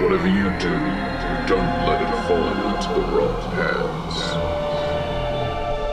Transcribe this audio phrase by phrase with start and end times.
[0.00, 0.70] Whatever you do,
[1.46, 4.16] don't let it fall into the wrong hands.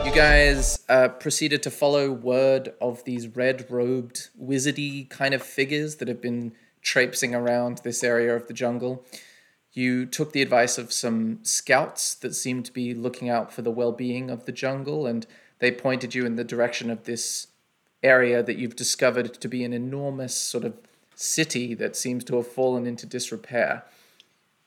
[0.06, 5.96] You guys uh, proceeded to follow word of these red robed, wizardy kind of figures
[5.96, 9.04] that have been traipsing around this area of the jungle.
[9.72, 13.70] You took the advice of some scouts that seemed to be looking out for the
[13.70, 15.26] well being of the jungle, and
[15.60, 17.48] they pointed you in the direction of this
[18.02, 20.74] area that you've discovered to be an enormous sort of
[21.20, 23.84] city that seems to have fallen into disrepair.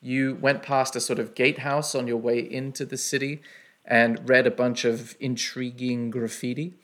[0.02, 3.41] You went past a sort of gatehouse on your way into the city
[3.84, 6.76] and read a bunch of intriguing graffiti.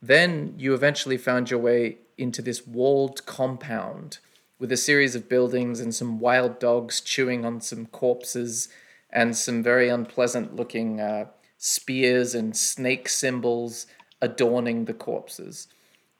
[0.00, 4.18] Then you eventually found your way into this walled compound
[4.58, 8.68] with a series of buildings and some wild dogs chewing on some corpses
[9.10, 11.26] and some very unpleasant looking uh,
[11.58, 13.86] spears and snake symbols
[14.22, 15.68] adorning the corpses.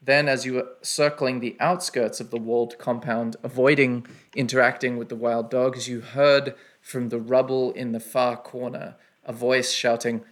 [0.02, 5.16] Then, as you were circling the outskirts of the walled compound, avoiding interacting with the
[5.16, 10.24] wild dogs, you heard from the rubble in the far corner a voice shouting,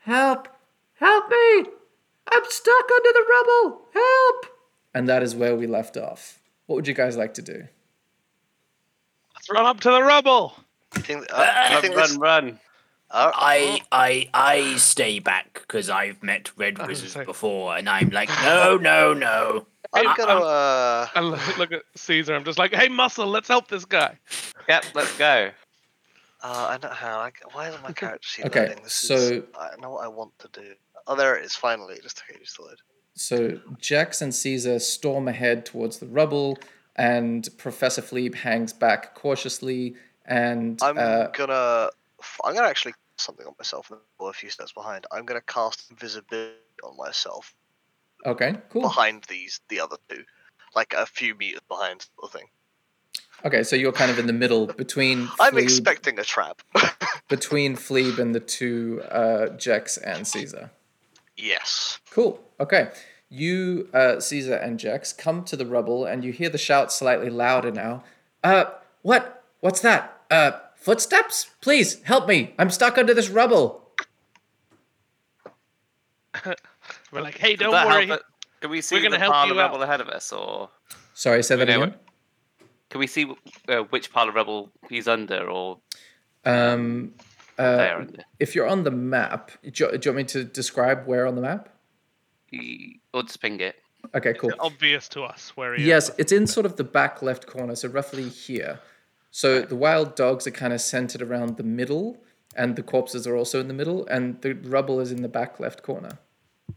[0.00, 0.48] Help!
[0.94, 1.64] Help me!
[2.30, 3.82] I'm stuck under the rubble!
[3.94, 4.46] Help!
[4.94, 6.40] And that is where we left off.
[6.66, 7.64] What would you guys like to do?
[9.34, 10.54] Let's run up to the rubble.
[10.96, 12.60] You think, uh, you Run, think run, this, run.
[13.10, 18.10] Uh, I I I stay back because I've met red wizards saying- before, and I'm
[18.10, 19.66] like, no, no, no.
[19.92, 20.44] I'm Hey, gonna.
[20.44, 22.34] Uh, I look look at Caesar.
[22.34, 24.18] I'm just like, hey, muscle, let's help this guy.
[24.68, 25.50] Yep, let's go.
[26.42, 27.18] uh, I don't know how.
[27.20, 28.84] I, why isn't my character sheet Okay, loading?
[28.84, 30.74] This so- is, I know what I want to do.
[31.06, 31.54] Oh, there it is.
[31.56, 32.76] Finally, it just okay, just load.
[33.14, 36.58] So Jax and Caesar storm ahead towards the rubble,
[36.96, 39.94] and Professor Fleeb hangs back cautiously.
[40.26, 41.88] And I'm uh, gonna.
[42.44, 45.06] I'm gonna actually cast something on myself and go a few steps behind.
[45.12, 47.54] I'm gonna cast invisibility on myself
[48.26, 48.82] okay, cool.
[48.82, 50.24] behind these the other two,
[50.74, 52.46] like a few meters behind the thing.
[53.44, 56.62] Okay, so you're kind of in the middle between I'm expecting a trap.
[57.28, 60.70] between Fleeb and the two uh, Jax and Caesar.
[61.36, 61.98] yes.
[62.10, 62.40] Cool.
[62.58, 62.90] Okay.
[63.30, 67.28] You, uh, Caesar and Jax, come to the rubble and you hear the shout slightly
[67.28, 68.02] louder now.
[68.42, 68.64] Uh,
[69.02, 69.44] what?
[69.60, 70.22] What's that?
[70.30, 71.50] Uh, footsteps?
[71.60, 72.54] Please, help me.
[72.58, 73.88] I'm stuck under this rubble.
[77.12, 78.10] We're like, hey, don't that help worry.
[78.16, 78.22] it?
[78.60, 79.82] Can we see gonna the help pile you of rebel out.
[79.84, 80.68] ahead of us, or
[81.14, 81.94] Sorry, say we that know again.
[82.90, 83.26] can we see
[83.68, 85.78] uh, which pile of rubble he's under, or
[86.44, 87.14] Um,
[87.56, 88.24] they're uh, under?
[88.40, 91.34] if you're on the map, do you, do you want me to describe where on
[91.36, 91.68] the map?
[92.46, 93.76] He- Or just ping it.
[94.14, 94.52] Okay, cool.
[94.60, 95.88] Obvious to us where he is.
[95.88, 98.80] Yes, it's in sort of the back left corner, so roughly here.
[99.30, 102.18] So the wild dogs are kind of centered around the middle,
[102.56, 105.60] and the corpses are also in the middle, and the rubble is in the back
[105.60, 106.18] left corner.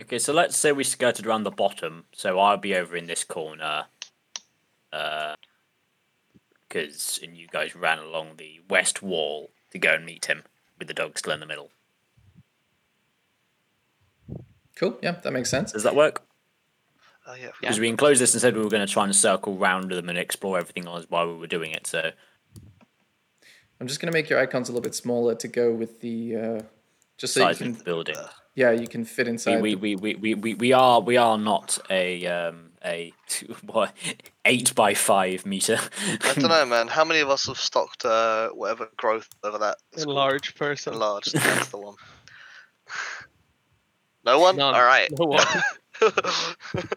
[0.02, 3.24] Okay, so let's say we skirted around the bottom, so I'll be over in this
[3.24, 3.86] corner.
[4.92, 5.36] Uh,
[6.68, 10.44] because and you guys ran along the west wall to go and meet him
[10.80, 11.70] with the dog still in the middle.
[14.76, 14.98] Cool.
[15.02, 15.74] Yeah, that makes sense.
[15.74, 16.24] Does that work?
[17.28, 17.50] Oh yeah.
[17.60, 20.10] Because we enclosed this and said we were going to try and circle round them
[20.10, 21.86] and explore everything else while we were doing it.
[21.86, 22.12] So
[23.82, 26.62] I'm just gonna make your icons a little bit smaller to go with the, uh,
[27.18, 28.16] just so you size can, of the building.
[28.56, 29.62] yeah, you can fit inside.
[29.62, 33.12] we, the- we, we, we, we, we are we are not a um a
[33.66, 33.94] what
[34.46, 35.80] eight by five meter.
[36.24, 36.88] I don't know, man.
[36.88, 39.78] How many of us have stocked uh, whatever growth over that?
[39.94, 40.16] is called?
[40.16, 40.94] Enlarged person.
[40.94, 41.34] Enlarged.
[41.36, 41.96] That's the one.
[44.24, 44.58] No one.
[44.58, 44.76] None.
[44.76, 45.10] All right.
[45.18, 45.46] No one.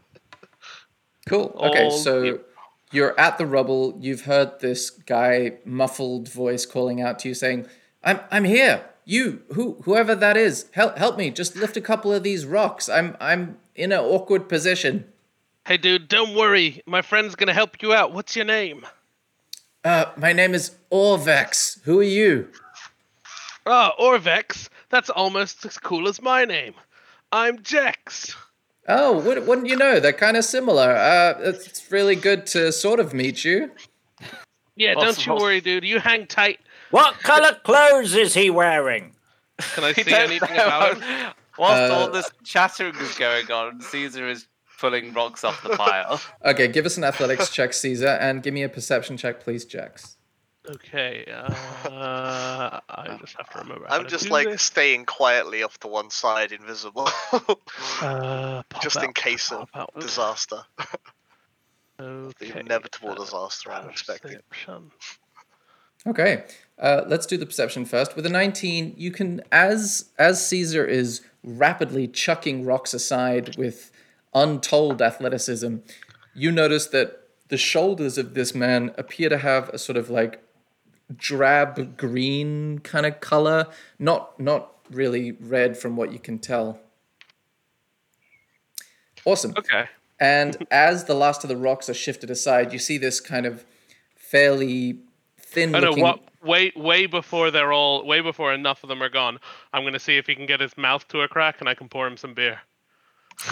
[1.26, 1.54] Cool.
[1.58, 2.46] Okay, All- so yep.
[2.94, 3.96] You're at the rubble.
[4.00, 7.66] You've heard this guy muffled voice calling out to you, saying,
[8.02, 8.84] "I'm I'm here.
[9.04, 11.30] You, who whoever that is, help help me.
[11.30, 12.88] Just lift a couple of these rocks.
[12.88, 15.04] I'm I'm in an awkward position.
[15.66, 16.82] hey, dude, don't worry.
[16.86, 18.12] My friend's gonna help you out.
[18.12, 18.86] What's your name?
[19.84, 21.82] Uh, my name is Orvex.
[21.82, 22.48] Who are you?
[23.66, 24.68] Ah, Orvex.
[24.88, 26.74] That's almost as cool as my name.
[27.32, 28.34] I'm Jex.
[28.88, 29.98] Oh, would, wouldn't you know?
[30.00, 30.90] They're kind of similar.
[30.94, 33.70] Uh, it's really good to sort of meet you.
[34.76, 35.84] Yeah, Awesome, don't you worry, dude.
[35.84, 36.58] You hang tight.
[36.90, 39.14] what color clothes is he wearing?
[39.58, 41.32] Can I We see anything about him?
[41.58, 44.48] Whilst Uh, all this chattering is going on, Caesar is
[44.80, 46.20] pulling rocks off the pile.
[46.44, 50.13] Okay, give us an athletics check, Caesar, and give me a perception check, please, Jax.
[50.70, 51.50] Okay, uh,
[52.88, 53.86] I just have to remember.
[53.90, 54.62] I'm to just do like this.
[54.62, 57.08] staying quietly off to one side, invisible,
[58.00, 59.92] Uh, pop just in case of out.
[60.00, 60.62] disaster.
[61.98, 62.58] The Okay.
[62.60, 64.38] inevitable uh, disaster I'm expecting.
[64.50, 64.90] perception.
[66.06, 66.44] Okay,
[66.78, 68.16] uh, let's do the perception first.
[68.16, 73.92] With a 19, you can, as as Caesar is rapidly chucking rocks aside with
[74.34, 75.76] untold athleticism,
[76.34, 80.42] you notice that the shoulders of this man appear to have a sort of like
[81.14, 83.66] drab green kind of color,
[83.98, 86.78] not not really red from what you can tell.
[89.24, 89.54] Awesome.
[89.56, 89.86] Okay.
[90.20, 93.64] And as the last of the rocks are shifted aside, you see this kind of
[94.14, 94.98] fairly
[95.38, 96.04] thin I know looking.
[96.04, 96.20] what.
[96.42, 99.38] Way, way before they're all, way before enough of them are gone.
[99.72, 101.88] I'm gonna see if he can get his mouth to a crack, and I can
[101.88, 102.60] pour him some beer.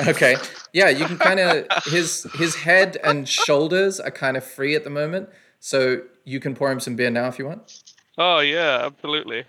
[0.07, 0.37] Okay.
[0.75, 4.85] Yeah, you can kind of his his head and shoulders are kind of free at
[4.85, 5.31] the moment,
[5.65, 7.83] so you can pour him some beer now if you want.
[8.19, 9.45] Oh yeah, absolutely.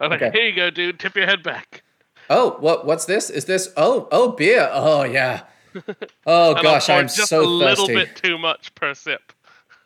[0.00, 0.38] I'm like, Okay.
[0.38, 0.98] here you go, dude.
[1.00, 1.82] Tip your head back.
[2.30, 3.28] Oh, what what's this?
[3.30, 4.70] Is this oh oh beer?
[4.72, 5.42] Oh yeah.
[6.26, 7.94] Oh And I'll gosh, pour I'm just so a little thirsty.
[7.94, 9.32] bit too much per sip.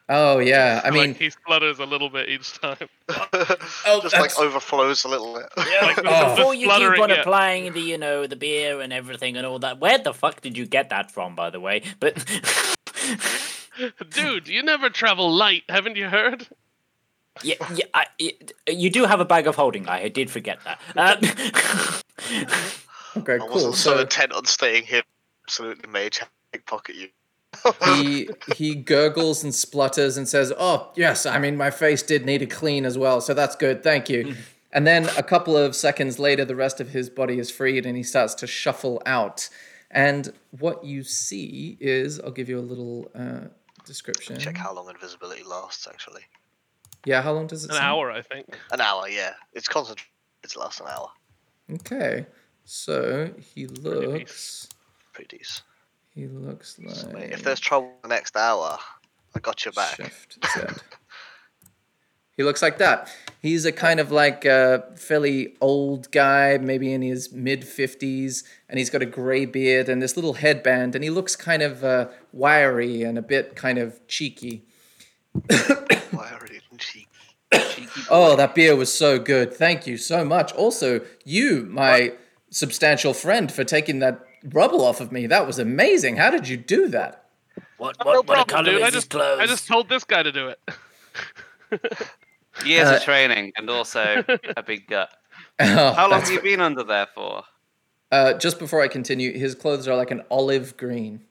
[0.08, 0.81] Oh yeah.
[0.84, 2.88] I like mean, he splutters a little bit each time.
[3.08, 5.46] oh, Just like overflows a little bit.
[5.56, 6.37] Like, Oh.
[6.37, 7.17] Before you keep on yeah.
[7.20, 10.56] applying the, you know, the beer and everything and all that, where the fuck did
[10.58, 11.82] you get that from, by the way?
[12.00, 12.17] But
[14.10, 16.46] Dude, you never travel light, haven't you heard?
[17.43, 19.88] yeah, yeah, I, it, you do have a bag of holding.
[19.88, 20.81] I did forget that.
[20.96, 21.19] Um,
[23.16, 23.49] okay, I cool.
[23.49, 25.02] wasn't so So intent on staying here.
[25.46, 26.20] Absolutely mage
[26.52, 27.08] pickpocket you.
[27.84, 32.43] he he gurgles and splutters and says, "Oh yes, I mean my face did need
[32.43, 33.82] a clean as well, so that's good.
[33.82, 34.34] Thank you."
[34.75, 37.94] And then a couple of seconds later, the rest of his body is freed and
[37.96, 39.50] he starts to shuffle out.
[39.93, 43.49] And what you see is, I'll give you a little uh,
[43.85, 44.39] description.
[44.39, 45.87] Check how long invisibility lasts.
[45.87, 46.23] Actually,
[47.05, 47.71] Yeah, how long does it?
[47.71, 47.83] An say?
[47.83, 48.47] hour, I think.
[48.71, 49.09] an hour.
[49.09, 50.09] Yeah, it's concentrated.
[50.44, 51.11] It lasts an hour.
[51.75, 52.27] Okay,
[52.65, 54.69] so he looks.
[55.12, 55.65] Pretty decent.
[56.15, 57.31] He looks like.
[57.31, 58.79] If there's trouble the next hour,
[59.35, 59.97] I got your back.
[59.97, 60.61] Shift Z.
[62.37, 63.08] He looks like that.
[63.40, 68.79] He's a kind of like a fairly old guy, maybe in his mid 50s, and
[68.79, 72.08] he's got a gray beard and this little headband, and he looks kind of uh,
[72.32, 74.64] wiry and a bit kind of cheeky.
[76.12, 77.08] Why are you cheek?
[78.08, 79.52] Oh, that beer was so good.
[79.52, 80.52] Thank you so much.
[80.55, 82.12] Also, you, my
[82.50, 85.26] substantial friend, for taking that rubble off of me.
[85.26, 86.17] That was amazing.
[86.17, 87.26] How did you do that?
[87.76, 88.75] what, No what, what problem, color dude.
[88.76, 89.40] is I his just, clothes?
[89.40, 90.58] I just told this guy to do it.
[92.64, 94.24] Years Uh, of training and also
[94.56, 95.10] a big gut.
[95.58, 97.44] Oh, How long have you been under there for?
[98.10, 101.22] Uh, just before I continue, his clothes are like an olive green.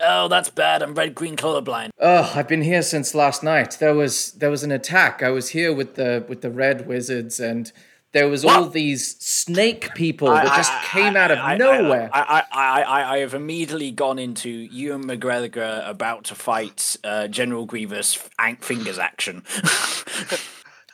[0.00, 0.82] Oh, that's bad.
[0.82, 1.90] I'm red green colorblind.
[2.00, 3.76] Oh, I've been here since last night.
[3.80, 5.22] There was there was an attack.
[5.22, 7.70] I was here with the with the red wizards, and
[8.16, 12.08] there was all these snake people that just came out of I- I- nowhere.
[12.14, 17.28] I, I, I, I, I have immediately gone into Ewan McGregor about to fight uh,
[17.28, 19.42] General Grievous Ank Fingers action.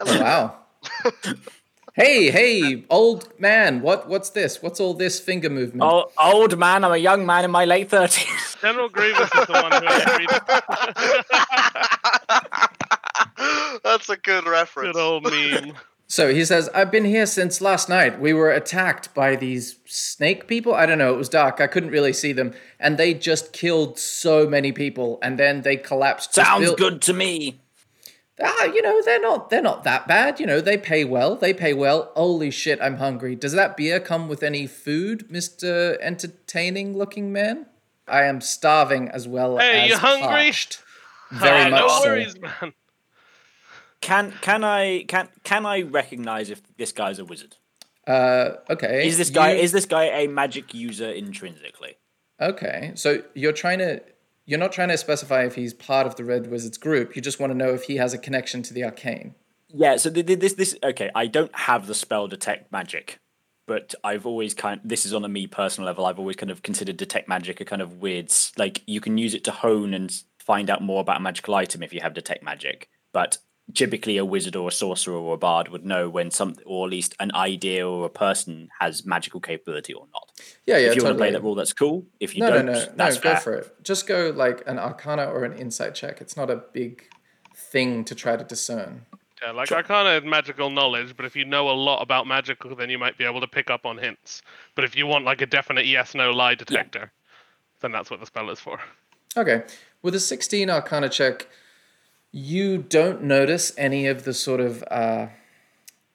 [0.04, 0.56] Oh, wow.
[1.94, 4.60] hey, hey, old man, what what's this?
[4.60, 5.84] What's all this finger movement?
[5.88, 8.60] oh, old man, I'm a young man in my late 30s.
[8.62, 10.28] General Grievous is the one who agreed.
[13.84, 14.96] That's a good reference.
[14.96, 15.74] Good old meme.
[16.12, 18.20] So he says, I've been here since last night.
[18.20, 20.74] We were attacked by these snake people.
[20.74, 21.14] I don't know.
[21.14, 21.58] It was dark.
[21.58, 22.52] I couldn't really see them.
[22.78, 25.18] And they just killed so many people.
[25.22, 26.34] And then they collapsed.
[26.34, 27.62] Sounds built- good to me.
[28.42, 30.38] Ah, you know, they're not they're not that bad.
[30.38, 31.34] You know, they pay well.
[31.34, 32.12] They pay well.
[32.14, 33.34] Holy shit, I'm hungry.
[33.34, 35.96] Does that beer come with any food, Mr.
[36.02, 37.64] Entertaining looking man?
[38.06, 40.26] I am starving as well Hey, as you hungry?
[40.26, 40.82] parched.
[41.30, 42.04] Very much no so.
[42.04, 42.72] worries, man.
[44.02, 47.56] Can can I can can I recognize if this guy's a wizard?
[48.06, 49.06] Uh, okay.
[49.06, 51.96] Is this guy you- is this guy a magic user intrinsically?
[52.40, 54.02] Okay, so you're trying to
[54.44, 57.14] you're not trying to specify if he's part of the Red Wizards group.
[57.14, 59.36] You just want to know if he has a connection to the arcane.
[59.68, 63.20] Yeah, so th- th- this this okay, I don't have the spell detect magic,
[63.68, 66.04] but I've always kind this is on a me personal level.
[66.04, 69.32] I've always kind of considered detect magic a kind of weird like you can use
[69.32, 72.42] it to hone and find out more about a magical item if you have detect
[72.42, 73.38] magic, but
[73.74, 76.90] typically a wizard or a sorcerer or a bard would know when some or at
[76.90, 80.30] least an idea or a person has magical capability or not.
[80.66, 82.04] Yeah, yeah, if you want to play that rule, that's cool.
[82.20, 83.40] If you no, no, don't, no, no, that's go fair.
[83.40, 83.82] for it.
[83.82, 86.20] Just go like an Arcana or an Insight check.
[86.20, 87.08] It's not a big
[87.54, 89.06] thing to try to discern.
[89.42, 92.90] Yeah, like Arcana is magical knowledge, but if you know a lot about magical, then
[92.90, 94.42] you might be able to pick up on hints.
[94.76, 97.10] But if you want like a definite yes no lie detector,
[97.80, 98.78] then that's what the spell is for.
[99.36, 99.62] Okay,
[100.02, 101.48] with a 16 Arcana check,
[102.32, 105.28] you don't notice any of the sort of uh,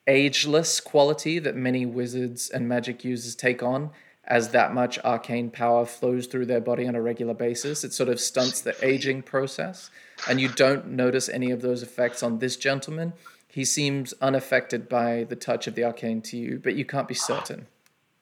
[0.08, 3.90] ageless quality that many wizards and magic users take on
[4.24, 7.84] as that much arcane power flows through their body on a regular basis.
[7.84, 9.90] It sort of stunts the aging process,
[10.28, 13.14] and you don't notice any of those effects on this gentleman.
[13.46, 17.14] He seems unaffected by the touch of the arcane to you, but you can't be
[17.14, 17.68] certain.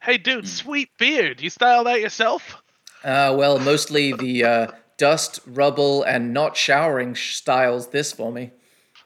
[0.01, 1.41] Hey, dude, sweet beard.
[1.41, 2.63] You style that yourself?
[3.03, 8.51] Uh, well, mostly the uh, dust, rubble, and not showering styles this for me.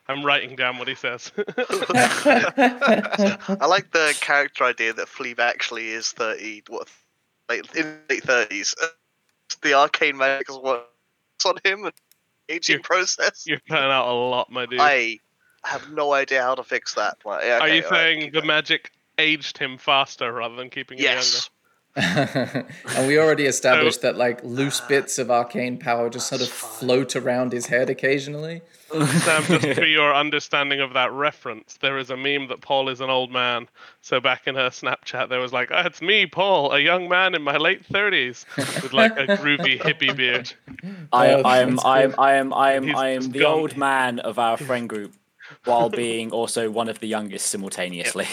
[0.09, 1.31] I'm writing down what he says.
[1.39, 6.89] I like the character idea that Fleeb actually is thirty, what,
[7.49, 8.75] late in late thirties.
[9.63, 11.93] The arcane magic is what's on him and
[12.49, 13.45] aging You're- process.
[13.47, 14.79] You're cutting out a lot, my dude.
[14.81, 15.19] I
[15.65, 17.19] have no idea how to fix that.
[17.25, 21.05] Well, yeah, Are you saying keep the magic aged him faster rather than keeping him
[21.05, 21.51] Yes.
[21.97, 26.49] And we already established that like loose uh, bits of arcane power just sort of
[26.49, 28.63] float around his head occasionally.
[28.93, 29.07] younger?
[29.19, 33.01] Sam, just for your understanding of that reference, there is a meme that Paul is
[33.01, 33.69] an old man.
[34.03, 37.35] So back in her Snapchat, there was like, oh, "It's me, Paul, a young man
[37.35, 38.45] in my late 30s
[38.83, 40.53] with like a groovy hippie beard."
[41.13, 42.15] I, I am, I am.
[42.19, 43.59] I am, I am, I am the gone.
[43.59, 45.15] old man of our friend group,
[45.65, 48.27] while being also one of the youngest simultaneously.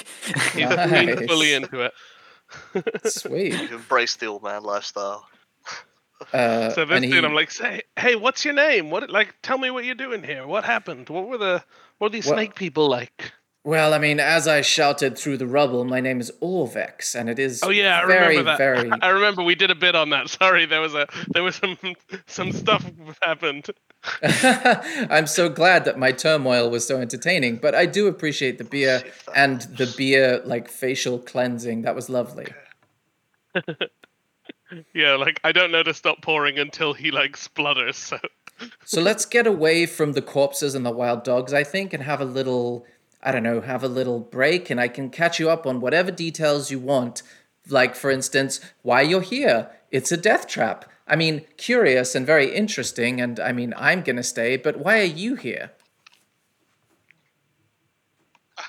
[0.54, 0.92] He's Nice.
[0.92, 1.94] leaned fully into it.
[3.06, 3.54] Sweet.
[3.54, 5.28] You embrace the old man lifestyle.
[6.34, 8.90] Uh, So this and he, I'm like, say, hey, what's your name?
[8.90, 10.48] What, like, tell me what you're doing here.
[10.48, 11.08] What happened?
[11.10, 11.64] What were the,
[12.00, 13.34] what were these What- snake people like?
[13.68, 17.38] Well, I mean, as I shouted through the rubble, my name is Orvex, and it
[17.38, 18.58] is Oh yeah, I very, remember that.
[18.58, 18.90] very.
[19.02, 20.30] I remember we did a bit on that.
[20.40, 21.78] Sorry, there was a, there was some,
[22.28, 22.90] some stuff
[23.22, 23.68] happened.
[24.24, 29.04] I'm so glad that my turmoil was so entertaining, but I do appreciate the beer
[29.36, 31.82] and the beer like facial cleansing.
[31.82, 32.48] That was lovely.
[34.94, 37.98] Yeah, like I don't know to stop pouring until he like splutters.
[37.98, 38.20] So
[38.86, 42.22] So let's get away from the corpses and the wild dogs, I think, and have
[42.22, 42.86] a little,
[43.22, 46.12] I don't know, have a little break, and I can catch you up on whatever
[46.12, 47.24] details you want.
[47.68, 49.70] Like, for instance, why you're here.
[49.92, 50.86] It's a death trap.
[51.08, 55.04] I mean, curious and very interesting, and I mean, I'm gonna stay, but why are
[55.04, 55.72] you here?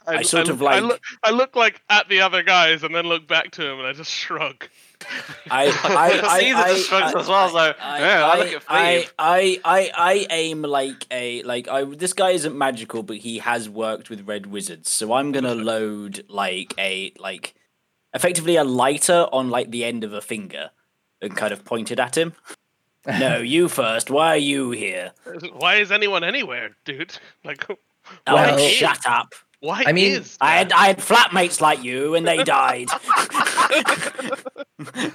[0.07, 2.95] I sort look- of like- I look, I look like at the other guys and
[2.95, 4.69] then look back to him and I just shrug.
[5.51, 8.53] I, I, I, Caesar I, just I- as well, so I, yeah, I, I, look
[8.55, 11.85] at I, I, I, I aim like a like I.
[11.85, 16.25] This guy isn't magical, but he has worked with red wizards, so I'm gonna load
[16.29, 17.55] like a like
[18.13, 20.71] effectively a lighter on like the end of a finger
[21.23, 22.33] and kind of point it at him.
[23.07, 24.11] no, you first.
[24.11, 25.13] Why are you here?
[25.53, 27.17] Why is anyone anywhere, dude?
[27.45, 27.65] Like,
[28.27, 29.35] Oh, shut up.
[29.61, 30.39] why I mean, is?
[30.41, 32.89] I had I had flatmates like you, and they died.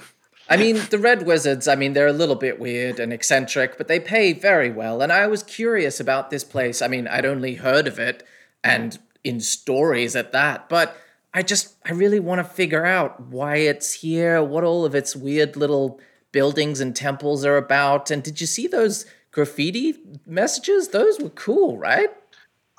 [0.48, 3.88] I mean, the Red Wizards, I mean, they're a little bit weird and eccentric, but
[3.88, 5.00] they pay very well.
[5.00, 6.82] And I was curious about this place.
[6.82, 8.22] I mean, I'd only heard of it
[8.62, 10.96] and in stories at that, but
[11.32, 15.16] I just, I really want to figure out why it's here, what all of its
[15.16, 15.98] weird little
[16.30, 18.10] buildings and temples are about.
[18.10, 19.94] And did you see those graffiti
[20.26, 20.88] messages?
[20.88, 22.10] Those were cool, right?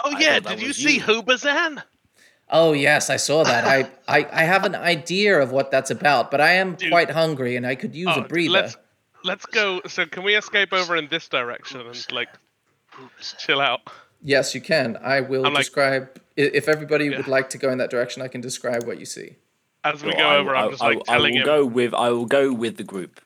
[0.04, 1.02] oh yeah, did you see you.
[1.02, 1.84] Hubazan?
[2.58, 3.64] Oh yes, I saw that.
[3.66, 3.80] I,
[4.18, 6.90] I I have an idea of what that's about, but I am Dude.
[6.92, 8.52] quite hungry and I could use Oh, a breather.
[8.52, 8.78] let's
[9.24, 9.82] let's go.
[9.88, 12.30] So can we escape over in this direction and like
[13.44, 13.82] chill out?
[14.22, 14.98] Yes, you can.
[15.16, 16.04] I will I'm describe.
[16.16, 16.20] i
[16.60, 19.30] if everybody would like to go in that direction, I can describe what you see.
[19.84, 21.46] As we Well, go I- over, I, I'm just I- like I telling will him.
[21.46, 23.22] go with I will go with the group.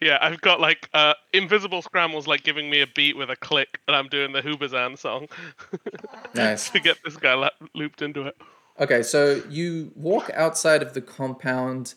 [0.00, 3.80] Yeah, I've got like uh, invisible scrambles like giving me a beat with a click,
[3.86, 5.28] and I'm doing the Hubazan song
[6.34, 6.70] Nice.
[6.70, 8.36] to get this guy la- looped into it.
[8.80, 11.94] Okay, so you walk outside of the compound,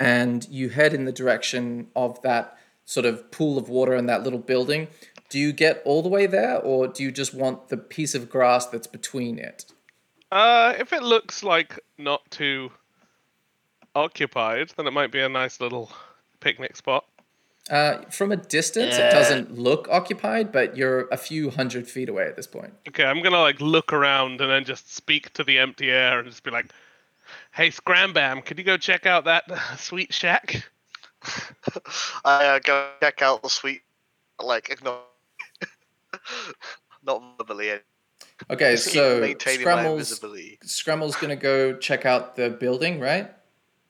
[0.00, 4.22] and you head in the direction of that sort of pool of water and that
[4.22, 4.88] little building.
[5.28, 8.30] Do you get all the way there, or do you just want the piece of
[8.30, 9.64] grass that's between it?
[10.30, 12.70] Uh, if it looks like not too
[13.94, 15.90] occupied, then it might be a nice little
[16.40, 17.04] picnic spot.
[17.68, 22.26] Uh, from a distance, it doesn't look occupied, but you're a few hundred feet away
[22.26, 22.72] at this point.
[22.88, 26.28] Okay, I'm gonna like look around and then just speak to the empty air and
[26.28, 26.66] just be like,
[27.52, 29.44] "Hey, Scrambam, could you go check out that
[29.78, 30.64] sweet shack?"
[32.24, 33.82] I uh, go check out the suite,
[34.40, 35.02] like ignore,
[37.04, 37.70] not verbally.
[37.70, 37.78] eh,
[38.50, 40.58] Okay, just so maintaining my Scrammle's, invisibility.
[40.62, 43.30] Scrammle's gonna go check out the building, right?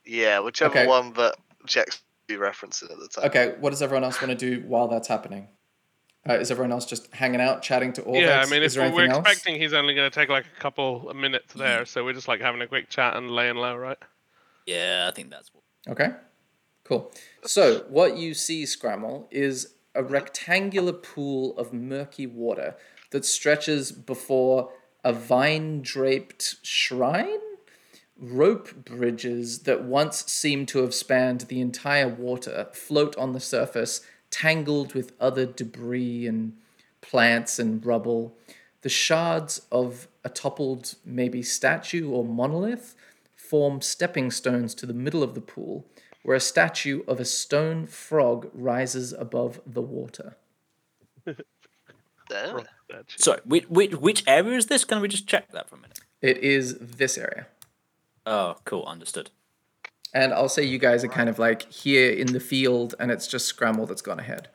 [0.06, 0.86] Yeah, whichever Okay.
[0.86, 3.26] one that Jack's be referencing at the time.
[3.26, 5.48] Okay, what does everyone else want to do while that's happening?
[6.28, 8.16] Uh, is everyone else just hanging out, chatting to all?
[8.16, 9.26] yeah, I mean, is if we're anything else?
[9.26, 12.40] expecting he's only gonna take like a couple of minutes there, so we're just like
[12.40, 13.98] having a quick chat and laying low, right?
[14.66, 15.62] Yeah, I think that's what.
[15.88, 16.10] Okay,
[16.84, 17.12] cool.
[17.44, 22.76] So what you see, Scramble, is a rectangular pool of murky water
[23.10, 24.72] that stretches before
[25.04, 27.38] a vine-draped shrine.
[28.18, 34.00] Rope bridges that once seemed to have spanned the entire water float on the surface,
[34.30, 36.54] tangled with other debris and
[37.02, 38.34] plants and rubble.
[38.82, 42.94] The shards of a toppled, maybe statue or monolith,
[43.34, 45.86] form stepping stones to the middle of the pool,
[46.22, 50.36] where a statue of a stone frog rises above the water.
[52.28, 52.64] There.
[53.06, 54.84] Sorry, which, which which area is this?
[54.84, 56.00] Can we just check that for a minute?
[56.20, 57.46] It is this area.
[58.26, 59.30] Oh, cool, understood.
[60.12, 63.26] And I'll say you guys are kind of like here in the field, and it's
[63.26, 64.48] just Scramble that's gone ahead.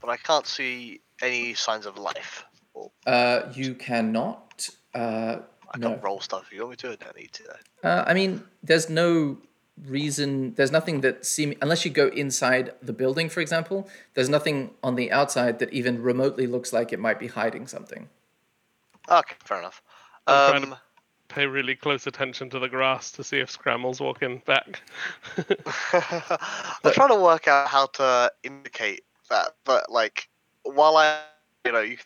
[0.00, 2.44] But I can't see any signs of life.
[3.06, 4.68] Uh, you cannot.
[4.94, 5.38] Uh,
[5.74, 5.92] I no.
[5.94, 6.88] can roll stuff if you want me to.
[6.92, 7.44] I don't need to.
[7.82, 9.38] Uh, I mean, there's no
[9.86, 10.54] reason.
[10.54, 13.88] There's nothing that seem unless you go inside the building, for example.
[14.14, 18.08] There's nothing on the outside that even remotely looks like it might be hiding something.
[19.10, 19.82] Okay, fair enough.
[20.26, 20.78] I'm trying to- Um,
[21.36, 24.80] Pay really close attention to the grass to see if Scrammle's walking back.
[25.92, 30.30] I'm trying to work out how to indicate that, but like,
[30.62, 31.20] while I,
[31.66, 31.98] you know, you,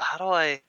[0.00, 0.60] how do I?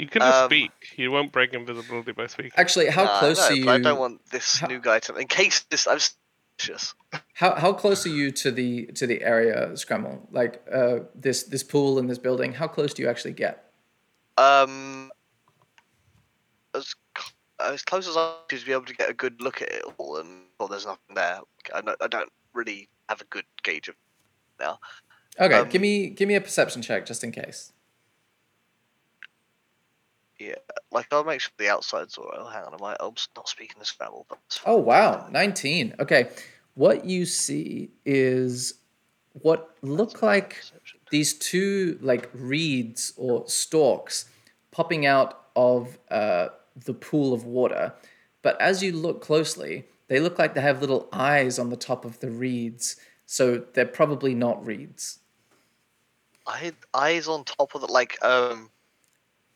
[0.00, 0.72] you can just Um, speak.
[0.96, 2.50] You won't break invisibility by speaking.
[2.56, 3.64] Actually, how Nah, close no, are you?
[3.64, 5.14] but I don't want this how- new guy to.
[5.14, 6.94] In case this, I'm suspicious.
[7.34, 10.28] How how close are you to the to the area, Scramble?
[10.32, 12.52] Like uh, this this pool and this building.
[12.54, 13.72] How close do you actually get?
[14.36, 15.19] Um, as cl-
[17.62, 20.16] as close as I to be able to get a good look at it all,
[20.18, 21.40] and well, there's nothing there.
[21.74, 23.94] I don't, I don't really have a good gauge of
[24.58, 24.78] now.
[25.38, 27.72] Okay, Um, give me give me a perception check just in case.
[30.38, 30.54] Yeah,
[30.90, 32.38] like I'll make sure the outside's alright.
[32.40, 32.96] Oh, hang on, I might.
[32.98, 35.96] I'm not speaking to Scrabble, but Oh wow, 19.
[36.00, 36.28] Okay.
[36.74, 38.74] What you see is
[39.32, 41.00] what look like Perception.
[41.10, 44.30] these two like reeds or stalks
[44.70, 47.92] popping out of uh, the pool of water.
[48.42, 52.04] But as you look closely, they look like they have little eyes on the top
[52.04, 52.96] of the reeds.
[53.26, 55.18] So they're probably not reeds.
[56.46, 58.70] Eye, eyes on top of the like um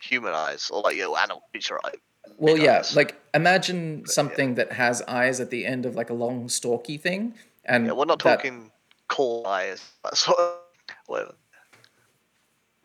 [0.00, 1.94] human eyes or like your animal creature eye.
[2.38, 2.94] Well, yeah, eyes.
[2.94, 7.35] like imagine something that has eyes at the end of like a long stalky thing.
[7.64, 8.71] And yeah, we're not that- talking
[9.09, 9.83] core eyes.
[10.04, 10.59] That sort of
[11.06, 11.35] whatever.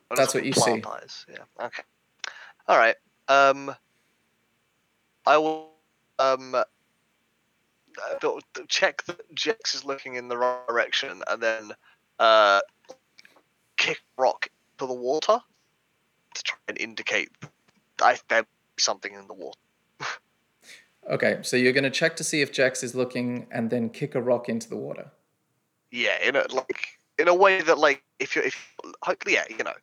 [0.10, 0.82] We're That's what you see.
[0.84, 1.26] Eyes.
[1.30, 1.66] Yeah.
[1.66, 1.84] Okay.
[2.68, 2.96] All right.
[3.28, 3.76] Um.
[5.30, 5.70] I will
[6.18, 6.56] um.
[8.68, 11.72] Check that Jex is looking in the right direction, and then
[12.18, 12.62] uh,
[13.78, 15.40] kick rock to the water
[16.34, 17.30] to try and indicate
[18.02, 18.46] I there
[18.78, 19.60] something in the water.
[21.10, 24.14] Okay, so you're going to check to see if Jax is looking and then kick
[24.14, 25.10] a rock into the water.
[25.90, 29.64] Yeah, in a like in a way that like if you're if hopefully yeah you
[29.64, 29.74] know,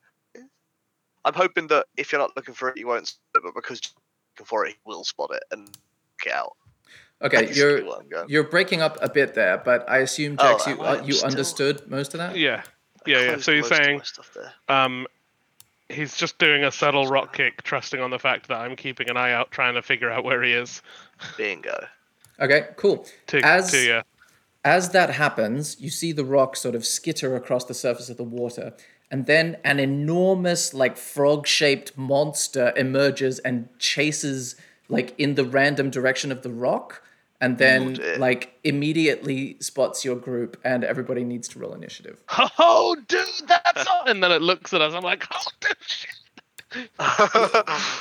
[1.25, 3.81] I'm hoping that if you're not looking for it you won't but because
[4.45, 5.69] for it he will spot it and
[6.23, 6.57] get out.
[7.23, 8.29] Okay, Basically you're what I'm going.
[8.29, 11.89] you're breaking up a bit there, but I assume Oh, you uh, you Still- understood
[11.91, 12.37] most of that.
[12.37, 12.63] Yeah,
[13.07, 13.37] yeah, yeah.
[13.39, 14.53] So you're most of my saying stuff there.
[14.69, 15.07] um,
[15.89, 19.17] he's just doing a subtle rock kick, trusting on the fact that I'm keeping an
[19.17, 20.83] eye out, trying to figure out where he is.
[21.39, 21.87] bingo.
[22.39, 23.07] Okay, cool.
[23.29, 24.03] To, As- to yeah.
[24.63, 28.25] As that happens, you see the rock sort of skitter across the surface of the
[28.25, 28.75] water,
[29.11, 34.57] and then an enormous, like frog-shaped monster emerges and chases
[34.89, 37.03] like in the random direction of the rock,
[37.41, 38.19] and oh, then dear.
[38.19, 42.23] like immediately spots your group, and everybody needs to roll initiative.
[42.59, 44.05] Oh, dude, that's all.
[44.07, 44.95] And then it looks at us.
[44.95, 46.11] I'm like, oh, dude, shit.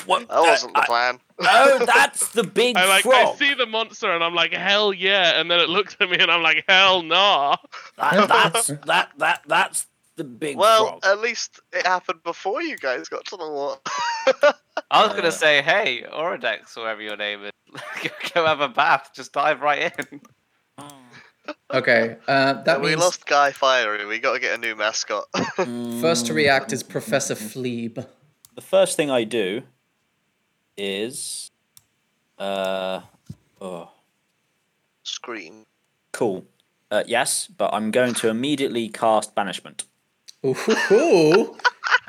[0.05, 0.27] What?
[0.27, 1.19] That wasn't the plan.
[1.39, 3.35] oh, that's the big I like, frog.
[3.35, 5.39] I see the monster, and I'm like, hell yeah.
[5.39, 7.57] And then it looks at me, and I'm like, hell nah.
[7.97, 11.05] That, that's that that that's the big well, frog.
[11.05, 13.81] at least it happened before you guys got to the water.
[14.91, 17.51] I was gonna say, hey, Orodex, whatever your name is,
[18.33, 19.11] go have a bath.
[19.13, 20.21] Just dive right in.
[21.71, 24.05] Okay, uh, that we means lost Guy Fieri.
[24.05, 25.25] We got to get a new mascot.
[25.55, 28.05] first to react is Professor Fleeb.
[28.55, 29.61] the first thing I do
[30.77, 31.51] is
[32.39, 33.01] uh
[33.61, 33.89] oh
[35.03, 35.65] Scream.
[36.11, 36.45] cool.
[36.91, 39.85] Uh, yes, but I'm going to immediately cast banishment.
[40.45, 41.57] Ooh,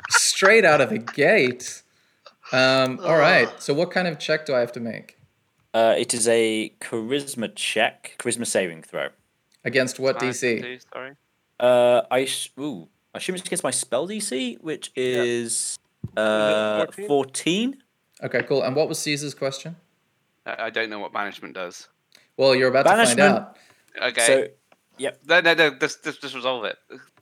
[0.09, 1.83] straight out of the gate.
[2.51, 3.49] Um, all right.
[3.61, 5.17] So, what kind of check do I have to make
[5.73, 9.09] Uh, it is a charisma check, charisma saving throw.
[9.65, 10.61] against what Nice DC?
[10.61, 11.11] do, Sorry.
[11.59, 15.77] Uh, I s- ooh, I assume it's against my spell DC, which is
[16.15, 17.07] uh 14?
[17.07, 17.83] 14.
[18.23, 18.63] Okay, cool.
[18.63, 19.75] And what was Caesar's question?
[20.45, 21.87] I I don't know what banishment does.
[22.37, 23.57] Well, you're about to find out.
[24.01, 24.25] Okay.
[24.27, 24.47] So
[25.27, 25.71] no, no, no.
[25.71, 26.77] Just, just, just resolve it.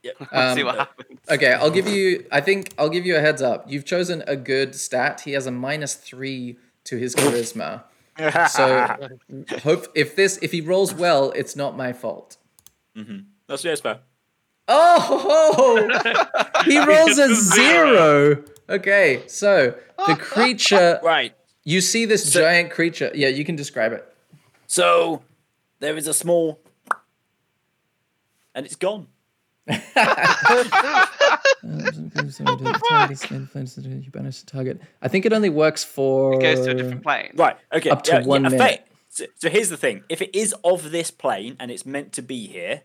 [0.05, 0.15] Yep.
[0.31, 1.19] Let's see Um, what happens.
[1.29, 2.25] Okay, I'll give you.
[2.31, 3.65] I think I'll give you a heads up.
[3.69, 5.21] You've chosen a good stat.
[5.25, 7.83] He has a minus three to his charisma.
[8.51, 8.95] So,
[9.63, 12.37] hope if this if he rolls well, it's not my fault.
[12.95, 13.19] Mm-hmm.
[13.47, 13.99] that's yes, fair.
[14.67, 15.87] Oh,
[16.65, 18.33] he rolls a zero.
[18.35, 18.43] zero.
[18.69, 19.75] Okay, so
[20.07, 20.99] the creature.
[21.03, 21.35] Right.
[21.63, 23.11] You see this So- giant creature.
[23.15, 24.05] Yeah, you can describe it.
[24.67, 25.21] So
[25.79, 26.59] there is a small,
[28.53, 29.07] and it's gone.
[29.67, 29.77] You
[34.11, 34.81] banish the target.
[35.01, 37.31] I think it only works for It goes to a different plane.
[37.35, 37.57] Right.
[37.73, 37.89] Okay.
[37.89, 38.87] Up to yeah, one yeah, minute.
[39.09, 42.21] So, so here's the thing: if it is of this plane and it's meant to
[42.21, 42.81] be here,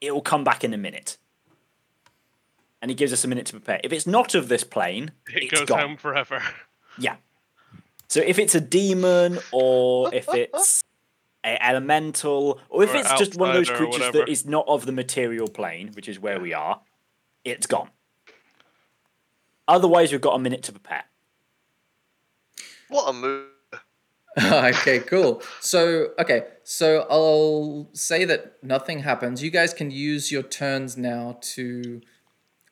[0.00, 1.18] it will come back in a minute,
[2.82, 3.80] and it gives us a minute to prepare.
[3.84, 5.80] If it's not of this plane, It it's goes gone.
[5.80, 6.42] home forever.
[6.98, 7.16] Yeah.
[8.08, 10.93] So if it's a demon, or if it's a
[11.44, 14.92] elemental, or if Or it's just one of those creatures that is not of the
[14.92, 16.80] material plane, which is where we are,
[17.44, 17.90] it's gone.
[19.68, 21.04] Otherwise, we've got a minute to prepare.
[22.88, 23.46] What a move.
[24.42, 25.42] okay, cool.
[25.60, 29.42] So, okay, so I'll say that nothing happens.
[29.42, 32.00] You guys can use your turns now to.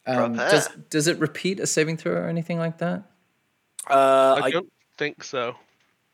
[0.04, 3.04] Um, does does it repeat a saving throw or anything like that?
[3.88, 5.54] Uh, I I, don't think so.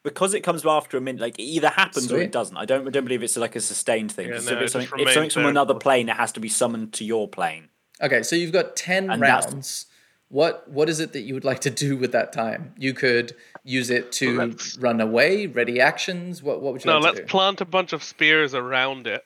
[0.09, 2.57] Because it comes after a minute, like it either happens or it doesn't.
[2.57, 4.29] I don't, I don't believe it's like a sustained thing.
[4.29, 6.41] Yeah, 'cause no, if, it's something, if remains something's from another plane, it has to
[6.41, 7.69] be summoned to your plane.
[8.01, 9.87] Okay, so you've got ten And rounds.
[10.31, 12.75] What what is it that you would like to do with that time?
[12.77, 16.43] You could use it to Let's- run away, ready actions.
[16.43, 16.95] What what would you do?
[16.95, 17.27] No, like let's do?
[17.27, 19.25] plant a bunch of spears around it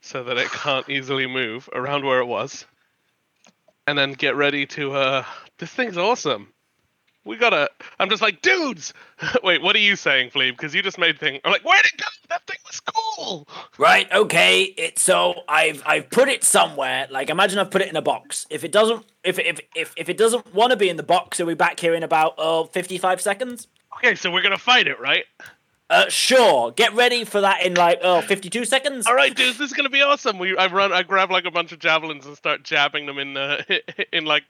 [0.00, 2.64] so that it can't easily move around where it was.
[3.86, 5.24] And then get ready to uh
[5.58, 6.48] this thing's awesome.
[7.24, 8.92] We gotta I'm just like, dudes
[9.42, 10.52] Wait, what are you saying, Fleeb?
[10.52, 12.06] Because you just made thing I'm like, where'd it go?
[12.28, 13.48] That thing was cool.
[13.78, 14.10] Right.
[14.12, 14.62] Okay.
[14.62, 17.08] It's so I've I've put it somewhere.
[17.10, 18.46] Like imagine I've put it in a box.
[18.50, 21.40] If it doesn't, if if if, if it doesn't want to be in the box,
[21.40, 23.68] are we back here in about oh 55 seconds?
[23.96, 25.24] Okay, so we're gonna fight it, right?
[25.90, 26.70] Uh, sure.
[26.70, 29.06] Get ready for that in like oh 52 seconds.
[29.06, 30.38] All right, dudes, this is gonna be awesome.
[30.38, 33.36] We I run, I grab like a bunch of javelins and start jabbing them in
[33.36, 33.62] uh,
[34.12, 34.44] in like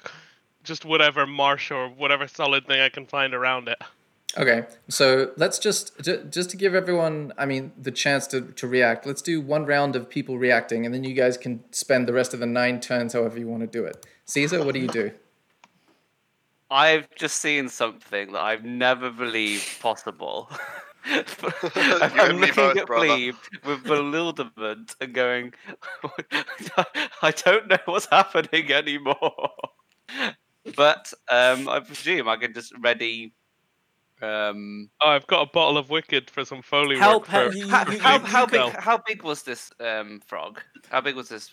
[0.64, 3.80] just whatever marsh or whatever solid thing I can find around it.
[4.38, 9.04] Okay, so let's just just to give everyone, I mean, the chance to, to react.
[9.04, 12.32] Let's do one round of people reacting, and then you guys can spend the rest
[12.32, 14.06] of the nine turns however you want to do it.
[14.26, 15.10] Caesar, what do you do?
[16.70, 20.48] I've just seen something that I've never believed possible.
[21.06, 23.06] I'm looking both, at brother.
[23.06, 25.54] Plebe with bewilderment and going,
[27.22, 29.50] I don't know what's happening anymore.
[30.76, 33.32] But um, I presume I can just ready.
[34.22, 37.52] Um, Oh, I've got a bottle of Wicked for some foley Help, work.
[37.52, 38.72] for- you- how, you- how, how big?
[38.76, 40.60] How big was this um, frog?
[40.90, 41.52] How big was this?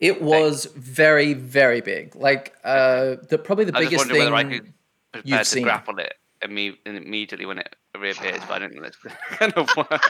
[0.00, 2.14] It was very, very big.
[2.16, 4.50] Like uh, the probably the I just biggest wondered whether I thing.
[4.52, 4.72] could
[5.12, 5.62] prepare you've to seen.
[5.64, 8.96] grapple it imme- immediately when it reappears, but I don't think that's
[9.38, 10.02] going to work.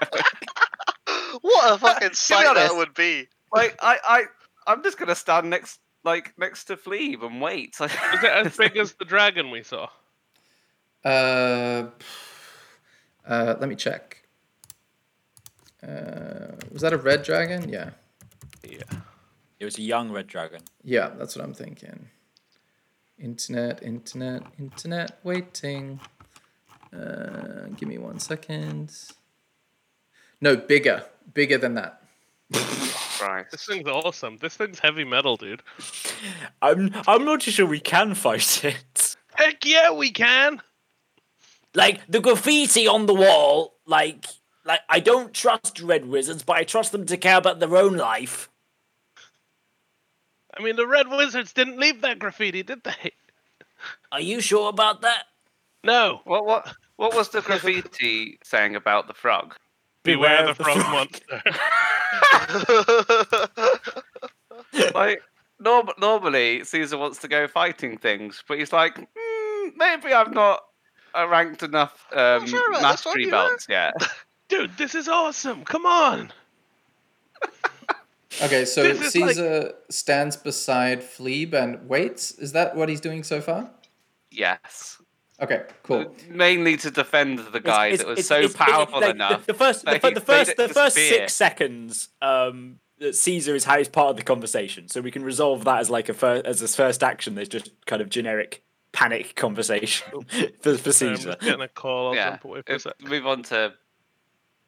[1.40, 3.28] What a fucking sight that would be.
[3.52, 4.22] like I, I,
[4.66, 7.76] I'm just going to stand next, like next to Fleeb and wait.
[7.80, 7.90] Is
[8.22, 9.88] it as big as the dragon we saw?
[11.04, 11.86] Uh,
[13.26, 14.22] uh, let me check.
[15.82, 17.68] Uh, was that a red dragon?
[17.68, 17.90] Yeah,
[18.64, 18.82] Yeah.
[19.60, 20.60] It was a young red dragon.
[20.84, 22.08] yeah, that's what I'm thinking.
[23.18, 26.00] Internet, internet, internet, waiting.
[26.92, 28.92] Uh, give me one second.
[30.40, 32.02] No, bigger, bigger than that.
[33.20, 33.50] Right.
[33.50, 34.38] This thing's awesome.
[34.38, 35.62] This thing's heavy metal, dude.
[36.62, 39.16] I'm I'm not too sure we can fight it.
[39.34, 40.62] Heck yeah, we can.
[41.74, 44.26] Like the graffiti on the wall, like
[44.64, 47.96] like I don't trust red wizards, but I trust them to care about their own
[47.96, 48.48] life.
[50.58, 53.12] I mean, the Red Wizards didn't leave that graffiti, did they?
[54.10, 55.24] Are you sure about that?
[55.84, 56.20] No.
[56.24, 59.54] What what what was the graffiti saying about the frog?
[60.14, 61.20] Beware, the, of the frog, frog.
[64.72, 64.92] monster.
[64.94, 65.22] like
[65.60, 70.64] norm- normally Caesar wants to go fighting things, but he's like, "Hmm, maybe I've not
[71.16, 73.94] uh, ranked enough um, sure about this one, mastery you belts yet.
[74.48, 75.64] Dude, this is awesome.
[75.64, 76.32] Come on.
[78.42, 82.30] Okay, so This is like- Caesar stands beside Fleeb and waits.
[82.32, 83.70] Is that what he's doing so far?
[84.30, 84.97] yes.
[85.40, 86.16] Okay, cool.
[86.28, 89.46] Mainly to defend the guy It's- that was it's- so it's- it's- powerful like, enough.
[89.46, 93.14] The, the first, the, that fir- he the first, the first six seconds, um, that
[93.14, 94.88] Caesar is how he's part of the conversation.
[94.88, 97.36] So we can resolve that as like a first, as his first action.
[97.36, 100.08] There's just kind of generic panic conversation
[100.60, 101.14] for, for Caesar.
[101.34, 102.08] just getting a call.
[102.08, 102.30] I'll yeah.
[102.30, 102.94] jump away for a sec.
[103.00, 103.74] move on to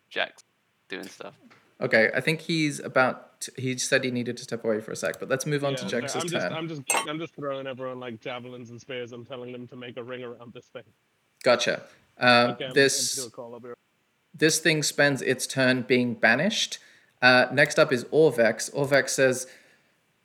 [0.08, 0.44] Jax
[0.88, 1.34] doing stuff.
[1.80, 3.40] Okay, I think he's about.
[3.42, 5.74] To, he said he needed to step away for a sec, but let's move on
[5.76, 6.52] to Yeah, Jax's I'm just, turn.
[6.52, 9.12] I'm just, I'm just throwing everyone like javelins and spears.
[9.12, 10.82] I'm telling them to make a ring around this thing.
[11.42, 11.82] Gotcha.
[12.18, 13.54] Um, Okay, this gonna do a call.
[13.54, 13.76] I'll be right-
[14.34, 16.78] this thing spends its turn being banished.
[17.22, 18.70] Uh, next up is Orvex.
[18.74, 19.46] Orvex says,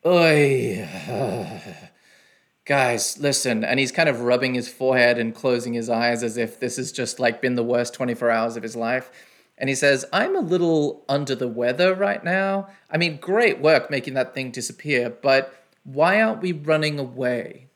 [0.06, 0.88] Oi,
[2.66, 3.64] guys, listen.
[3.64, 6.92] And he's kind of rubbing his forehead and closing his eyes as if this has
[6.92, 9.10] just like been the worst 24 hours of his life.
[9.58, 12.68] And he says, I'm a little under the weather right now.
[12.90, 17.68] I mean, great work making that thing disappear, but why aren't we running away?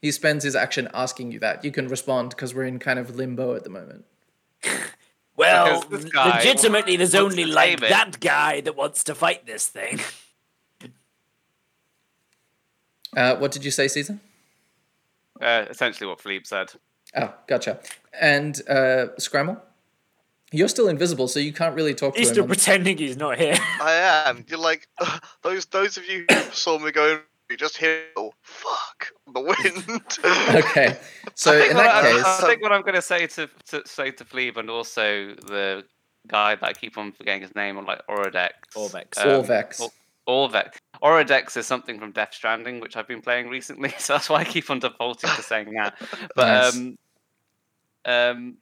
[0.00, 1.64] He spends his action asking you that.
[1.64, 4.04] You can respond because we're in kind of limbo at the moment.
[5.38, 7.88] Well, guy legitimately, there's only to like it.
[7.90, 10.00] that guy that wants to fight this thing.
[13.16, 14.18] Uh, what did you say, Caesar?
[15.40, 16.72] Uh, essentially what Philippe said.
[17.16, 17.80] Oh, gotcha.
[18.20, 19.62] And uh, Scramble,
[20.52, 22.22] you're still invisible, so you can't really talk to him.
[22.22, 23.56] He's still on- pretending he's not here.
[23.80, 24.44] I am.
[24.48, 24.88] You're like
[25.42, 27.20] those those of you who saw me going.
[27.50, 29.56] You just hear, oh fuck, the wind.
[30.66, 30.98] okay,
[31.34, 33.26] so I think, in what, that I, case, I think what I'm going to say
[33.26, 35.82] to, to say to Philippe and also the
[36.26, 38.50] guy that I keep on forgetting his name on like Orodex.
[38.76, 39.16] Orvex.
[39.16, 39.80] um, Orvex.
[39.80, 39.90] Or-
[40.50, 40.72] Orvex.
[41.02, 44.44] Orodex is something from Death Stranding, which I've been playing recently, so that's why I
[44.44, 45.94] keep on defaulting to saying that.
[46.34, 46.76] But Nice.
[46.76, 46.98] um,
[48.04, 48.56] um,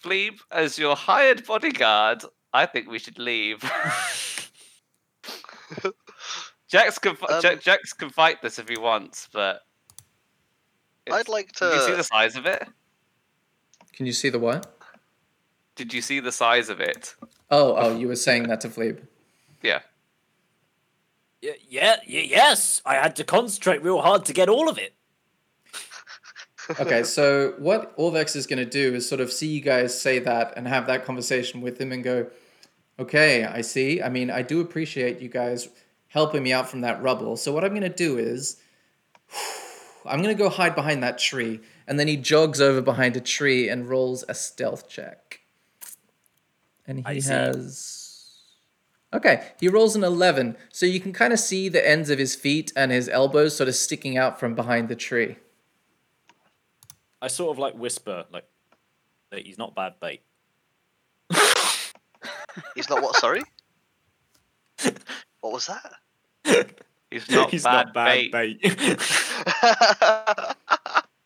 [0.00, 3.62] Philippe, as your hired bodyguard, I think we should leave.
[6.68, 9.62] Jax can fi- Um, Ja- Jax can fight this if he wants, but
[11.10, 12.66] I'd it's- like Did you see the size of it?
[13.92, 14.78] can you see the what?
[15.74, 17.14] Did you see the size of it?
[17.50, 19.00] Oh, oh, you were saying that to Fleeb.
[19.62, 19.80] Yeah.
[21.42, 22.82] Y- yeah, yes.
[22.84, 24.94] I had to concentrate real hard to get all of it.
[26.78, 30.18] Okay, so what Orvex is going to do is sort of see you guys say
[30.18, 32.26] that and have that conversation with him and go,
[32.98, 34.02] okay, I see.
[34.02, 35.68] I mean, I do appreciate you guys
[36.08, 37.36] helping me out from that rubble.
[37.36, 38.60] So what I'm going to do is
[40.04, 41.60] I'm going to go hide behind that tree.
[41.86, 45.40] And then he jogs over behind a tree and rolls a stealth check.
[46.86, 47.30] And I he see.
[49.12, 49.18] Has.
[49.18, 50.56] Okay, he rolls an 11.
[50.70, 53.68] So you can kind of see the ends of his feet and his elbows sort
[53.68, 55.36] of sticking out from behind the tree.
[57.20, 58.44] I sort of like whisper, like,
[59.30, 60.22] that he's not bad bait.
[62.74, 63.16] He's not what?
[63.16, 63.42] Sorry.
[65.40, 65.94] what was that?
[67.10, 68.60] He's not he's bad, not bad bait.
[68.60, 68.60] bait.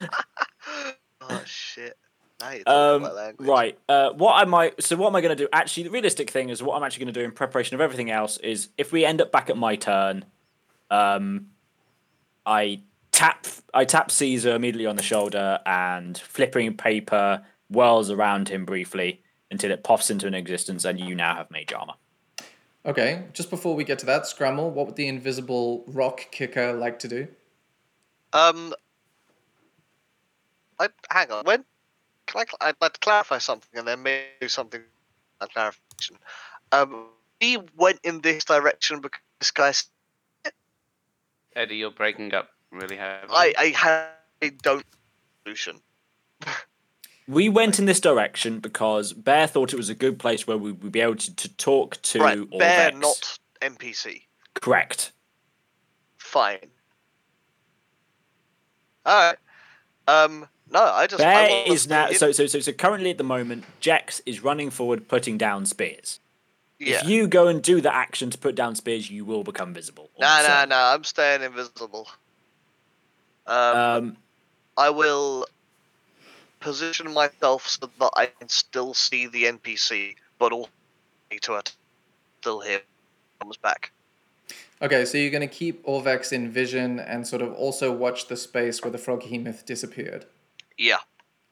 [1.21, 1.97] oh shit.
[2.32, 2.32] Now you're talking
[2.67, 3.79] um, right.
[3.89, 4.73] Uh, what I.
[4.81, 5.49] So what am I going to do?
[5.53, 8.11] Actually, the realistic thing is what I'm actually going to do in preparation of everything
[8.11, 10.25] else is if we end up back at my turn,
[10.91, 11.49] um,
[12.45, 12.81] I
[13.13, 19.23] tap I tap Caesar immediately on the shoulder and flipping paper whirls around him briefly
[19.51, 21.95] until it pops into an existence and you now have mage armor.
[22.85, 26.99] Okay, just before we get to that, Scramble, what would the invisible rock kicker like
[27.01, 27.29] to do?
[28.33, 28.75] Um.
[30.81, 31.45] I hang on.
[31.45, 31.65] When
[32.33, 32.45] can I?
[32.45, 34.83] cl- I'd like to clarify something, and then maybe do something.
[35.41, 36.17] A clarification.
[36.73, 37.09] Um.
[37.41, 39.85] We went in this direction because this guy's.
[41.57, 43.33] Eddie, you're breaking up really heavily.
[43.33, 43.55] I.
[43.59, 44.09] I had.
[44.43, 44.85] I don't.
[45.45, 45.81] Solution.
[47.29, 50.73] We went in this direction because Bear thought it was a good place where we
[50.73, 52.51] would be able to, to talk to right.
[52.59, 53.01] Bear, Orvex.
[53.01, 54.23] not NPC.
[54.55, 55.13] correct.
[56.19, 56.59] Fine.
[59.07, 59.39] All right.
[60.09, 60.49] Um.
[60.73, 61.21] No, I just.
[61.23, 64.21] I Bear want is now to- so so so so currently at the moment, Jax
[64.25, 66.19] is running forward, putting down spears.
[66.79, 67.01] Yeah.
[67.03, 70.11] If you go and do the action to put down spears, you will become visible.
[70.17, 70.95] all Nah, of a nah, nah.
[70.95, 72.09] I'm staying invisible.
[73.47, 74.17] Um, Um,
[74.77, 75.47] I will
[76.61, 80.71] position myself so that I can still see the NPC, but also
[81.31, 81.73] need to at-
[82.41, 82.81] still hear
[83.41, 83.93] comes back.
[84.81, 88.37] Okay, so you're going to keep Orvex in vision and sort of also watch the
[88.37, 90.27] space where the Froghemoth disappeared.
[90.79, 90.99] Yeah,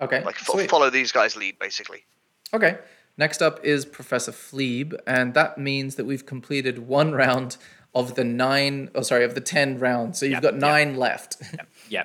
[0.00, 2.04] Okay, like fo- follow these guys' lead, basically.
[2.54, 2.78] Okay,
[3.18, 7.56] next up is Professor Fleeb, and that means that we've completed one round
[7.94, 10.18] of the nine, oh sorry, of the ten rounds.
[10.18, 10.60] So you've Yep, got yep.
[10.60, 11.36] nine left.
[11.88, 12.04] yeah.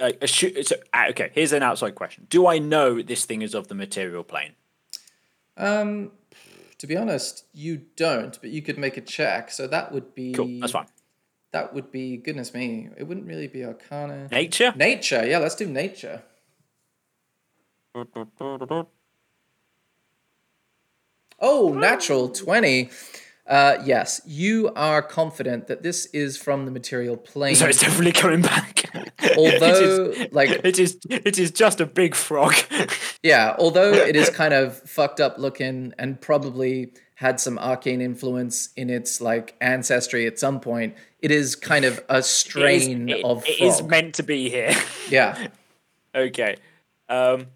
[0.00, 3.52] Uh, assu- so, uh, okay, here's an outside question: Do I know this thing is
[3.54, 4.52] of the material plane?
[5.56, 6.12] um,
[6.78, 9.50] to be honest, you don't, but you could make a check.
[9.50, 10.86] So that would be Cool, that's fine.
[11.50, 12.88] That would be goodness me.
[12.96, 14.28] It wouldn't really be Arcana.
[14.30, 14.72] Nature.
[14.76, 16.22] Nature, yeah, let's do nature.
[21.40, 22.90] Oh, natural 20.
[23.46, 27.54] Uh, yes, you are confident that this is from the material plane.
[27.54, 28.84] So it's definitely coming back.
[29.38, 32.54] Although, it is, like- it is, it is just a big frog.
[33.20, 38.68] Yeah, although it is kind of fucked up looking and probably had some arcane influence
[38.76, 43.08] in its like ancestry at some point, it is kind of a It is- strain
[43.08, 44.70] it- of it is meant to be here.
[45.10, 45.48] yeah.
[46.14, 46.58] okay.
[47.08, 47.48] Um.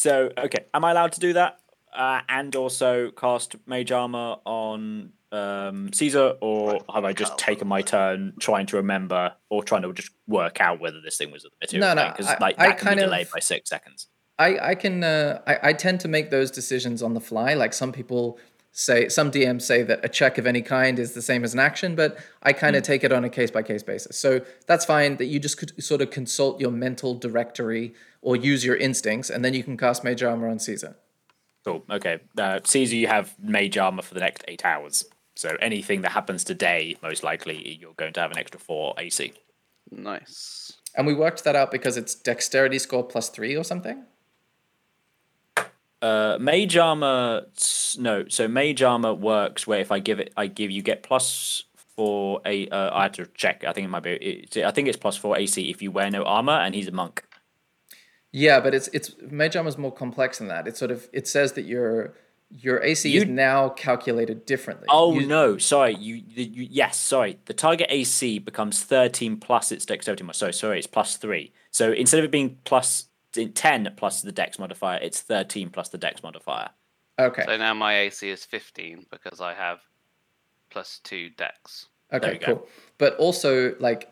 [0.00, 1.58] So okay, am I allowed to do that?
[1.94, 7.82] Uh, and also cast mage armor on um, Caesar, or have I just taken my
[7.82, 11.50] turn trying to remember or trying to just work out whether this thing was at
[11.50, 13.40] the material No, no, Because I- like I that can kind be of- delayed by
[13.40, 14.06] six seconds.
[14.38, 17.52] I, I can uh, I, I tend to make those decisions on the fly.
[17.52, 18.38] Like some people
[18.72, 21.60] say some DMs say that a check of any kind is the same as an
[21.60, 24.18] action, but I kind of take it on a case by case basis.
[24.18, 28.64] So that's fine that you just could sort of consult your mental directory or use
[28.64, 30.96] your instincts, and then you can cast Mage Armor on Caesar.
[31.64, 31.84] Cool.
[31.90, 32.20] Okay.
[32.38, 35.04] Uh, Caesar, you have mage armor for the next eight hours.
[35.36, 39.32] So anything that happens today, most likely, you're going to have an extra four AC.
[39.90, 40.72] Nice.
[40.96, 44.04] And we worked that out because it's dexterity score plus three or something.
[46.02, 47.46] Uh, mage armor,
[47.98, 48.24] no.
[48.28, 51.64] So mage armor works where if I give it, I give you get plus
[51.96, 52.68] four a.
[52.68, 53.64] Uh, I had to check.
[53.64, 54.12] I think it might be.
[54.12, 56.92] It, I think it's plus four AC if you wear no armor, and he's a
[56.92, 57.24] monk.
[58.32, 60.68] Yeah, but it's it's Mage Armor is more complex than that.
[60.68, 62.14] It sort of it says that your
[62.48, 64.86] your AC is now calculated differently.
[64.88, 65.94] Oh You- no, sorry.
[65.96, 67.38] You, you yes, sorry.
[67.46, 70.22] The target AC becomes thirteen plus its dexterity.
[70.24, 70.78] mod- Sorry, sorry.
[70.78, 71.52] It's plus three.
[71.72, 75.98] So instead of it being plus ten plus the dex modifier, it's thirteen plus the
[75.98, 76.70] dex modifier.
[77.20, 77.44] Okay.
[77.44, 79.80] So now my AC is 15 because I have
[80.70, 81.86] plus two dex.
[82.12, 82.46] Okay, you go.
[82.46, 82.68] cool.
[82.98, 84.10] But also, like,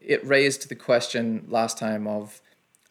[0.00, 2.40] it raised the question last time of,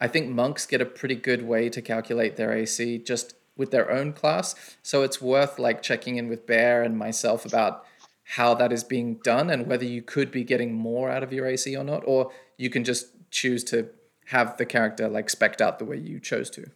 [0.00, 3.90] I think monks get a pretty good way to calculate their AC just with their
[3.90, 4.76] own class.
[4.82, 7.84] So it's worth like checking in with Bear and myself about
[8.24, 11.46] how that is being done and whether you could be getting more out of your
[11.46, 13.88] AC or not, or you can just choose to
[14.32, 16.70] have the character like specked out the way you chose to.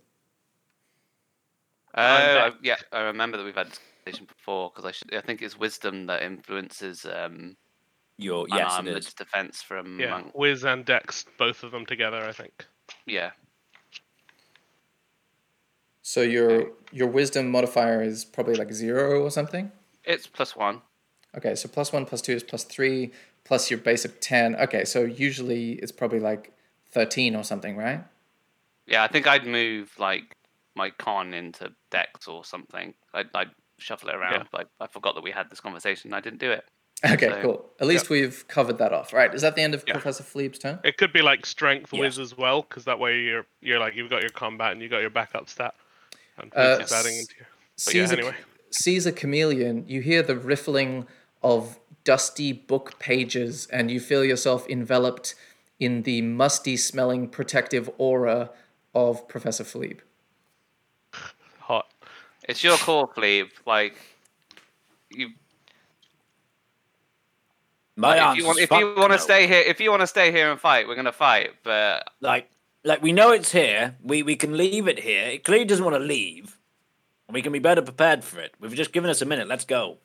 [1.94, 5.20] Oh, I'm yeah, I remember that we've had this conversation before because I should, I
[5.22, 7.56] think it's wisdom that influences um,
[8.18, 9.14] Your yes, it unarmored is.
[9.14, 10.32] defense from Yeah, monk.
[10.34, 12.66] Wiz and Dex, both of them together, I think.
[13.06, 13.30] Yeah,
[16.02, 19.72] So your your wisdom modifier is probably like zero or something.
[20.04, 20.82] it's plus one.
[21.36, 23.12] Okay, so plus one, plus two is plus three,
[23.44, 24.56] plus your base of 10.
[24.56, 26.52] Okay, so usually it's probably like
[26.96, 28.00] 13 or something, right?
[28.86, 30.34] Yeah, I think I'd move like
[30.74, 32.94] my con into dex or something.
[33.12, 34.48] I'd, I'd shuffle it around.
[34.50, 36.14] But I, I forgot that we had this conversation.
[36.14, 36.64] I didn't do it.
[37.04, 37.70] Okay, So- cool.
[37.80, 39.12] At least we've covered that off.
[39.12, 39.92] Right, is that the end of Yeah.
[39.92, 40.78] Professor Fleeb's turn?
[40.84, 42.00] It could be like strength Yeah.
[42.00, 44.88] Wiz as well, because that way you're you're like you've got your combat and you
[44.88, 45.74] got your backup stat.
[46.38, 47.46] And Uh, adding into your.
[47.84, 48.34] But yeah, Caesar, anyway.
[48.70, 51.06] Caesar Chameleon, you hear the riffling
[51.42, 55.34] of dusty book pages and you feel yourself enveloped
[55.78, 58.50] in the musty smelling protective aura
[58.94, 60.02] of Professor Philippe.
[61.60, 61.86] Hot.
[62.48, 63.50] It's your call, Philippe.
[63.66, 63.96] Like
[65.10, 65.30] you,
[67.96, 69.22] My if you want, if you want to no.
[69.22, 71.50] stay here, if you want to stay here and fight, we're gonna fight.
[71.62, 72.50] But like
[72.84, 73.96] like we know it's here.
[74.02, 75.26] We we can leave it here.
[75.26, 76.58] It clearly doesn't want to leave.
[77.26, 78.54] And we can be better prepared for it.
[78.60, 79.48] We've just given us a minute.
[79.48, 79.98] Let's go.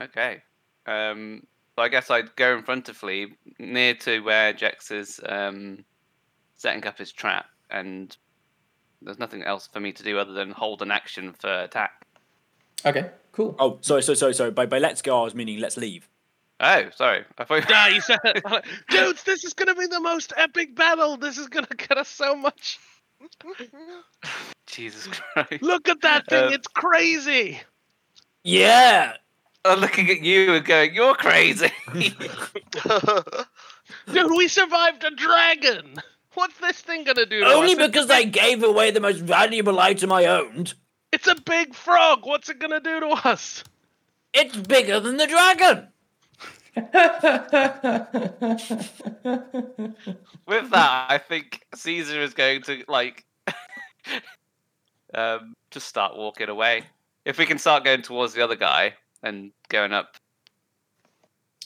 [0.00, 0.42] okay.
[0.86, 5.20] Um, so I guess I'd go in front of Fleeb, near to where Jex is
[5.26, 5.84] um,
[6.56, 8.16] setting up his trap, and
[9.02, 12.06] there's nothing else for me to do other than hold an action for attack.
[12.86, 13.56] Okay, cool.
[13.58, 14.50] Oh, sorry, sorry, sorry, sorry.
[14.50, 16.08] By by let's go, I was meaning let's leave.
[16.60, 17.24] Oh, sorry.
[17.38, 17.64] I thought.
[17.68, 18.18] Ah, you said.
[18.88, 21.16] Dudes, this is gonna be the most epic battle.
[21.16, 22.78] This is gonna get us so much.
[24.66, 25.62] Jesus Christ.
[25.62, 27.60] Look at that thing, Uh, it's crazy.
[28.44, 29.14] Yeah.
[29.64, 31.70] I'm looking at you and going, "You're crazy."
[34.12, 35.96] Dude, we survived a dragon.
[36.34, 37.72] What's this thing gonna do to Only us?
[37.72, 40.74] It's- because I gave away the most valuable item I owned.
[41.12, 42.20] It's a big frog.
[42.24, 43.64] What's it gonna do to us?
[44.32, 45.88] It's bigger than the dragon.
[50.46, 53.24] With that, I think Caesar is going to like
[55.14, 56.82] um, just start walking away.
[57.24, 58.94] If we can start going towards the other guy
[59.24, 60.16] and going up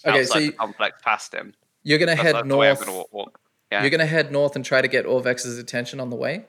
[0.07, 2.69] Okay, outside so the you, complex past him, you're gonna that's, head that's the way
[2.71, 2.87] I'm north.
[2.87, 3.13] going to walk.
[3.13, 3.41] walk.
[3.73, 6.45] Yeah, You're gonna head north and try to get Orvex's attention on the way.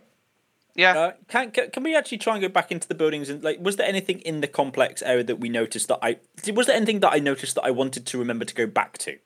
[0.75, 0.97] yeah.
[0.97, 3.57] Uh, can, can can we actually try and go back into the buildings and like
[3.59, 6.17] was there anything in the complex area that we noticed that I
[6.53, 9.17] was there anything that I noticed that I wanted to remember to go back to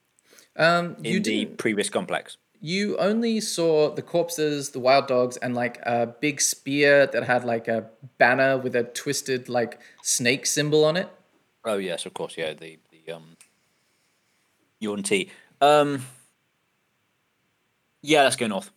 [0.55, 2.37] Um, in you the previous complex?
[2.65, 7.43] you only saw the corpses, the wild dogs, and like a big spear that had
[7.43, 11.09] like a banner with a twisted like snake symbol on it.
[11.65, 12.53] Oh yes, of course, yeah.
[12.53, 13.37] The the um,
[14.79, 15.29] Yuan-Ti.
[15.61, 16.05] Um,
[18.01, 18.69] yeah, let's go north.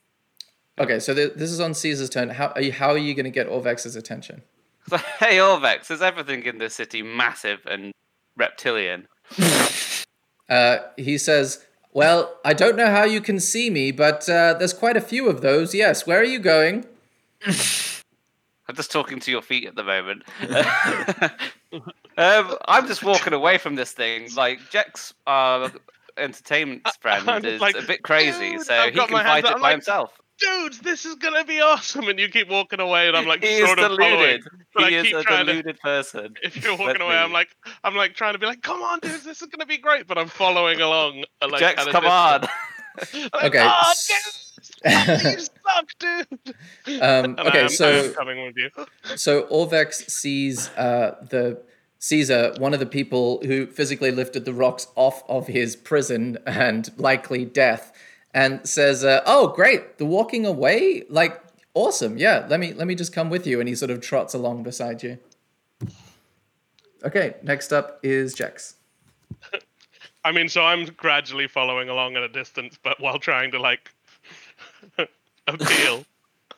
[0.79, 2.31] Okay, so th- this is on Caesar's turn.
[2.31, 2.73] How are you?
[2.73, 4.43] How are you going to get Orvex's attention?
[5.19, 7.93] Hey, Orvex, is everything in this city massive and
[8.37, 9.09] reptilian?
[10.49, 14.73] Uh, he says, "Well, I don't know how you can see me, but uh, there's
[14.73, 15.75] quite a few of those.
[15.75, 16.07] Yes.
[16.07, 16.85] Where are you going?
[17.45, 20.23] I'm just talking to your feet at the moment.
[22.17, 24.29] Um, I'm just walking away from this thing.
[24.37, 25.71] Like Jex, our
[26.17, 29.55] entertainment friend, I'm is like, a bit crazy, so I've he can fight it I'm
[29.57, 30.13] by like, himself.
[30.39, 33.61] dudes, this is gonna be awesome, and you keep walking away, and I'm like he
[33.61, 33.99] sort of following.
[34.19, 34.45] deluded.
[34.75, 36.35] but I He is a trying to- deluded person.
[36.43, 37.49] If you're walking Let away, I'm like,
[37.85, 40.17] I'm like trying to be like, come on, dudes, this is gonna be great, but
[40.19, 41.25] I'm following along.
[41.43, 42.43] uh, Like, Jax, come on.
[43.35, 47.03] like, Okay, "Oh, dude, you suck, dude.
[47.03, 48.71] Um, okay, am- so coming with you.
[49.17, 51.61] so Orvex sees uh, the
[51.99, 56.91] Caesar, one of the people who physically lifted the rocks off of his prison and
[56.99, 57.93] likely death,
[58.35, 59.99] and says, uh, "Oh, great!
[59.99, 61.41] The walking away, like
[61.75, 62.19] awesome.
[62.19, 64.63] Yeah, let me let me just come with you." And he sort of trots along
[64.63, 65.19] beside you.
[67.05, 68.75] Okay, next up is Jax.
[70.25, 73.93] I mean, so I'm gradually following along at a distance, but while trying to like
[75.47, 76.05] appeal.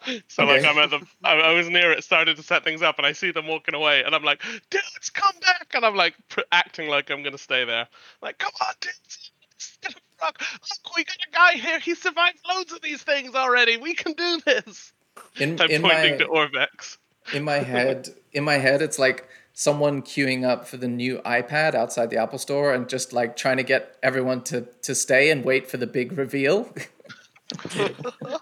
[0.29, 3.07] So like I'm at the, I, was near it, started to set things up, and
[3.07, 6.41] I see them walking away, and I'm like, dudes, come back, and I'm like pr-
[6.53, 7.89] acting like I'm gonna stay there,
[8.23, 10.41] like, come on, dudes, this is gonna rock.
[10.41, 11.79] Look, we got a guy here.
[11.79, 13.77] He survived loads of these things already.
[13.77, 14.93] We can do this.
[15.37, 16.99] In, I'm in pointing my to Orvex.
[17.35, 21.75] in my head, in my head, it's like someone queuing up for the new iPad
[21.75, 25.45] outside the Apple Store and just like trying to get everyone to to stay and
[25.45, 26.73] wait for the big reveal.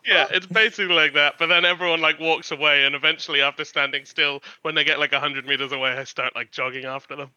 [0.04, 1.34] Yeah, it's basically like that.
[1.38, 5.12] But then everyone like walks away, and eventually, after standing still, when they get like
[5.12, 7.30] hundred meters away, I start like jogging after them.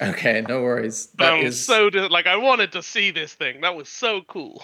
[0.00, 1.06] okay, no worries.
[1.18, 3.60] That I'm is so di- like I wanted to see this thing.
[3.60, 4.62] That was so cool.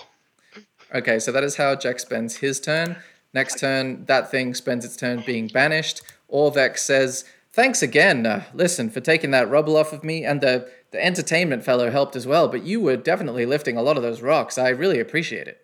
[0.94, 1.18] okay.
[1.18, 2.96] So that is how Jack spends his turn.
[3.34, 6.00] Next turn, that thing spends its turn being banished.
[6.32, 8.24] Orvex says, "Thanks again.
[8.24, 12.16] Uh, listen for taking that rubble off of me, and the the entertainment fellow helped
[12.16, 12.48] as well.
[12.48, 14.56] But you were definitely lifting a lot of those rocks.
[14.56, 15.60] I really appreciate it."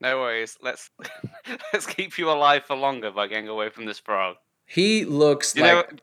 [0.00, 0.58] No worries.
[0.62, 0.90] Let's
[1.72, 4.36] let's keep you alive for longer by getting away from this frog.
[4.66, 5.76] He looks Do you know?
[5.76, 6.00] like Do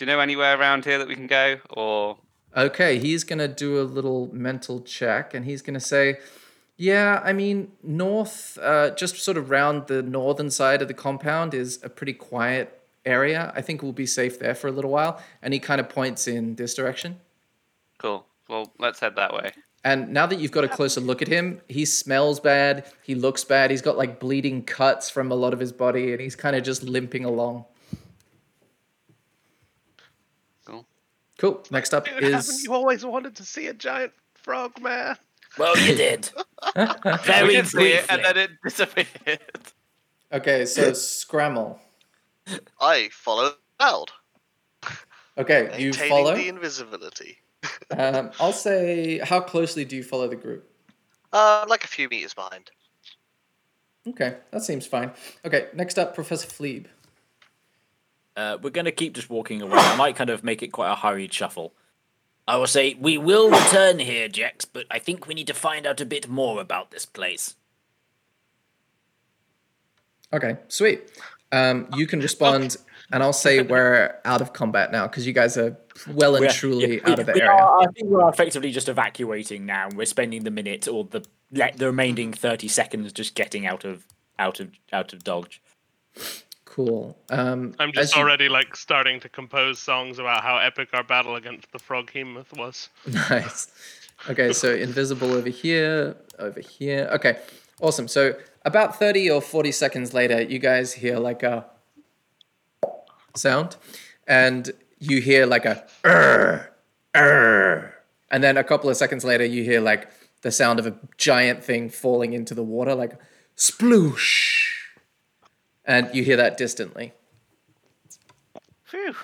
[0.00, 1.58] you know anywhere around here that we can go?
[1.70, 2.18] Or
[2.56, 6.18] Okay, he's gonna do a little mental check, and he's gonna say,
[6.76, 11.54] "Yeah, I mean, north, uh, just sort of round the northern side of the compound
[11.54, 13.52] is a pretty quiet area.
[13.54, 16.26] I think we'll be safe there for a little while." And he kind of points
[16.26, 17.20] in this direction.
[17.98, 18.26] cool.
[18.48, 19.52] Well, let's head that way.
[19.82, 22.84] And now that you've got a closer look at him, he smells bad.
[23.02, 23.70] He looks bad.
[23.70, 26.62] He's got like bleeding cuts from a lot of his body, and he's kind of
[26.62, 27.64] just limping along.
[30.66, 30.86] Cool.
[31.38, 31.64] Cool.
[31.70, 35.16] Next up Dude, haven't is you always wanted to see a giant frog, man?
[35.58, 36.30] Well, you did.
[36.76, 36.84] we
[37.24, 39.40] Very did see it, and then it disappeared.
[40.32, 40.66] okay.
[40.66, 41.80] So Scramble.
[42.80, 44.10] I follow Cloud,
[45.38, 46.34] Okay, you maintaining follow.
[46.36, 47.38] the invisibility.
[47.96, 50.70] Um, I'll say, how closely do you follow the group?
[51.32, 52.70] Uh, like a few meters behind.
[54.08, 55.12] Okay, that seems fine.
[55.44, 56.86] Okay, next up, Professor Fleeb.
[58.36, 59.78] Uh, we're going to keep just walking away.
[59.78, 61.74] I might kind of make it quite a hurried shuffle.
[62.48, 65.86] I will say, we will return here, Jax, but I think we need to find
[65.86, 67.54] out a bit more about this place.
[70.32, 71.10] Okay, sweet.
[71.52, 72.76] Um, you can respond,
[73.12, 75.76] and I'll say we're out of combat now because you guys are
[76.08, 77.52] well and We're- truly yeah, we- out of the we area.
[77.52, 79.88] are- I think we're effectively just evacuating now.
[79.94, 84.06] We're spending the minute or the the remaining thirty seconds just getting out of
[84.38, 85.60] out of out of Dodge.
[86.64, 87.18] Cool.
[87.30, 91.02] Um, I'm as just you- already like starting to compose songs about how epic our
[91.02, 92.88] battle against the froghemoth was.
[93.06, 93.68] Nice.
[94.28, 97.08] Okay, so invisible over here, over here.
[97.12, 97.38] Okay,
[97.80, 98.06] awesome.
[98.06, 98.34] So
[98.64, 101.64] about 30 or 40 seconds later, you guys hear like a
[103.34, 103.76] sound,
[104.26, 106.72] and you hear like a "Arr,
[107.14, 107.94] arr."
[108.30, 110.10] and then a couple of seconds later, you hear like
[110.42, 113.18] the sound of a giant thing falling into the water, like
[113.56, 114.70] sploosh,
[115.84, 117.12] and you hear that distantly.
[118.84, 119.14] Phew.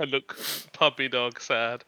[0.00, 0.36] I look
[0.72, 1.84] puppy dog sad.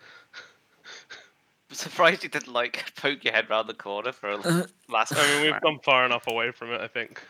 [1.70, 5.12] I'm surprised you didn't like poke your head round the corner for a uh, last.
[5.16, 7.20] I mean, we've gone far enough away from it, I think.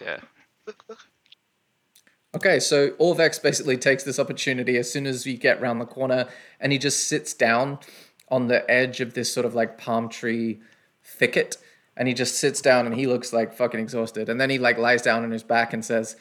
[0.00, 0.18] Yeah.
[2.34, 6.26] Okay, so Orvex basically takes this opportunity as soon as we get round the corner
[6.58, 7.78] and he just sits down
[8.28, 10.60] on the edge of this sort of like palm tree
[11.02, 11.56] thicket
[11.96, 14.28] and he just sits down and he looks like fucking exhausted.
[14.28, 16.16] And then he like lies down on his back and says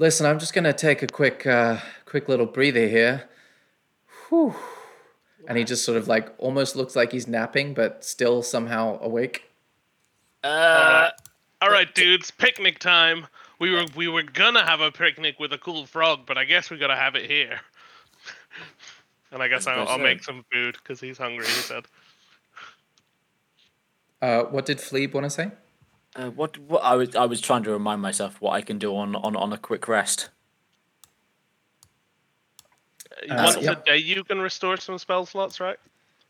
[0.00, 3.28] listen i'm just gonna take a quick uh quick little breather here.
[4.28, 4.54] Whew.
[5.48, 9.44] and he just sort of like almost looks like he's napping but still somehow awake.
[10.44, 11.10] Uh,
[11.60, 13.26] All right, dudes, picnic time.
[13.58, 16.70] We were we were gonna have a picnic with a cool frog, but I guess
[16.70, 17.60] we gotta have it here.
[19.32, 21.46] and I guess I'll, I'll make some food because he's hungry.
[21.46, 21.84] He said.
[24.22, 25.50] uh what did Fleeb want to say
[26.16, 28.96] uh, what what I was I was trying to remind myself what I can do
[28.96, 30.30] on on, on a quick rest.
[33.28, 33.82] Uh, Uh, Once yep.
[33.82, 35.78] a day, you can restore some spell slots, right?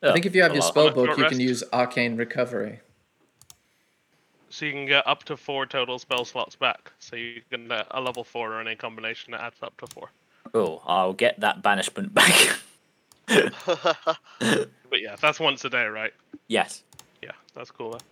[0.03, 2.81] i think if you have your well, spell book short you can use arcane recovery
[4.51, 6.91] So you can get up to four total spell slots back.
[6.99, 10.11] So you can uh, a level four or any combination that adds up to four.
[10.55, 12.59] Oh, I'll get that banishment back.
[14.91, 16.15] But yeah, that's once a day, right?
[16.47, 16.83] yes.
[17.23, 17.91] Yeah, that's cool.
[17.93, 18.05] That's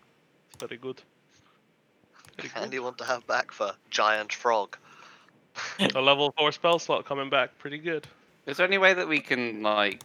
[0.60, 1.00] very good.
[2.36, 2.74] Very and good.
[2.74, 4.76] you want to have back for giant frog.
[5.94, 8.06] A level four spell slot coming back, pretty good.
[8.44, 10.02] Is there any way that we can like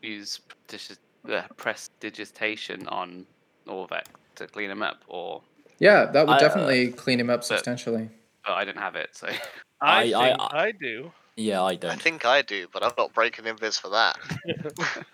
[0.00, 0.96] use prestigi-
[1.28, 3.26] uh, prestidigitation on
[3.66, 4.04] Orvex
[4.38, 5.42] to clean him up, or
[5.78, 8.08] Yeah, that would I, uh, definitely clean him up substantially.
[8.44, 9.28] But I don't have it, so
[9.80, 11.12] I, I- think I- I, do.
[11.36, 11.90] Yeah, I I don't.
[11.92, 14.18] I think I do, but I'm not breaking invis for that.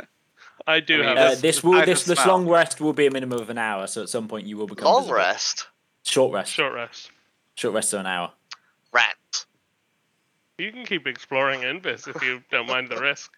[0.67, 1.41] I do I mean, have Uh, this.
[1.43, 4.09] this will this this long rest will be a minimum of an hour, so at
[4.09, 5.17] some point you will become Long visible.
[5.19, 5.67] rest.
[6.05, 6.51] Short rest.
[6.53, 7.11] short rest.
[7.57, 8.33] Short rest of an hour.
[8.93, 9.45] Rat.
[10.59, 13.33] You can keep exploring Invis if you don't mind the risk.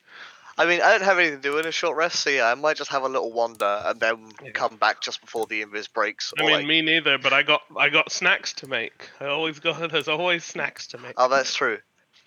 [0.59, 2.55] I mean, I don't have anything to do in a short rest, so yeah, I
[2.55, 4.53] might just have a little wander and then Yeah.
[4.53, 6.33] come back just before the invis breaks.
[6.39, 9.11] I or, mean, like- me neither, but I got I got snacks to make.
[9.21, 11.15] I always got there's always snacks to make.
[11.19, 11.79] Oh, that's true.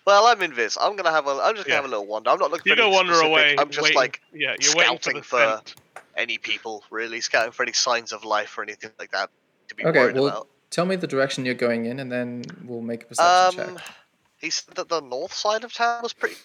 [0.05, 0.77] Well, I'm invis.
[0.79, 1.31] I'm gonna have a.
[1.41, 1.75] I'm just gonna Yeah.
[1.81, 2.29] have a little wander.
[2.29, 3.31] I'm not looking you for don't wander specific.
[3.31, 3.55] away.
[3.57, 5.61] I'm just waiting- like yeah, you're waiting for scouting the for
[6.15, 9.29] any people, really scouting for any signs of life or anything like that
[9.69, 10.47] to be Okay, worried well, about.
[10.69, 13.85] tell me the direction you're going in, and then we'll make a perception Um, check.
[14.37, 16.35] he said that the north side of town was pretty.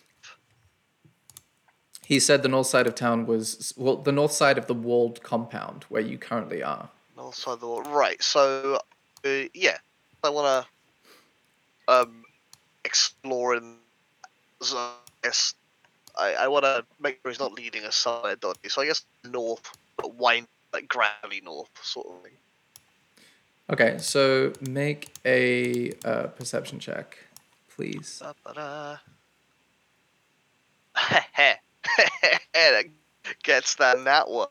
[2.04, 5.22] He said the north side of town was well, the north side of the walled
[5.22, 6.90] compound where you currently are.
[7.16, 7.82] North side of the wall.
[7.82, 8.22] Right.
[8.22, 8.78] So,
[9.24, 9.78] uh, yeah,
[10.22, 10.66] I want
[11.88, 12.24] to um
[12.84, 13.76] explore in.
[14.60, 14.90] So,
[15.24, 15.54] yes,
[16.18, 18.68] I I want to make sure he's not leading us somewhere dodgy.
[18.68, 22.32] So I guess north, but wind like gradually north, sort of thing.
[23.70, 27.16] Okay, so make a uh, perception check,
[27.74, 28.22] please.
[31.96, 32.38] Ba-ba-da.
[32.54, 32.84] that
[33.42, 34.48] gets that nat one.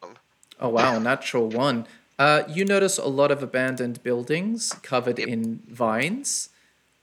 [0.59, 1.85] Oh wow, natural one.
[2.19, 5.27] Uh, you notice a lot of abandoned buildings covered Yep.
[5.27, 6.49] in vines.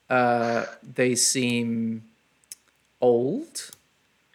[0.09, 2.05] Uh, they seem
[3.01, 3.71] old.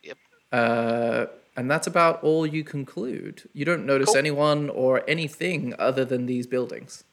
[0.04, 0.18] Yep.
[0.52, 1.26] Uh,
[1.58, 3.44] and that's about all you conclude.
[3.54, 4.18] You don't notice Cool.
[4.18, 7.04] anyone or anything other than these buildings.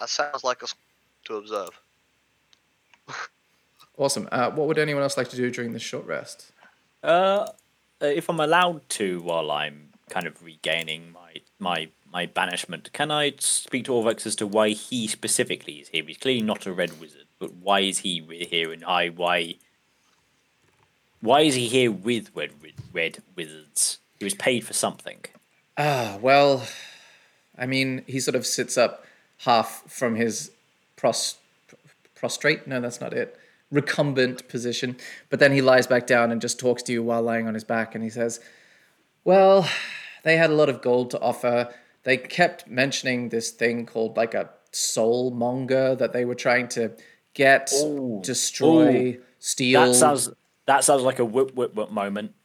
[0.00, 0.74] That sounds like a s-
[1.24, 1.70] to observe.
[3.96, 4.28] Awesome.
[4.32, 6.50] Uh, what would anyone else like to do during this short rest?
[7.04, 7.46] Uh,
[8.02, 13.10] uh, if I'm allowed to, while I'm kind of regaining my my my banishment, can
[13.10, 16.04] I speak to Orvex as to why he specifically is here?
[16.06, 18.20] He's clearly not a red wizard, but why is he
[18.50, 18.72] here?
[18.72, 19.56] And I why
[21.20, 22.52] why is he here with red
[22.92, 23.98] red wizards?
[24.18, 25.24] He was paid for something.
[25.76, 26.66] Ah, well,
[27.58, 29.04] I mean, he sort of sits up
[29.38, 30.50] half from his
[30.96, 31.36] pros-
[32.14, 32.66] prostrate.
[32.66, 33.38] No, that's not it.
[33.70, 34.96] Recumbent position.
[35.30, 37.64] But then he lies back down and just talks to you while lying on his
[37.64, 37.94] back.
[37.94, 38.40] And he says,
[39.24, 39.68] Well,
[40.22, 41.72] they had a lot of gold to offer.
[42.02, 46.92] They kept mentioning this thing called like a soulmonger that they were trying to
[47.32, 48.20] get, Ooh.
[48.22, 49.86] destroy, steal.
[49.86, 50.30] That sounds
[50.66, 52.34] that sounds like a whip whip whip moment.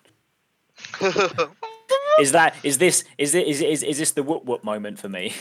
[2.19, 5.07] Is that is this is it is is, is this the whoop whoop moment for
[5.07, 5.33] me?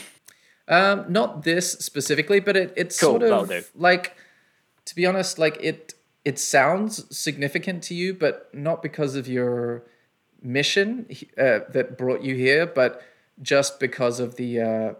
[0.69, 4.15] Um, not this specifically, but it, it's Cool, sort of like,
[4.89, 5.93] to be honest, like it
[6.25, 9.83] it sounds significant to you, but not because of your
[10.41, 11.05] mission
[11.37, 13.01] uh, that brought you here, but
[13.41, 14.93] just because of the uh,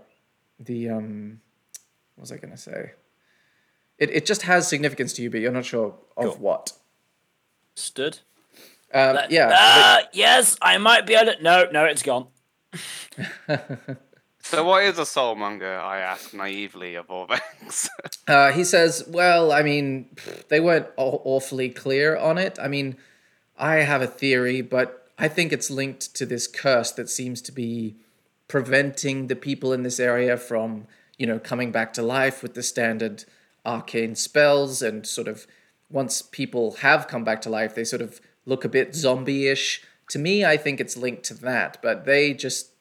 [0.60, 1.42] the um,
[2.16, 2.92] what was I gonna say?
[3.98, 6.36] It it just has significance to you, but you're not sure of Cool.
[6.38, 6.74] what.
[7.76, 8.20] Stood.
[8.94, 11.42] Um, yeah, Uh, yes, I might be able to.
[11.44, 12.28] No, no, it's gone.
[14.50, 15.80] So what is a soulmonger?
[15.80, 17.88] I ask naively of Orvex.
[18.28, 20.16] Uh, he says, "Well, I mean,
[20.50, 22.60] they weren't aw- awfully clear on it.
[22.62, 22.96] I mean,
[23.58, 27.52] I have a theory, but I think it's linked to this curse that seems to
[27.52, 27.96] be
[28.48, 30.86] preventing the people in this area from,
[31.18, 33.26] you know, coming back to life with the standard
[33.66, 34.82] arcane spells.
[34.84, 35.48] And sort of,
[35.90, 39.82] once people have come back to life, they sort of look a bit zombie-ish.
[40.10, 41.80] To me, I think it's linked to that.
[41.82, 42.72] But they just,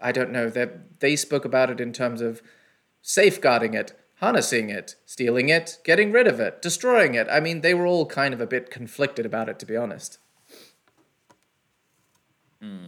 [0.00, 0.48] I don't know.
[0.48, 0.68] They
[1.00, 2.42] they spoke about it in terms of."
[3.08, 7.26] safeguarding it, harnessing it, stealing it, getting rid of it, destroying it.
[7.30, 10.18] I mean, they were all kind of a bit conflicted about it, to be honest.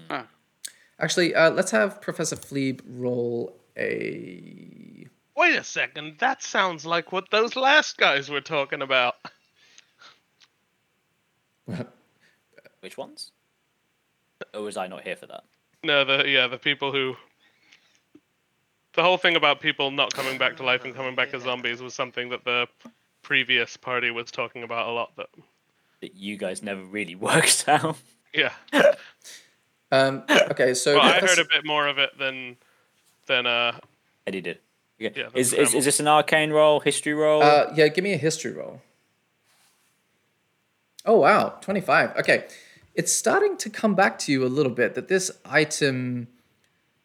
[0.09, 0.25] Huh.
[0.99, 5.07] Actually, uh, let's have Professor Fleeb roll a.
[5.37, 9.15] Wait a second, that sounds like what those last guys were talking about.
[12.81, 13.33] Which ones?
[14.53, 15.45] Or was I not here for that?
[15.83, 17.16] No, the yeah, the people who
[18.95, 21.81] the whole thing about people not coming back to life and coming back as zombies
[21.81, 22.66] was something that the
[23.22, 25.16] previous party was talking about a lot.
[25.16, 25.28] That
[26.01, 27.97] That you guys never really worked out.
[28.35, 28.53] yeah,
[29.93, 32.57] Um, okay, so well, I heard a bit more of it than
[33.26, 33.78] than uh
[34.26, 34.59] Eddie did.
[35.03, 35.12] Okay.
[35.18, 37.43] Yeah, is, is is this an arcane roll, history roll?
[37.43, 38.83] Uh, yeah, give me a history roll.
[41.07, 42.14] Oh wow, twenty five.
[42.18, 42.47] Okay,
[42.95, 46.28] it's starting to come back to you a little bit that this item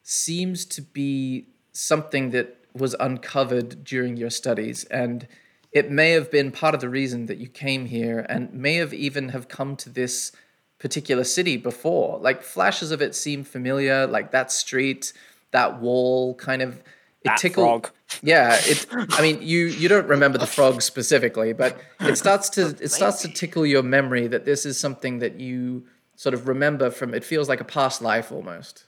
[0.03, 5.27] seems to be something that was uncovered during your studies, and
[5.71, 8.93] it may have been part of the reason that you came here, and may have
[8.93, 10.31] even have come to this
[10.79, 12.19] particular city before.
[12.19, 15.13] Like flashes of it seem familiar, like that street,
[15.51, 16.81] that wall, kind of.
[17.25, 17.65] It that tickled.
[17.65, 17.91] frog.
[18.21, 18.85] Yeah, it.
[18.91, 23.23] I mean, you you don't remember the frog specifically, but it starts to it starts
[23.23, 27.15] to tickle your memory that this is something that you sort of remember from.
[27.15, 28.85] It feels like a past life almost.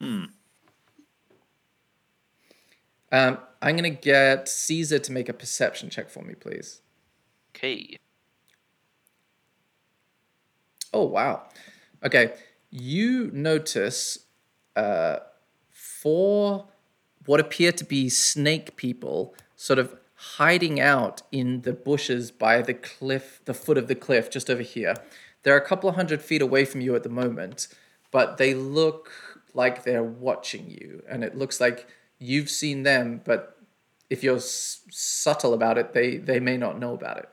[0.00, 0.24] Hmm.
[3.12, 6.80] Um, I'm gonna get Caesar to make a perception check for me, please.
[7.54, 7.98] Okay.
[10.94, 11.42] Oh wow.
[12.02, 12.32] Okay,
[12.70, 14.20] you notice
[14.76, 15.18] uh,
[15.70, 16.68] four
[17.26, 22.74] what appear to be snake people sort of hiding out in the bushes by the
[22.74, 24.94] cliff, the foot of the cliff, just over here.
[25.42, 27.68] They're a couple of hundred feet away from you at the moment,
[28.10, 29.10] but they look
[29.54, 31.86] like they're watching you, and it looks like
[32.18, 33.56] you've seen them, but
[34.10, 37.28] if you're s- subtle about it, they they may not know about it.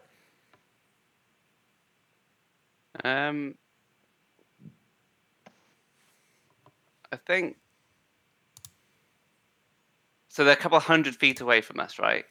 [3.03, 3.55] Um,
[7.11, 7.57] I think.
[10.33, 12.25] So they're a couple hundred feet away from us, right?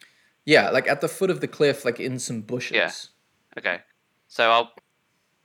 [0.45, 2.75] Yeah, like at the foot of the cliff, like in some bushes.
[2.75, 2.91] Yeah.
[3.61, 3.81] Okay.
[4.27, 4.73] So I'll.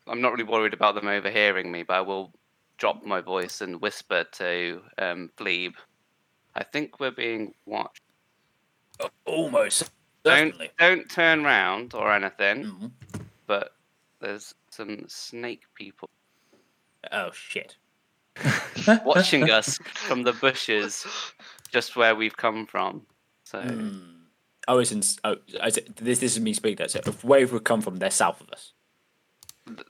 [0.08, 2.34] I'm not really worried about them overhearing me, but I will
[2.78, 5.74] drop my voice and whisper to um, Fleeb.
[6.55, 8.01] I think we're being watched.
[9.26, 9.91] Almost.
[10.24, 12.64] Don't don't turn round or anything.
[12.66, 12.91] Mhm.
[13.45, 13.74] But
[14.20, 16.10] there's some snake people
[17.12, 17.76] Oh shit.
[19.05, 21.05] watching us from the bushes,
[21.72, 23.05] just where we've come from.
[23.43, 23.99] So Hmm.
[24.68, 25.01] Oh, it's in.
[25.24, 26.78] Oh, is it, this this is me speaking.
[26.78, 28.74] That so if where we've come from, they're south of us.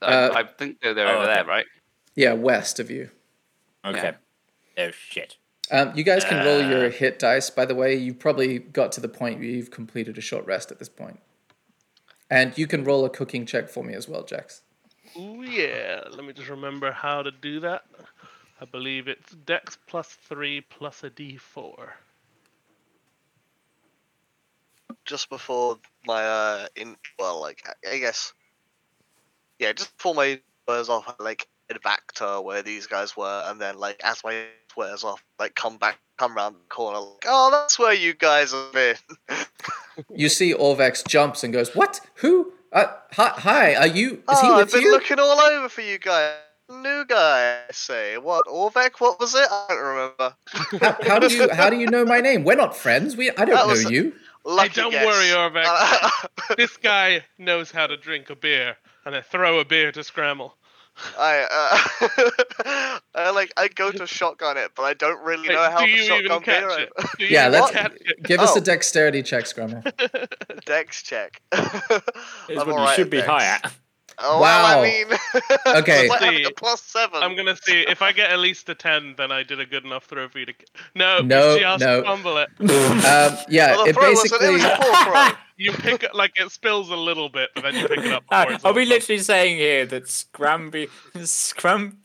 [0.00, 1.66] I, Uh, I think they're, they're oh, over there, right?
[2.14, 3.10] Yeah, west of you.
[3.84, 4.12] Okay.
[4.76, 5.36] Oh shit.
[5.70, 6.68] Um, you guys can roll Uh.
[6.68, 7.94] your hit dice, by the way.
[7.94, 11.20] You've probably got to the point where you've completed a short rest at this point.
[12.30, 14.62] And you can roll a cooking check for me as well, Jax.
[15.16, 16.02] Ooh yeah.
[16.10, 17.82] Let me just remember how to do that.
[18.60, 21.90] I believe it's Dex plus three plus a D4.
[25.04, 28.32] just before my uh in well like I- I guess
[29.58, 33.42] yeah just before my wears off I, like head back to where these guys were
[33.46, 34.44] and then like as my
[34.76, 38.52] wears off like come back come around the corner like oh that's where you guys
[38.52, 38.96] have been
[40.14, 42.00] You see Orvex jumps and goes, What?
[42.16, 42.52] Who?
[42.72, 44.12] Uh, hi, hi, are you?
[44.12, 44.92] Is oh he I've been you?
[44.92, 46.34] looking all over for you guys
[46.70, 49.00] new guy I say what Orvex?
[49.00, 50.34] what was it I don't remember
[50.84, 52.44] how, how do you how do you know my name?
[52.44, 53.16] We're not friends.
[53.16, 54.12] We I don't know you.
[54.44, 55.04] Lucky don't guess.
[55.04, 55.64] worry, Orvex.
[55.66, 60.02] Uh, this guy knows how to drink a beer and then throw a beer to
[60.04, 60.54] Scramble.
[61.18, 61.46] I
[62.64, 65.80] uh, I like I go to shotgun it, but I don't really Hey, know how
[65.80, 66.80] do to you shotgun even catch beer.
[66.80, 66.90] it?
[67.18, 68.22] Do Yeah, let's catch it?
[68.22, 68.58] give us Oh.
[68.58, 69.82] a dexterity check, Scramble.
[70.66, 71.40] Dex check.
[71.52, 73.28] Is what I'm you should be Dex.
[73.28, 73.72] high at.
[74.20, 74.40] Oh, Wow.
[74.40, 75.06] well, I mean,
[75.78, 76.00] Okay.
[76.02, 77.22] it's like having a See, plus seven.
[77.22, 79.84] I'm gonna see if I get at least a ten, then I did a good
[79.84, 80.54] enough throw for you to.
[80.94, 82.02] No, No, you just no.
[82.02, 82.48] fumble it.
[82.60, 85.28] Um, yeah, Well, it throw was, it basically was a poor throw.
[85.60, 88.22] You pick it like it spills a little bit, but then you pick it up.
[88.30, 90.88] Uh, are we literally saying here that Scramby,
[91.24, 91.98] Scram,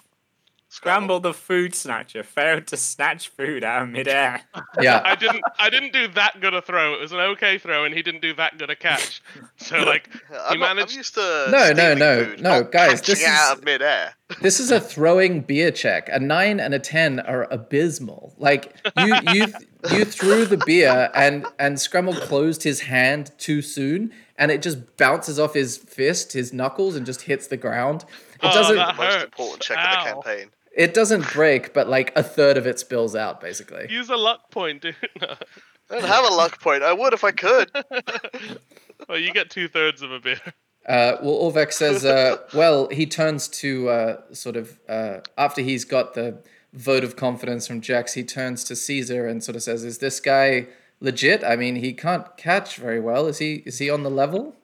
[0.74, 4.42] Scramble the food snatcher failed to snatch food out of midair?
[4.82, 5.02] yeah.
[5.06, 5.44] I didn't.
[5.60, 6.96] I didn't do that good a throw.
[6.96, 9.22] It was an okay throw, and he didn't do that good a catch.
[9.58, 12.72] So like, I'm, not, I'm managed- used to No, no, stealing no, food, no, not
[12.72, 14.16] guys, catching this out is- of midair.
[14.42, 16.10] This is a throwing beer check.
[16.12, 18.34] A nine and a ten are abysmal.
[18.40, 19.46] Like you, you,
[19.92, 24.98] you threw the beer, and and Scramble closed his hand too soon, and it just
[24.98, 28.06] bounces off his fist, his knuckles, and just hits the ground.
[28.36, 28.76] It Oh, doesn't.
[28.76, 29.24] that Most hurts.
[29.26, 30.04] important check of Ow.
[30.04, 30.50] the campaign.
[30.74, 33.88] It doesn't break, but like a third of it spills out, basically.
[33.90, 34.96] use a luck point, dude.
[35.22, 36.82] I don't have a luck point.
[36.82, 37.70] I would if I could.
[39.08, 40.42] well, you get two thirds of a beer.
[40.88, 45.86] Uh, well, Orvex says, uh, well, he turns to uh, sort of, uh, after he's
[45.86, 46.42] got the
[46.74, 50.20] vote of confidence from Jax, he turns to Caesar and sort of says, is this
[50.20, 50.68] guy
[51.00, 51.44] legit?
[51.44, 53.28] I mean, he can't catch very well.
[53.28, 54.56] Is he, is he on the level?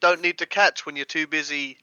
[0.00, 1.78] Don't need to catch when you're too busy.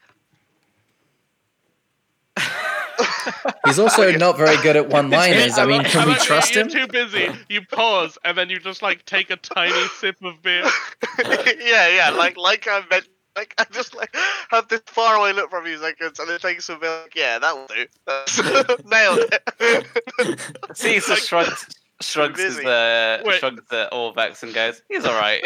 [3.66, 5.58] He's also not very good at one-liners.
[5.58, 6.70] I mean, love- can we love you- trust him?
[6.70, 7.30] You're too busy.
[7.50, 10.64] You pause, and then you just like take a tiny sip of beer.
[11.60, 13.08] yeah, yeah, like like I meant.
[13.38, 14.16] Like I just like
[14.50, 16.88] have this faraway look for a few seconds, and it takes a bit.
[17.04, 17.86] Like, yeah, that will do.
[18.08, 20.40] That's- Nailed it.
[20.78, 21.66] Caesar shrugs,
[22.00, 25.44] shrugs his uh, shrugs the Orvex and goes, "He's all right."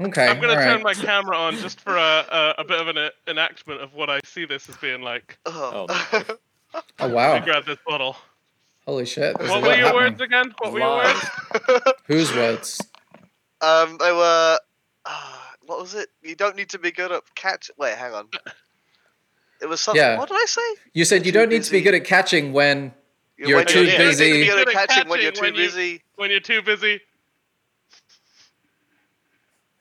[0.00, 0.26] Okay.
[0.26, 0.82] I'm gonna turn right.
[0.82, 4.20] my camera on just for a, a, a bit of an enactment of what I
[4.24, 5.38] see this as being like.
[5.46, 5.86] Oh.
[6.98, 7.38] Oh wow!
[7.40, 8.16] grab this bottle.
[8.86, 9.38] Holy shit!
[9.38, 9.94] What were your happening.
[9.94, 10.54] words again?
[10.58, 11.30] What were your words?
[12.06, 12.80] Whose words?
[13.60, 14.58] um, they were.
[15.04, 16.08] Uh, what was it?
[16.22, 17.70] You don't need to be good at catch.
[17.78, 18.28] Wait, hang on.
[19.60, 20.02] It was something.
[20.02, 20.18] Yeah.
[20.18, 20.60] What did I say?
[20.92, 22.92] You said you Too don't need to be good at catching when.
[23.38, 25.42] You're when too you don't need to busy- be good at catching when you're too
[25.42, 26.02] when you- busy.
[26.16, 27.00] When you're too busy.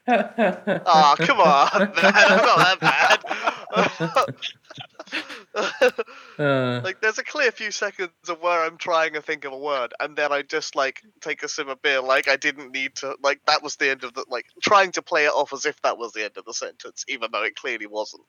[0.07, 1.93] Ah, come on, man.
[1.95, 4.35] I'm not that bad.
[6.39, 9.57] Uh, like, there's a clear few seconds of where I'm trying to think of a
[9.57, 12.95] word, and then I just like take a sip of beer, like I didn't need
[12.95, 13.15] to.
[13.21, 15.81] Like that was the end of the like trying to play it off as if
[15.81, 18.23] that was the end of the sentence, even though it clearly wasn't.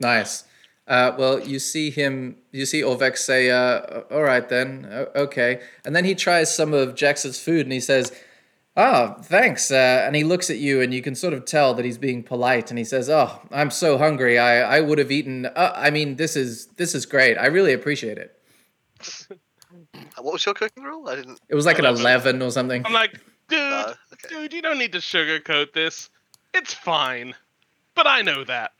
[0.00, 0.44] nice.
[0.86, 2.36] Uh, well, you see him.
[2.52, 6.72] You see Orvex say, uh, "All right then, o- okay." And then he tries some
[6.72, 8.12] of Jax's food, and he says,
[8.76, 11.84] "Ah, thanks." Uh, and he looks at you, and you can sort of tell that
[11.84, 12.70] he's being polite.
[12.70, 14.38] And he says, "Oh, I'm so hungry.
[14.38, 15.46] I I would have eaten.
[15.46, 17.36] Uh, I mean, this is this is great.
[17.36, 18.32] I really appreciate it."
[20.18, 21.08] What was your cooking rule?
[21.08, 21.40] I didn't.
[21.48, 22.00] It was like an Eleven.
[22.00, 22.84] eleven or something.
[22.86, 23.12] I'm like,
[23.48, 24.28] dude, Uh, okay.
[24.34, 26.08] dude, you don't need to sugarcoat this.
[26.54, 27.34] It's fine.
[27.94, 28.72] But I know that.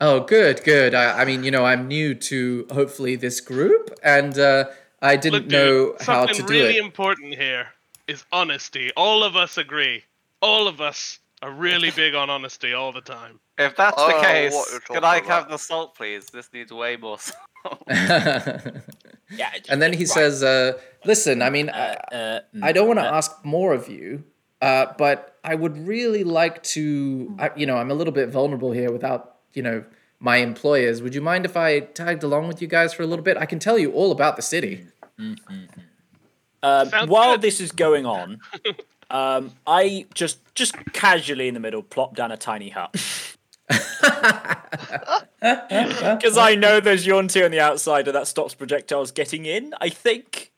[0.00, 0.94] Oh, good, good.
[0.94, 4.66] I, I mean, you know, I'm new to hopefully this group, and uh,
[5.02, 6.36] I didn't Look, know how to do really it.
[6.36, 7.66] Something really important here
[8.08, 8.90] is honesty.
[8.96, 10.02] All of us agree.
[10.42, 13.38] All of us are really big on honesty all the time.
[13.58, 15.28] If that's Oh, the case, what can I about.
[15.28, 16.26] have the salt, please?
[16.26, 17.18] This needs way more
[17.62, 17.82] salt.
[19.30, 19.50] Yeah.
[19.68, 20.08] and then he right.
[20.08, 20.72] says, uh,
[21.04, 24.24] "Listen, I mean, I, Uh, I don't want to uh, ask more of you,
[24.62, 27.36] uh, but I would really like to.
[27.38, 29.84] I, you know, I'm a little bit vulnerable here without, you know,
[30.18, 31.02] my employers.
[31.02, 33.36] Would you mind if I tagged along with you guys for a little bit?
[33.36, 34.86] I can tell you all about the city."
[35.18, 35.36] Um,
[36.62, 37.42] Sounds while good.
[37.42, 38.40] this is going on,
[39.10, 42.94] um, I just just casually in the middle plop down a tiny hut.
[45.40, 49.88] Because I know there's Yuan-Ti on the outside and that stops projectiles getting in, I
[49.88, 50.52] think.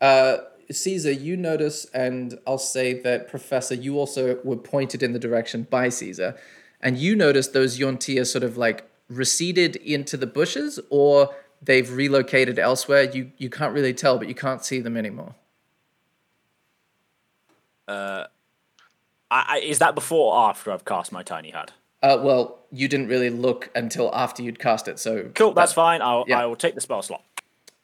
[0.00, 0.38] Uh,
[0.70, 5.66] Caesar, you notice, and I'll say that Professor, you also were pointed in the direction
[5.70, 6.36] by Caesar,
[6.80, 12.58] and you notice those Yuan-Ti sort of like receded into the bushes, or they've relocated
[12.58, 13.04] elsewhere.
[13.04, 15.34] You you can't really tell, but you can't see them anymore.
[19.32, 21.72] I, I, is that before or after I've cast my tiny hat?
[22.02, 26.02] Uh, well, you didn't really look until after you'd cast it, so Cool, that's fine.
[26.02, 26.40] I'll, yeah.
[26.40, 27.22] I will take the spell slot.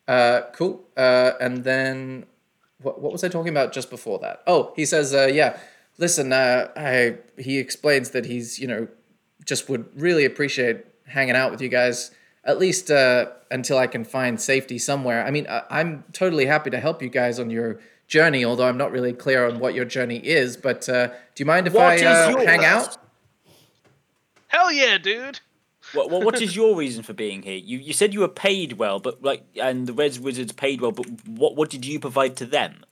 [0.06, 0.84] Uh, cool.
[0.96, 2.26] Uh, and then
[2.82, 4.42] what, what was I talking about just before that?
[4.46, 5.58] Oh, he says, uh, yeah,
[5.96, 8.88] listen, uh, I, he explains that he's, you know,
[9.44, 12.10] just would really appreciate hanging out with you guys,
[12.48, 15.24] at least uh, until I can find safety somewhere.
[15.24, 17.78] I mean, I, I'm totally happy to help you guys on your
[18.08, 20.56] journey, although I'm not really clear on what your journey is.
[20.56, 22.44] But uh, do you mind if What I uh, yours?
[22.46, 22.96] hang out?
[24.48, 25.40] Hell yeah, dude.
[25.92, 27.56] What, what, what is your reason for being here?
[27.56, 30.92] You you said you were paid well, but like, and the Red Wizards paid well,
[30.92, 32.82] but what what did you provide to them?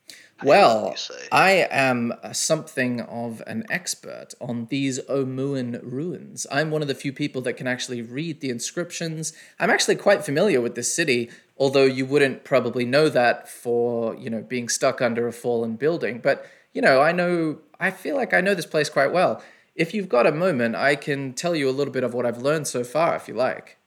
[0.43, 0.95] Well.
[1.33, 6.47] I am uh, something of an expert on these Omuan ruins.
[6.51, 9.33] I'm one of the few people that can actually read the inscriptions.
[9.59, 14.29] I'm actually quite familiar with this city, although you wouldn't probably know that for, you
[14.29, 16.21] know, being stuck under a fallen building.
[16.23, 19.43] But, you know, I know, I feel like I know this place quite well.
[19.75, 22.43] If you've got a moment, I can tell you a little bit of what I've
[22.43, 23.79] learned so far, if you like.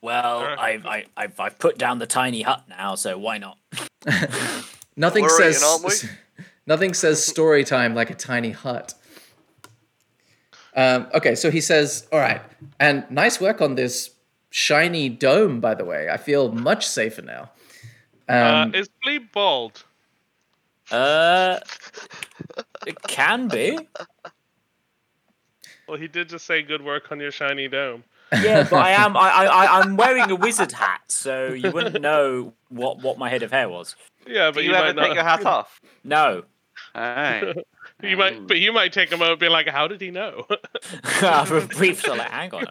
[0.00, 3.56] Well, I've, I, I've I've put down the tiny hut now, so why not?
[4.96, 6.44] Nothing We're says aren't we?
[6.66, 8.94] nothing says story time like a tiny hut.
[10.76, 12.42] Um, okay, so he says, "All right,
[12.80, 14.10] and nice work on this
[14.50, 16.08] shiny dome, by the way.
[16.10, 17.50] I feel much safer now."
[18.28, 19.84] Um, uh, is Flea bald?
[20.90, 21.60] Uh,
[22.86, 23.78] it can be.
[25.86, 28.04] Well, he did just say good work on your shiny dome.
[28.32, 32.00] Yeah, but I am I, I I- I'm wearing a wizard hat, so you wouldn't
[32.00, 33.94] know what what my head of hair was.
[34.26, 35.14] Yeah, Do but you, you, ever might take not.
[35.14, 35.80] your hat off?
[36.04, 36.44] No,
[36.96, 37.56] Alright.
[38.02, 40.46] You might, but you might take a moment, and be like, "How did he know?"
[41.46, 42.66] for a brief sort of hang on.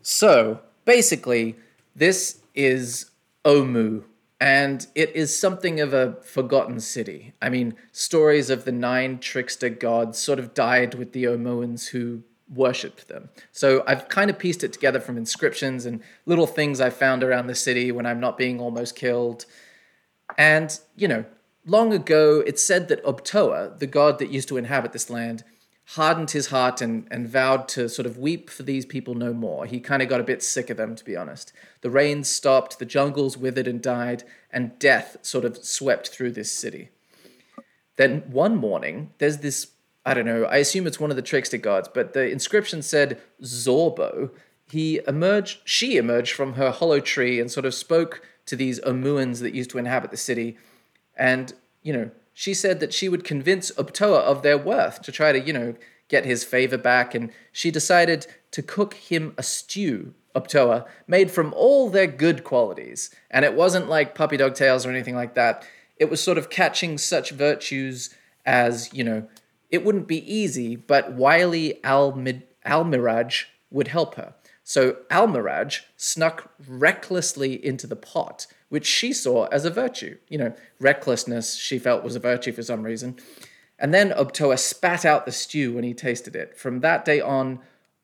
[0.00, 1.56] So basically,
[1.94, 3.10] this is
[3.44, 4.04] Omu,
[4.40, 7.34] and it is something of a forgotten city.
[7.42, 12.22] I mean, stories of the nine trickster gods sort of died with the Omuans who
[12.54, 13.28] worshipped them.
[13.52, 17.48] So I've kind of pieced it together from inscriptions and little things I found around
[17.48, 19.44] the city when I'm not being almost killed.
[20.36, 21.24] And, you know,
[21.64, 25.44] long ago, it's said that Ubtao, the god that used to inhabit this land,
[25.92, 29.64] hardened his heart and, and vowed to sort of weep for these people no more.
[29.64, 31.52] He kind of got a bit sick of them, to be honest.
[31.80, 36.52] The rains stopped, the jungles withered and died, and death sort of swept through this
[36.52, 36.90] city.
[37.96, 39.68] Then one morning, there's this
[40.08, 43.20] I don't know, I assume it's one of the trickster gods, but the inscription said
[43.42, 44.30] Zorbo.
[44.70, 49.40] He emerged, she emerged from her hollow tree and sort of spoke to these Omuans
[49.40, 50.58] that used to inhabit the city.
[51.16, 55.32] And, you know, she said that she would convince Ubtao of their worth to try
[55.32, 55.74] to, you know,
[56.08, 57.14] get his favor back.
[57.14, 63.10] And she decided to cook him a stew, Ubtao, made from all their good qualities.
[63.30, 65.66] And it wasn't like puppy dog tails or anything like that.
[65.96, 68.14] It was sort of catching such virtues
[68.46, 69.28] as, you know,
[69.70, 74.34] it wouldn't be easy, but wily Almid- Almiraj would help her.
[74.68, 80.18] So Almiraj snuck recklessly into the pot, which she saw as a virtue.
[80.28, 83.16] You know, recklessness she felt was a virtue for some reason.
[83.78, 86.54] And then Ubtao spat out the stew when he tasted it.
[86.54, 87.60] From that day on,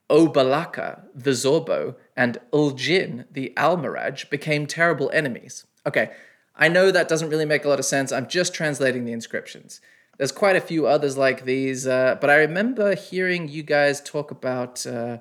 [0.08, 5.66] Obalaka, the Zorbo, and Uljin, the Almiraj, became terrible enemies.
[5.86, 6.12] Okay,
[6.56, 8.10] I know that doesn't really make a lot of sense.
[8.10, 9.82] I'm just translating the inscriptions.
[10.16, 14.30] There's quite a few others like these, uh, but I remember hearing you guys talk
[14.30, 15.18] about, uh,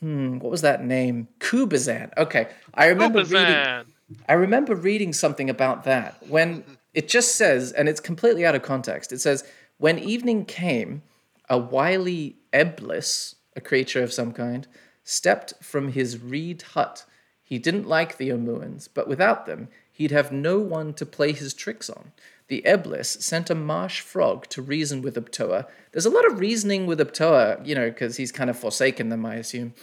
[0.00, 1.28] hmm, what was that name?
[1.38, 2.10] Kubazan.
[2.16, 3.84] Okay, I remember reading.
[4.28, 8.62] I remember reading something about that when it just says, and it's completely out of
[8.62, 9.12] context.
[9.12, 9.44] It says,
[9.78, 11.02] when evening came,
[11.48, 14.66] a wily Eblis, a creature of some kind,
[15.04, 17.04] stepped from his reed hut.
[17.42, 21.54] He didn't like the Omuans, but without them, he'd have no one to play his
[21.54, 22.12] tricks on.
[22.48, 25.66] The Eblis sent a marsh frog to reason with Ubtao.
[25.92, 29.26] There's a lot of reasoning with Ubtao, you know, because he's kind of forsaken them,
[29.26, 29.74] I assume.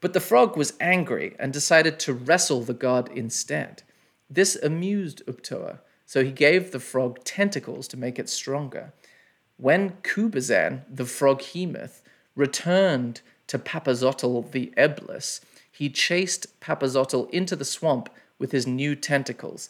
[0.00, 3.82] But the frog was angry and decided to wrestle the god instead.
[4.28, 8.92] This amused Ubtao, so he gave the frog tentacles to make it stronger.
[9.56, 12.02] When Kubazan, the froghemoth,
[12.34, 15.40] returned to Papazotl the Eblis,
[15.70, 18.08] he chased Papazotl into the swamp
[18.38, 19.68] with his new tentacles.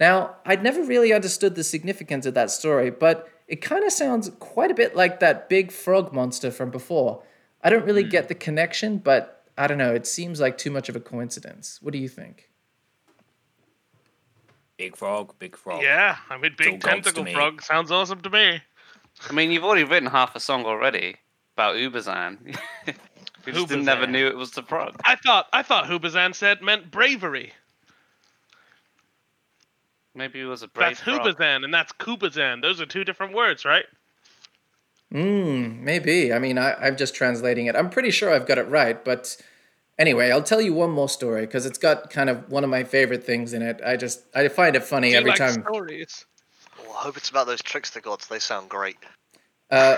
[0.00, 4.30] Now, I'd never really understood the significance of that story, but it kind of sounds
[4.40, 7.22] quite a bit like that big frog monster from before.
[7.62, 8.08] I don't really hmm.
[8.08, 11.78] get the connection, but I don't know, it seems like too much of a coincidence.
[11.82, 12.48] What do you think?
[14.78, 15.82] Big frog, big frog.
[15.82, 18.62] Yeah, I mean, big tentacle frog sounds awesome to me.
[19.28, 21.16] I mean, you've already written half a song already
[21.54, 22.56] about Ubazan.
[23.44, 24.98] we just didn't never knew it was the frog.
[25.04, 27.52] I thought I thought Hubazan said meant bravery.
[30.20, 31.34] Maybe it was a brave That's frog.
[31.34, 32.60] Hubazan and that's Kubazan.
[32.60, 33.86] Those are two different words, right?
[35.10, 36.30] Hmm, maybe.
[36.30, 37.74] I mean, I, I'm just translating it.
[37.74, 39.34] I'm pretty sure I've got it right, but
[39.98, 42.84] anyway, I'll tell you one more story because it's got kind of one of my
[42.84, 43.80] favorite things in it.
[43.82, 45.62] I just, I find it funny Do you every like time.
[45.62, 46.26] stories?
[46.80, 48.28] Oh, I hope it's about those trickster gods.
[48.28, 48.98] They sound great.
[49.70, 49.96] Uh,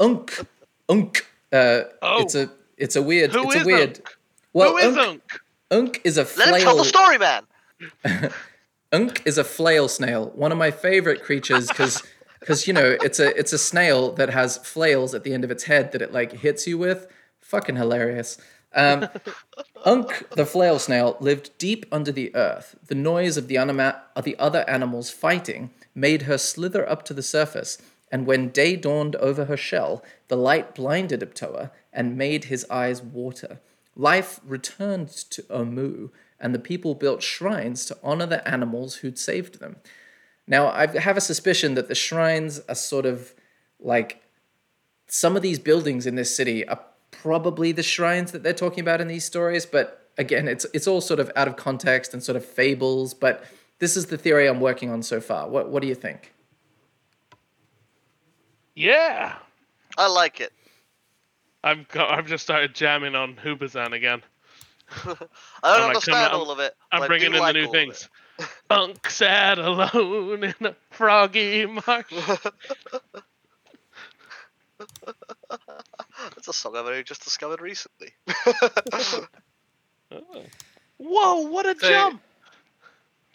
[0.00, 0.44] Unk,
[0.88, 1.24] Unk.
[1.52, 2.22] Uh, Oh.
[2.22, 3.90] it's a, it's a weird, Who it's is a weird.
[3.98, 4.16] Unk?
[4.52, 5.40] Well, Who is Unk, Unk?
[5.70, 7.44] Unk is a Let him tell the story, man.
[8.92, 12.02] Unk is a flail snail, one of my favorite creatures because
[12.40, 15.50] because you know it's a it's a snail that has flails at the end of
[15.50, 17.08] its head that it like hits you with.
[17.40, 18.38] Fucking hilarious.
[18.74, 19.08] Um,
[19.84, 22.76] Unk the flail snail lived deep under the earth.
[22.86, 27.14] The noise of the anima- of the other animals fighting made her slither up to
[27.14, 27.78] the surface.
[28.12, 33.02] And when day dawned over her shell, the light blinded Ubtao and made his eyes
[33.02, 33.58] water.
[33.96, 36.10] Life returned to Omu,
[36.40, 39.76] and the people built shrines to honor the animals who'd saved them.
[40.46, 43.34] Now, I have a suspicion that the shrines are sort of
[43.80, 44.22] like
[45.08, 46.80] some of these buildings in this city are
[47.10, 51.00] probably the shrines that they're talking about in these stories, but again, it's it's all
[51.00, 53.44] sort of out of context and sort of fables, but
[53.78, 55.48] this is the theory I'm working on so far.
[55.48, 56.32] What what do you think?
[58.74, 59.36] Yeah.
[59.96, 60.52] I like it.
[61.64, 64.22] I've got, I've just started jamming on Hubazan again.
[65.04, 65.26] I don't
[65.62, 66.74] I'm understand come all of it.
[66.92, 68.08] I'm but I bringing in like the new all of things.
[68.70, 72.04] Unk sat alone in a froggy marsh.
[72.10, 72.52] it.
[76.34, 78.12] That's a song I've only just discovered recently.
[80.98, 82.22] Whoa, what a So- jump!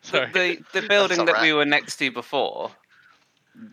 [0.04, 0.32] The, Sorry.
[0.32, 2.72] the, the building that we were next to before,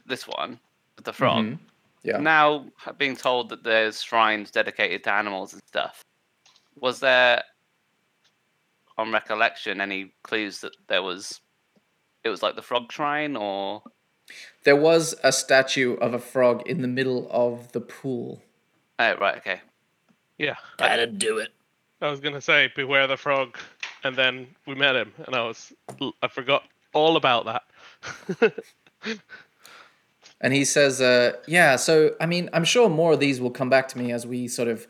[0.05, 0.61] this one,
[1.03, 1.59] the frog, Mhm.
[2.03, 2.19] Yeah.
[2.19, 2.67] now
[2.99, 6.03] being told that there's shrines dedicated to animals and stuff,
[6.79, 7.43] was there,
[8.99, 11.41] on recollection, any clues that there was,
[12.25, 13.83] it was like the frog shrine or?
[14.65, 18.43] There was a statue of a frog in the middle of the pool.
[18.99, 19.61] Oh, right, okay.
[20.37, 21.51] Yeah, I, That'd do it.
[22.01, 23.59] I was gonna say beware the frog,
[24.05, 25.73] and then we met him, and I was
[26.23, 27.63] I forgot all about
[28.41, 28.55] that.
[30.41, 33.69] and he says, uh, "Yeah, so I mean, I'm sure more of these will come
[33.69, 34.87] back to me as we sort of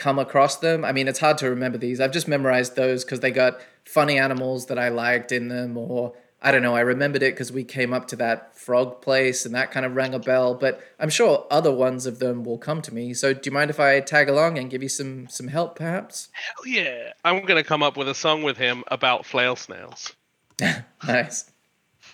[0.00, 0.84] come across them.
[0.84, 2.00] I mean, it's hard to remember these.
[2.00, 6.14] I've just memorized those because they got funny animals that I liked in them, or
[6.42, 6.74] I don't know.
[6.74, 9.94] I remembered it because we came up to that frog place and that kind of
[9.94, 10.54] rang a bell.
[10.54, 13.12] But I'm sure other ones of them will come to me.
[13.12, 16.28] So, do you mind if I tag along and give you some some help, perhaps?
[16.32, 17.12] Hell yeah!
[17.22, 20.14] I'm gonna come up with a song with him about flail snails.
[21.06, 21.50] Nice.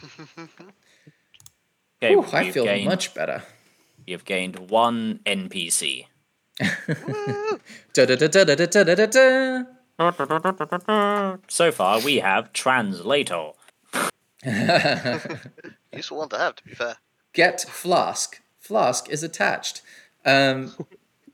[2.02, 3.42] Okay, Ooh, I feel gained, much better.
[4.06, 6.04] You've gained one NPC.
[11.48, 13.50] So far, we have translator.
[15.92, 16.96] Useful one to have, to be fair.
[17.32, 18.40] Get flask.
[18.58, 19.82] Flask is attached.
[20.24, 20.74] Um,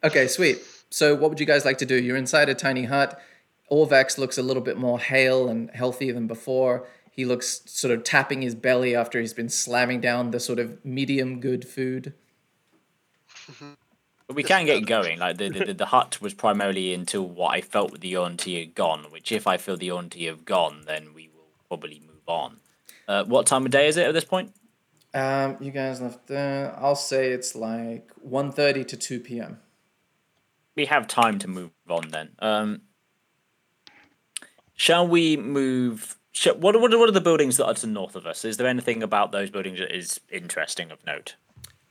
[0.02, 0.60] okay, sweet.
[0.90, 1.94] So, what would you guys like to do?
[1.94, 3.20] You're inside a tiny hut.
[3.70, 6.86] Orvex looks a little bit more hale and healthy than before.
[7.10, 10.84] He looks sort of tapping his belly after he's been slamming down the sort of
[10.84, 12.14] medium good food.
[14.32, 15.18] But we can get going.
[15.18, 19.04] Like the, the, the hut was primarily until what I felt the Yuan-Ti had gone.
[19.10, 22.56] Which, if I feel the Yuan-Ti have gone, then we will probably move on.
[23.06, 24.54] Uh, what time of day is it at this point?
[25.12, 26.30] Um, you guys left.
[26.30, 29.58] Uh, I'll say it's like 1.30 to two p.m.
[30.74, 32.30] We have time to move on then.
[32.38, 32.80] Um,
[34.74, 36.16] shall we move?
[36.30, 38.46] Sh- what, what, what are the buildings that are to the north of us?
[38.46, 41.34] Is there anything about those buildings that is interesting of note?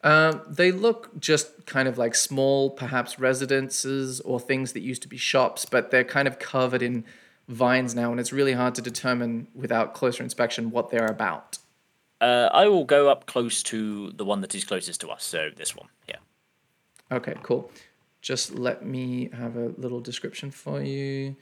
[0.03, 5.07] Um, they look just kind of like small, perhaps residences or things that used to
[5.07, 7.05] be shops, but they're kind of covered in
[7.47, 11.59] vines now, and it's really hard to determine without closer inspection what they're about.
[12.19, 15.23] Uh, I will go up close to the one that is closest to us.
[15.23, 16.17] So this one yeah.
[17.11, 17.71] Okay, cool.
[18.21, 21.35] Just let me have a little description for you.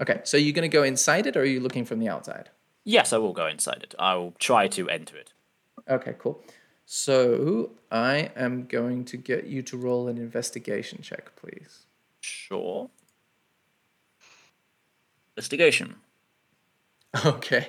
[0.00, 2.50] Okay, so you're going to go inside it, or are you looking from the outside?
[2.82, 3.94] Yes, I will go inside it.
[3.98, 5.32] I will try to enter it.
[5.88, 6.42] Okay, cool.
[6.86, 11.86] So I am going to get you to roll an investigation check, please.
[12.20, 12.90] Sure.
[15.36, 15.96] Investigation.
[17.24, 17.68] Okay.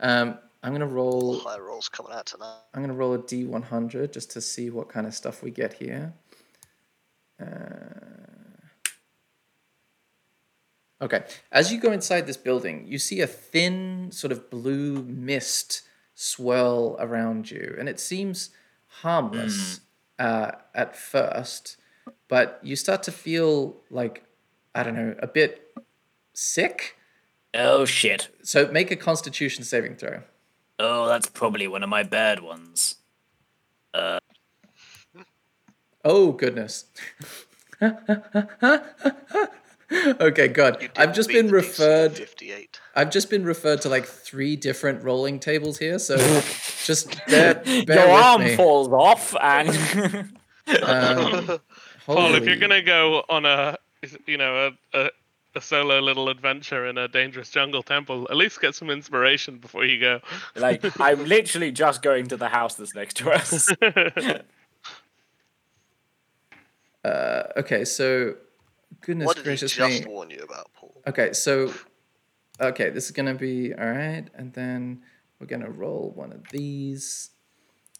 [0.00, 1.38] Um, I'm gonna roll.
[1.40, 2.62] High rolls coming out tonight.
[2.72, 6.14] I'm gonna roll a D100 just to see what kind of stuff we get here.
[7.38, 7.44] Uh,
[11.02, 11.24] okay.
[11.52, 15.82] As you go inside this building, you see a thin sort of blue mist
[16.14, 18.50] swirl around you, and it seems
[19.02, 19.80] harmless
[20.18, 21.76] uh, at first,
[22.28, 24.24] but you start to feel like
[24.74, 25.72] I don't know, a bit
[26.32, 26.96] sick.
[27.54, 28.28] Oh shit.
[28.42, 30.22] So make a Constitution saving throw.
[30.78, 32.96] Oh, that's probably one of my bad ones.
[36.04, 36.86] Oh goodness.
[40.20, 40.80] okay, God.
[40.82, 42.12] You I've just been the DC of referred.
[42.18, 42.80] 58.
[42.96, 46.16] I've just been referred to like three different rolling tables here, so
[46.84, 47.54] just bear,
[47.86, 48.56] bear Your with arm me.
[48.56, 50.30] falls off, and
[50.82, 51.58] Um,
[52.06, 53.76] Paul, if you're gonna go on a,
[54.26, 55.10] you know, a, a,
[55.54, 59.84] a solo little adventure in a dangerous jungle temple, at least get some inspiration before
[59.84, 60.20] you go.
[60.56, 63.68] like I'm literally just going to the house that's next to us.
[67.04, 68.34] Uh, okay, so
[69.04, 70.10] goodness What did he gracious just me.
[70.10, 71.00] warn you about, Paul?
[71.06, 71.72] Okay, so
[72.60, 75.02] okay, this is gonna be all right, and then
[75.40, 77.30] we're gonna roll one of these.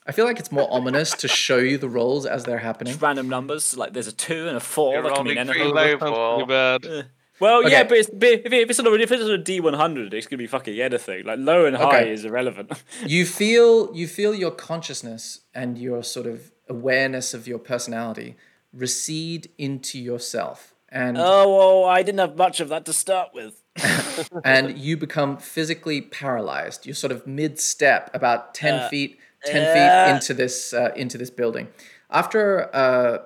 [0.06, 2.92] I feel like it's more ominous to show you the rolls as they're happening.
[2.92, 4.94] Just random numbers, like there's a two and a four.
[4.94, 5.68] You're that can mean anything.
[5.74, 6.44] low, Paul.
[6.46, 7.06] pretty bad.
[7.40, 9.38] Well, yeah, but, it's, but if, it- if it's on a if it's on a
[9.38, 11.24] D one hundred, it's gonna be fucking anything.
[11.24, 12.12] Like low and high Okay.
[12.12, 12.70] is irrelevant.
[13.06, 18.36] you feel you feel your consciousness and your sort of awareness of your personality
[18.72, 23.60] recede into yourself and oh, well, I didn't have much of that to start with.
[24.44, 29.74] and you become physically paralyzed you're sort of mid-step about 10 Uh, feet 10 uh.
[29.74, 31.66] feet into this uh, into this building
[32.08, 32.42] after
[32.74, 33.18] uh,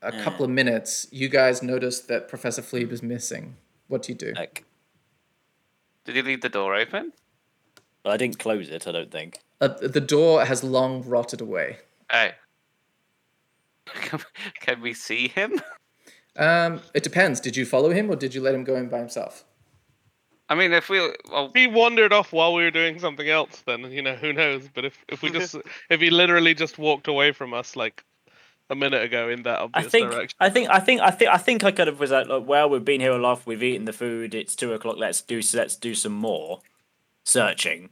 [0.00, 3.56] a couple of minutes you guys notice that professor Fleeb is missing
[3.88, 4.64] what do you do Like,
[6.06, 7.12] Did you leave the door open?
[8.04, 8.88] I didn't close it.
[8.88, 9.38] I don't think.
[9.60, 11.68] uh, the door has long rotted away
[12.10, 12.32] Hey.
[14.06, 14.20] Can,
[14.60, 15.60] can we see him?
[16.36, 18.98] Um, it depends did you follow him or did you let him go in by
[18.98, 19.44] himself
[20.48, 23.90] I mean, if we well, he wandered off while we were doing something else, then
[23.90, 24.68] you know who knows.
[24.74, 25.56] But if if we just
[25.88, 28.04] if he literally just walked away from us like
[28.68, 31.30] a minute ago in that I obvious think, direction, I think, I think, I think,
[31.30, 33.46] I think, I kind of was like, like, well, we've been here a lot.
[33.46, 34.34] We've eaten the food.
[34.34, 34.96] It's two o'clock.
[34.98, 36.60] Let's do, let's do some more
[37.24, 37.90] searching.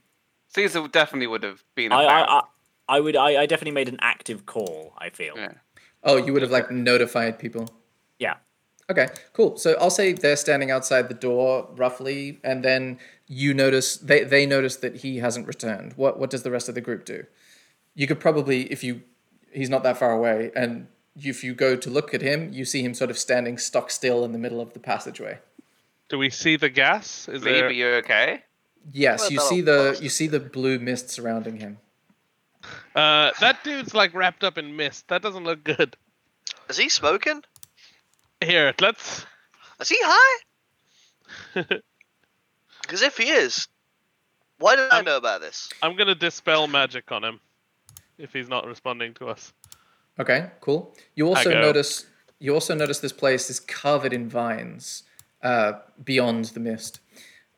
[0.48, 1.92] Caesar definitely would have been.
[1.92, 2.02] I.
[2.02, 2.42] I, I,
[2.90, 4.92] I would, I, I definitely made an active call.
[4.98, 5.34] I feel.
[5.36, 5.52] Yeah.
[6.04, 7.70] oh you would have like notified people
[8.20, 8.36] Yeah.
[8.88, 9.56] Okay, cool.
[9.56, 14.46] So I'll say they're standing outside the door roughly, and then you notice they, they
[14.46, 15.94] notice that he hasn't returned.
[15.94, 17.24] What what does the rest of the group do?
[17.94, 19.02] You could probably, if you
[19.52, 22.82] he's not that far away, and if you go to look at him, you see
[22.82, 25.38] him sort of standing stock still in the middle of the passageway.
[26.08, 27.28] Do we see the gas?
[27.28, 27.66] Is Reeb, there?
[27.66, 28.42] are you okay?
[28.92, 30.02] Yes, Well, you see the pass.
[30.02, 31.78] you see the blue mist surrounding him.
[32.94, 35.08] Uh, that dude's like wrapped up in mist.
[35.08, 35.96] That doesn't look good.
[36.68, 37.42] Is he smoking?
[38.42, 39.26] Here, let's.
[39.80, 40.42] Is he high?
[42.82, 43.68] Because if he is,
[44.58, 45.68] why did I know about this?
[45.80, 47.38] I'm gonna dispel magic on him
[48.18, 49.52] if he's not responding to us.
[50.18, 50.96] Okay, cool.
[51.14, 52.06] You also notice
[52.40, 55.04] you also notice this place is covered in vines
[55.44, 56.98] uh, beyond the mist.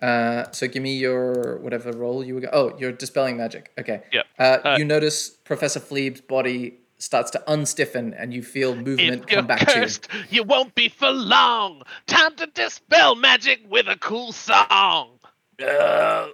[0.03, 2.41] Uh, so give me your whatever roll you were.
[2.43, 3.71] Go- oh, you're dispelling magic.
[3.79, 4.03] Okay.
[4.13, 4.23] Yeah.
[4.39, 9.27] Uh, Uh, you notice Professor Fleeb's body starts to unstiffen, and you feel movement If
[9.27, 9.81] come you're back to you.
[9.83, 11.83] cursed, you won't be for long.
[12.07, 15.19] Time to dispel magic with a cool song.
[15.61, 16.29] Uh,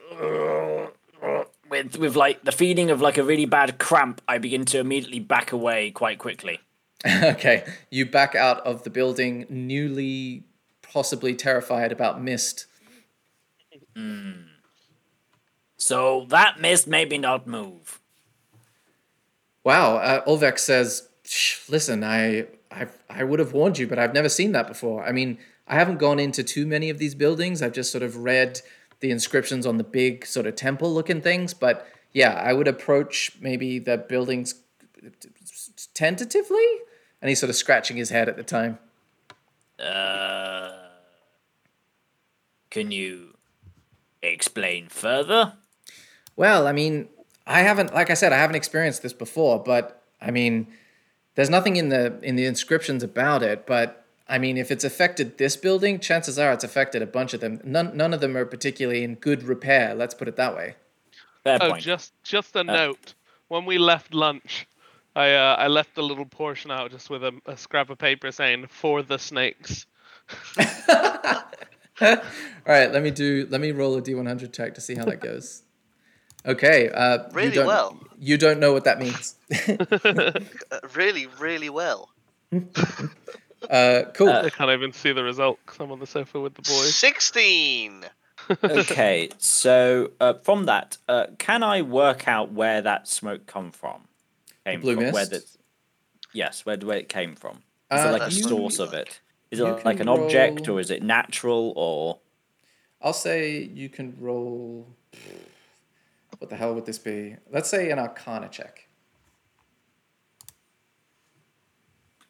[1.71, 5.21] with with like the feeling of like a really bad cramp, I begin to immediately
[5.21, 6.61] back away quite quickly.
[7.07, 10.45] okay, you back out of the building, newly,
[10.83, 12.67] possibly terrified about mist.
[15.77, 18.01] So that mist made me not move.
[19.69, 24.15] Wow, uh, Orvex says, "Shh, "Listen, I, I, I would have warned you, but I've
[24.15, 25.05] never seen that before.
[25.05, 27.61] I mean, I haven't gone into too many of these buildings.
[27.61, 28.63] I've just sort of read
[29.01, 31.53] the inscriptions on the big sort of temple-looking things.
[31.53, 34.55] But yeah, I would approach maybe the buildings
[35.93, 36.69] tentatively."
[37.21, 38.79] And he's sort of scratching his head at the time.
[39.79, 40.73] Uh,
[42.71, 43.37] can you
[44.23, 45.59] explain further?
[46.37, 47.11] Well, I mean,
[47.49, 50.69] I haven't, like I said, I haven't experienced this before, but I mean,
[51.35, 53.67] there's nothing in the in the inscriptions about it.
[53.67, 57.41] But I mean, if it's affected this building, chances are it's affected a bunch of
[57.41, 57.61] them.
[57.65, 59.95] None none of them are particularly in good repair.
[59.95, 60.77] Let's put it that way.
[61.43, 61.83] Fair Oh, point.
[61.83, 63.15] just just a note.
[63.49, 64.67] When we left lunch,
[65.17, 68.31] I uh, I left a little portion out just with a, a scrap of paper
[68.31, 69.87] saying "for the snakes."
[72.01, 72.15] All
[72.67, 73.47] right, let me do.
[73.51, 75.63] Let me roll a d100 check to see how that goes.
[76.49, 76.89] Okay.
[76.91, 77.99] Uh, Really don't- well.
[78.21, 79.37] You don't know what that means.
[80.71, 82.11] Uh, really, really well.
[83.71, 84.29] uh, cool.
[84.31, 86.95] I can't even see the result 'cause I'm on the sofa with the boys.
[86.95, 88.05] 16!
[88.65, 94.09] okay, so uh, from that, uh, can I work out where that smoke come from?
[94.65, 95.31] Came blue from where mist?
[95.31, 95.45] the
[96.33, 97.57] yes, where where it came from?
[97.57, 99.21] Is Uh, there like a source of it?
[99.51, 102.19] Is it you like can an object or is it natural or?
[103.01, 104.87] I'll say you can roll.
[106.49, 107.37] What the hell would this be?
[107.53, 108.89] Let's say an Arcana check.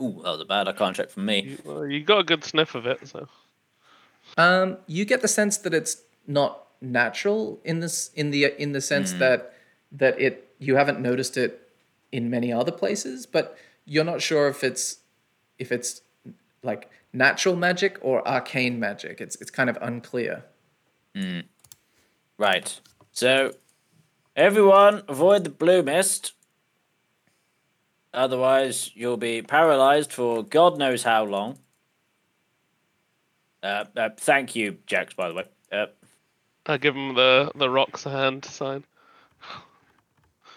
[0.03, 1.41] Ooh, that was a bad Arcana check from me.
[1.41, 3.29] You, well, you got a good sniff of it, so
[4.37, 8.81] Um, you get the sense that it's not natural in this in the in the
[8.81, 9.55] sense that
[9.93, 11.71] that it you haven't noticed it
[12.11, 14.99] in many other places, but you're not sure if it's
[15.61, 16.03] if it's
[16.65, 19.21] like natural magic or arcane magic.
[19.21, 20.45] It's it's kind of unclear.
[22.37, 22.81] Right.
[23.13, 23.53] So,
[24.39, 26.33] everyone, avoid the blue mist.
[28.15, 31.59] Otherwise, you'll be paralyzed for God knows how long.
[33.63, 35.13] Uh, uh, thank you, Jax.
[35.13, 35.45] By the way.
[35.71, 35.87] Uh,
[36.67, 38.85] I give him the the rocks a hand sign.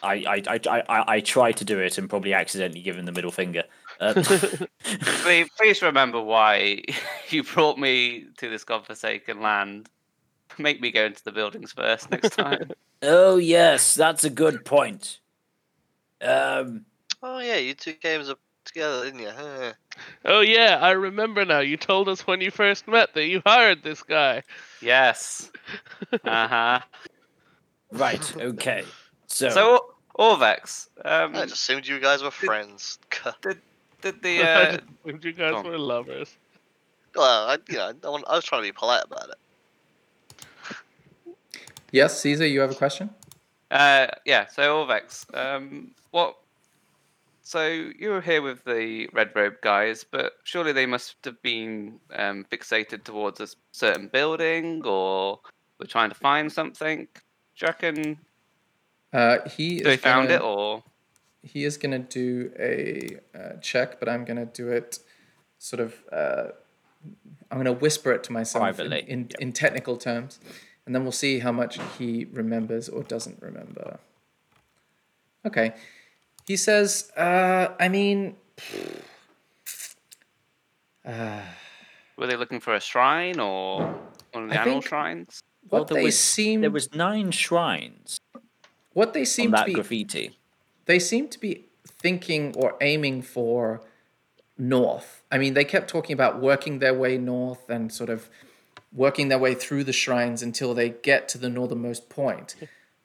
[0.03, 3.05] I, I, I, I, I, I try to do it and probably accidentally give him
[3.05, 3.63] the middle finger.
[3.99, 4.13] Uh,
[4.83, 6.81] Please, please remember why
[7.29, 9.89] you brought me to this godforsaken land.
[10.57, 12.71] Make me go into the buildings first next time.
[13.01, 15.19] oh yes, that's a good point.
[16.21, 16.85] Um,
[17.23, 19.29] Oh, yeah, you two came up together, didn't you?
[19.29, 19.73] Huh.
[20.25, 21.59] Oh yeah, I remember now.
[21.59, 24.43] You told us when you first met that you hired this guy.
[24.81, 25.51] yes.
[26.25, 26.79] Uh huh.
[27.91, 28.35] right.
[28.37, 28.83] Okay.
[29.27, 32.97] So, So, Orvex, um, I just assumed you guys were friends.
[33.41, 33.59] did
[34.01, 35.65] Did the I uh, just assumed you guys go on.
[35.67, 36.35] were lovers.
[37.15, 39.35] well, I, you know, I, I was trying to be polite about it.
[41.91, 43.09] Yes, Caesar, you have a question?
[43.69, 44.47] Uh, yeah.
[44.47, 46.37] So Orvex, um, what?
[47.43, 51.99] So you were here with the red robe guys, but surely they must have been
[52.15, 55.39] um, fixated towards a certain building, or
[55.79, 57.07] were trying to find something.
[57.57, 58.17] Do you reckon
[59.13, 60.83] Uh, he they is found gonna- it, or
[61.43, 64.99] he is going to do a uh, check, but I'm going to do it
[65.57, 65.95] sort of.
[66.11, 66.49] Uh,
[67.49, 69.31] I'm going to whisper it to myself in, in, yep.
[69.39, 70.39] in technical terms,
[70.85, 73.99] and then we'll see how much he remembers or doesn't remember.
[75.45, 75.73] Okay,
[76.47, 77.11] he says.
[77.17, 78.35] Uh, I mean,
[81.05, 83.95] were they looking for a shrine or
[84.31, 85.41] one of the I animal think- shrines?
[85.69, 88.19] what well, there they was seem there was nine shrines
[88.93, 90.37] what they on seem to be graffiti.
[90.85, 93.81] they seem to be thinking or aiming for
[94.57, 95.21] north.
[95.31, 98.29] I mean, they kept talking about working their way north and sort of
[98.93, 102.55] working their way through the shrines until they get to the northernmost point.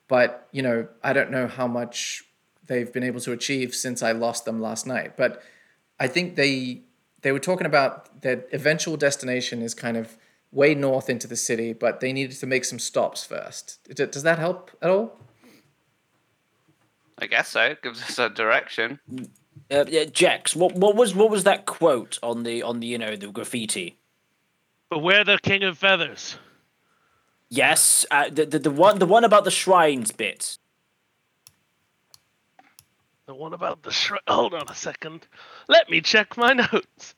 [0.08, 2.24] But, you know, I don't know how much
[2.66, 5.16] they've been able to achieve since I lost them last night.
[5.16, 5.42] But
[5.98, 6.82] I think they
[7.22, 10.16] they were talking about their eventual destination is kind of
[10.52, 13.78] way north into the city, but they needed to make some stops first.
[13.94, 15.18] Does that help at all?
[17.18, 17.62] I guess so.
[17.62, 19.00] It gives us a direction.
[19.70, 22.98] Uh, yeah, Jex, what what was what was that quote on the on the you
[22.98, 23.96] know the graffiti?
[24.90, 26.38] Beware the king of feathers.
[27.48, 30.58] Yes, uh, the, the the one the one about the shrines bit.
[33.26, 34.20] The one about the shrine.
[34.28, 35.26] Hold on a second.
[35.68, 37.14] Let me check my notes.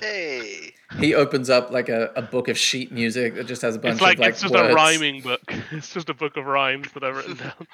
[0.00, 0.72] Hey.
[0.98, 3.94] He opens up like a, a book of sheet music that just has a bunch
[3.94, 4.70] It's like, of like it's just words.
[4.70, 5.40] a rhyming book.
[5.72, 7.52] It's just a book of rhymes that I've written down.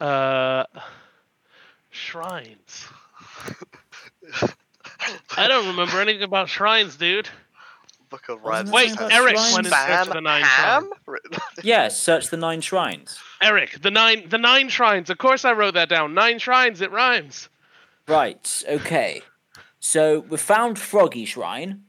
[0.00, 0.64] Uh,
[1.90, 2.86] shrines.
[5.36, 7.28] I don't remember anything about shrines, dude.
[8.12, 8.92] Book of Wasn't rhymes.
[8.92, 9.54] it Wait, Eric shrines?
[9.54, 10.82] went in search the nine ham?
[10.82, 10.94] shrines.
[11.06, 13.18] Written- Yes, search the nine shrines.
[13.40, 15.10] Eric, the nine, the nine shrines.
[15.10, 16.14] Of course, I wrote that down.
[16.14, 16.80] Nine shrines.
[16.80, 17.48] It rhymes.
[18.06, 18.62] Right.
[18.68, 19.22] Okay.
[19.80, 21.82] So we found Froggy Shrine.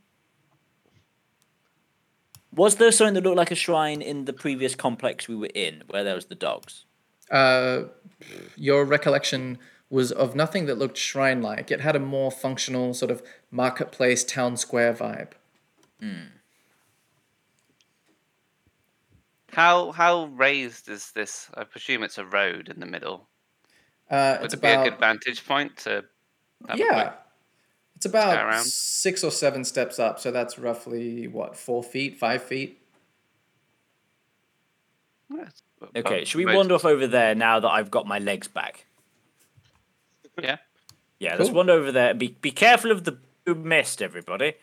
[2.55, 5.83] Was there something that looked like a shrine in the previous complex we were in,
[5.87, 6.85] where there was the dogs?
[7.31, 7.83] Uh,
[8.55, 9.57] your recollection
[9.89, 11.71] was of nothing that looked shrine-like.
[11.71, 15.31] It had a more functional sort of marketplace, town square vibe.
[19.51, 21.49] How how raised is this?
[21.53, 23.27] I presume it's a road in the middle.
[24.09, 26.03] Uh, Would it's it be a about good vantage point to?
[26.67, 27.13] have a yeah, quick-
[27.95, 30.19] it's about six or seven steps up.
[30.19, 32.79] So that's roughly what four feet, five feet.
[35.29, 35.45] Yeah,
[35.97, 38.85] Okay, should we wander off over there now that I've got my legs back?
[40.41, 40.57] Yeah,
[41.19, 42.13] Yeah, let's wander over there.
[42.13, 43.17] Be be careful of the
[43.53, 44.53] mist, everybody.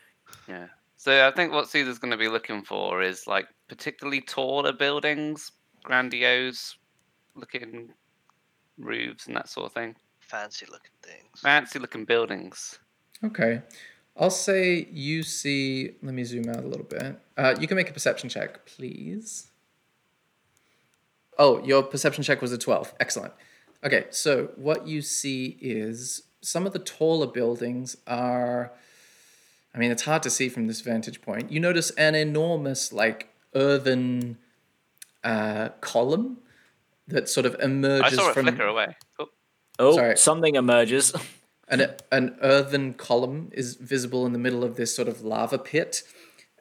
[0.48, 0.68] yeah.
[1.00, 5.50] So I think what Caesar's going to be looking for is like particularly taller buildings,
[5.82, 6.76] grandiose
[7.34, 7.88] looking
[8.76, 9.96] roofs and that sort of thing.
[10.18, 11.40] Fancy looking things.
[11.40, 12.78] Fancy looking buildings.
[13.24, 13.62] Okay.
[14.14, 15.92] I'll say you see.
[16.02, 17.18] Let me zoom out a little bit.
[17.34, 19.50] Uh, you can make a perception check, please.
[21.38, 22.92] Oh, your perception check was a 12.
[23.00, 23.32] Excellent.
[23.82, 28.72] Okay, so what you see is some of the taller buildings are.
[29.74, 31.50] I mean, it's hard to see from this vantage point.
[31.52, 34.38] You notice an enormous, like, earthen
[35.22, 36.38] uh, column
[37.08, 38.12] that sort of emerges.
[38.18, 38.46] I saw it from.
[38.46, 38.96] flicker away.
[39.18, 39.26] Oh,
[39.78, 40.16] Oh, Sorry.
[40.16, 41.12] something emerges.
[41.68, 46.02] an, an earthen column is visible in the middle of this sort of lava pit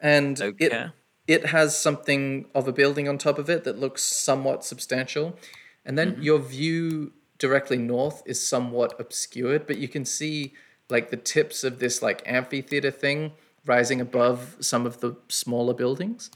[0.00, 0.66] and Okay.
[0.66, 0.90] it
[1.26, 5.36] it has something of a building on top of it that looks somewhat substantial
[5.84, 10.54] and then your view directly north is somewhat obscured but you can see
[10.90, 13.32] like the tips of this like amphitheater thing
[13.66, 16.30] rising above some of the smaller buildings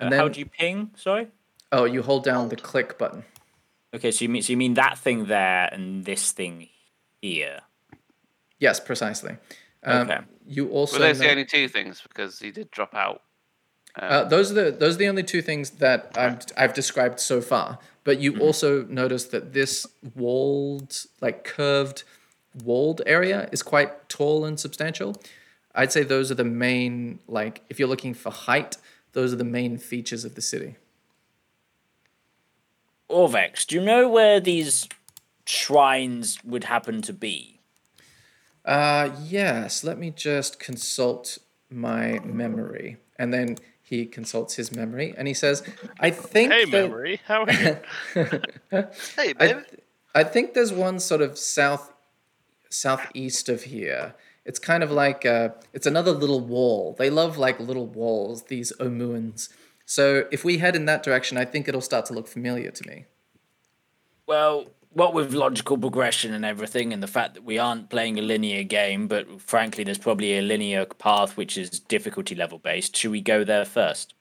[0.00, 0.90] and Uh, then How do you ping?
[0.96, 1.28] Sorry.
[1.72, 3.24] oh you hold down the click button
[3.94, 6.68] Okay, so you mean so you mean that thing there and this thing
[7.22, 7.60] here?
[8.58, 9.36] yes precisely
[9.84, 10.20] um, Okay.
[10.46, 12.00] you also were those the only two things?
[12.02, 13.22] Because he did drop out.
[13.94, 17.20] Um, Uh, those are the those are the only two things that I've I've described
[17.20, 17.78] so far.
[18.04, 19.86] But you also notice that this
[20.16, 22.02] walled, like curved,
[22.64, 25.16] walled area is quite tall and substantial.
[25.74, 28.76] I'd say those are the main like if you're looking for height,
[29.12, 30.76] those are the main features of the city.
[33.10, 34.86] Orvex, do you know where these
[35.46, 37.60] shrines would happen to be?
[38.64, 41.38] Uh yes, let me just consult
[41.70, 42.98] my memory.
[43.18, 45.62] And then he consults his memory and he says,
[45.98, 47.20] I think Hey, that- memory.
[47.26, 47.76] How are you?
[49.16, 49.56] Hey, I, babe.
[50.14, 51.92] I think there's one sort of south
[52.70, 54.14] southeast of here.
[54.44, 56.94] It's kind of like uh, it's another little wall.
[56.98, 59.48] They love like little walls, these Omuans.
[59.84, 62.88] So if we head in that direction, I think it'll start to look familiar to
[62.88, 63.04] me.
[64.26, 68.22] Well, what with logical progression and everything, and the fact that we aren't playing a
[68.22, 72.96] linear game, but frankly, there's probably a linear path which is difficulty level based.
[72.96, 74.14] Should we go there first?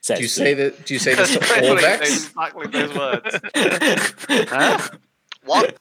[0.00, 0.84] Says Do you say that?
[0.86, 2.00] Do you say this to Literally, Orvex?
[2.00, 3.40] exactly those words.
[3.54, 4.90] that?
[5.44, 5.76] What?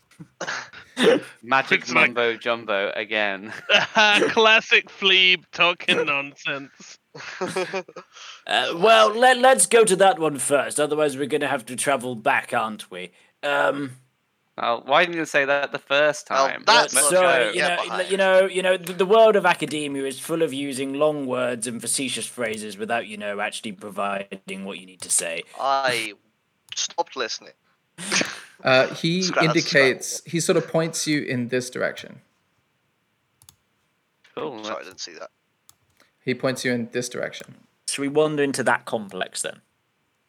[1.43, 3.52] Magic It's mumbo jumbo again.
[3.69, 6.99] Classic Fleeb talking nonsense.
[7.39, 10.80] Uh, well, let, let's go to that one first.
[10.80, 13.11] Otherwise, we're going to have to travel back, aren't we?
[13.43, 13.98] Um,
[14.57, 16.64] Oh, why didn't you say that the first Well, time?
[16.68, 17.22] that's Let's what- go.
[17.22, 20.53] sorry, you know, you know, you know, the, the world of academia is full of
[20.53, 25.10] using long words and facetious phrases without, you know, actually providing what you need to
[25.10, 25.43] say.
[25.60, 26.14] I
[26.76, 27.53] stopped listening.
[28.63, 32.21] Uh, he Scrap- indicates, he sort of points you in this direction.
[34.35, 34.63] Cool.
[34.63, 35.29] Sorry, I didn't see that.
[36.23, 37.55] He points you in this direction.
[37.89, 39.61] Should we wander into that complex then?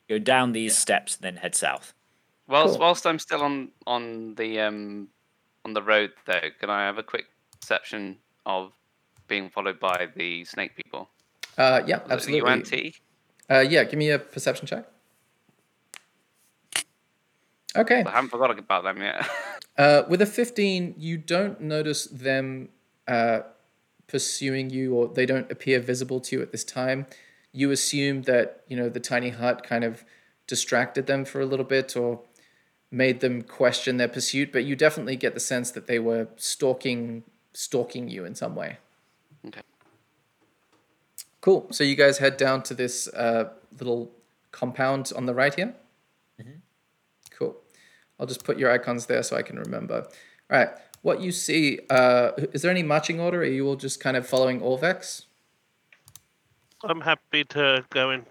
[0.09, 1.95] Go down these steps, and then head south.
[2.49, 2.81] Whilst Cool.
[2.81, 5.09] whilst I'm still on on the um
[5.65, 7.27] on the road though, can I have a quick
[7.61, 8.73] perception of
[9.29, 11.09] being followed by the snake people?
[11.57, 12.95] Uh, yeah, Was absolutely.
[13.49, 14.87] Uh, yeah, give me a perception check.
[17.77, 18.03] Okay.
[18.05, 19.29] I haven't forgot about them yet.
[19.79, 22.69] Uh, with a 15, you don't notice them
[23.09, 23.41] uh,
[24.07, 27.07] pursuing you or they don't appear visible to you at this time.
[27.53, 30.05] You assume that, you know, the tiny hut kind of
[30.47, 32.21] distracted them for a little bit or
[32.91, 37.25] made them question their pursuit, but you definitely get the sense that they were stalking
[37.55, 38.77] stalking you in some way.
[39.47, 39.63] Okay.
[41.41, 41.67] Cool.
[41.71, 44.11] So you guys head down to this uh, little
[44.51, 45.75] compound on the right here.
[48.23, 48.29] Cool.
[48.29, 50.07] I'll just put your icons there so I can remember.
[50.51, 50.69] All right.
[51.03, 53.41] What you see, uh, is there any marching order?
[53.41, 55.25] Are you all just kind of following Orvex?
[56.85, 58.27] I'm happy to go in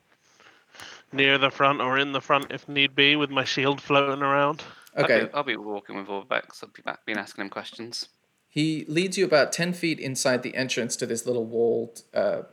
[1.11, 4.63] near the front or in the front if need be, with my shield floating around.
[4.97, 5.21] Okay.
[5.21, 6.63] I'll be, I'll be walking with Orvex.
[6.63, 8.07] I've be- back, been asking him questions.
[8.47, 12.43] He leads you about 10 feet inside the entrance to this little walled uh,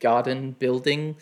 [0.00, 1.16] garden building,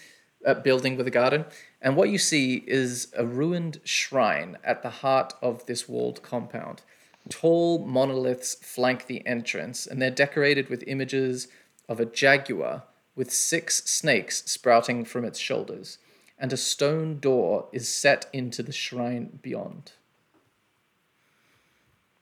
[0.45, 1.45] uh, building with a garden.
[1.83, 6.83] And what you see is a ruined shrine at the heart of this walled compound.
[7.29, 11.49] Tall monoliths flank the entrance, and they're decorated with images
[11.89, 12.85] of a jaguar
[13.17, 15.99] with six snakes sprouting from its shoulders.
[16.39, 19.93] And a stone door is set into the shrine beyond.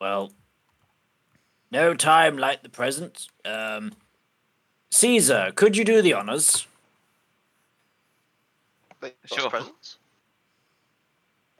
[0.00, 0.32] Well,
[1.70, 3.26] no time like the present.
[3.44, 3.92] Um,
[4.90, 6.67] Caesar, could you do the honors?
[9.00, 9.38] Wait, Sure.
[9.40, 9.50] sure.
[9.50, 9.96] presents?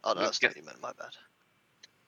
[0.05, 0.27] Oh no, Yeah.
[0.27, 0.81] that's not meant.
[0.81, 1.11] My bad.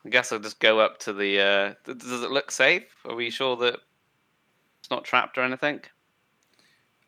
[0.04, 1.40] I guess I'll just go up to the.
[1.40, 2.84] Uh, th- does it look safe?
[3.04, 3.74] Are we sure that
[4.80, 5.80] it's not trapped or anything?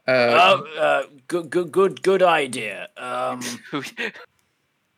[0.06, 2.88] Uh, Oh, uh, good, good, good, good idea.
[2.96, 3.40] Um,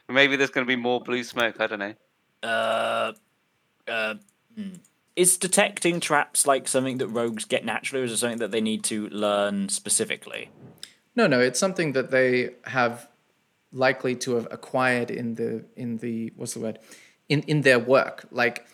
[0.09, 1.61] Maybe there's going to be more blue smoke.
[1.61, 1.95] I don't know.
[2.43, 3.13] uh,
[3.87, 4.15] uh,
[4.57, 4.71] hmm.
[5.17, 8.61] is detecting traps like something that rogues get naturally, or is it something that they
[8.63, 10.51] need to learn specifically?
[11.15, 13.09] No, no, it's something that they have
[13.75, 16.79] likely to have acquired in the in the what's the word
[17.29, 18.25] in in their work.
[18.31, 18.67] Like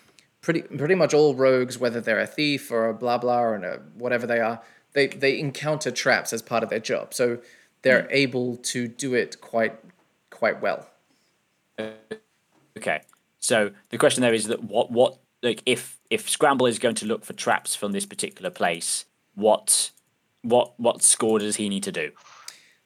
[0.43, 3.79] pretty pretty much all rogues, whether they're a thief or a blah blah or a,
[3.95, 4.63] whatever they are,
[4.93, 7.15] they they encounter traps as part of their job.
[7.15, 7.39] So
[7.83, 8.09] they're hmm.
[8.11, 9.79] able to do it quite
[10.31, 10.87] quite well.
[12.77, 13.01] Okay.
[13.39, 17.07] So the question there is that what what like if if Scramble is going to
[17.07, 19.91] look for traps from this particular place, what
[20.43, 22.11] what what score does he need to do?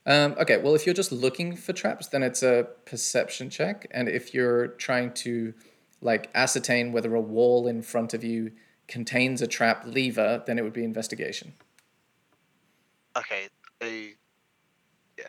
[0.07, 4.09] Um, okay, well, if you're just looking for traps, then it's a perception check, and
[4.09, 5.55] if you're trying to
[6.01, 8.53] like ascertain whether a wall in front of you
[8.87, 11.55] contains a trap lever, then it would be investigation.
[13.17, 13.49] Okay.
[13.81, 13.87] Uh,
[15.19, 15.25] yeah.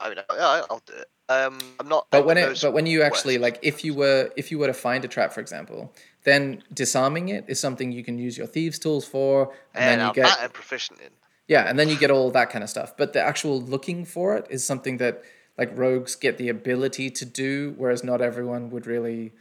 [0.00, 1.08] I mean, yeah, I'll do it.
[1.28, 2.08] Um, I'm not.
[2.10, 3.54] But when it, but when you actually west.
[3.54, 5.94] like, if you were, if you were to find a trap, for example,
[6.24, 9.98] then disarming it is something you can use your thieves' tools for, and and then
[10.00, 11.10] you I'm get, proficient in.
[11.52, 12.96] Yeah, and then you get all that kind of stuff.
[12.96, 15.22] But the actual looking for it is something that
[15.58, 19.32] like rogues get the ability to do, whereas not everyone would really.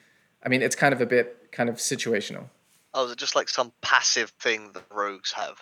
[0.43, 2.49] I mean, it's kind of a bit kind of situational.
[2.93, 5.61] Oh, is it just like some passive thing that rogues have?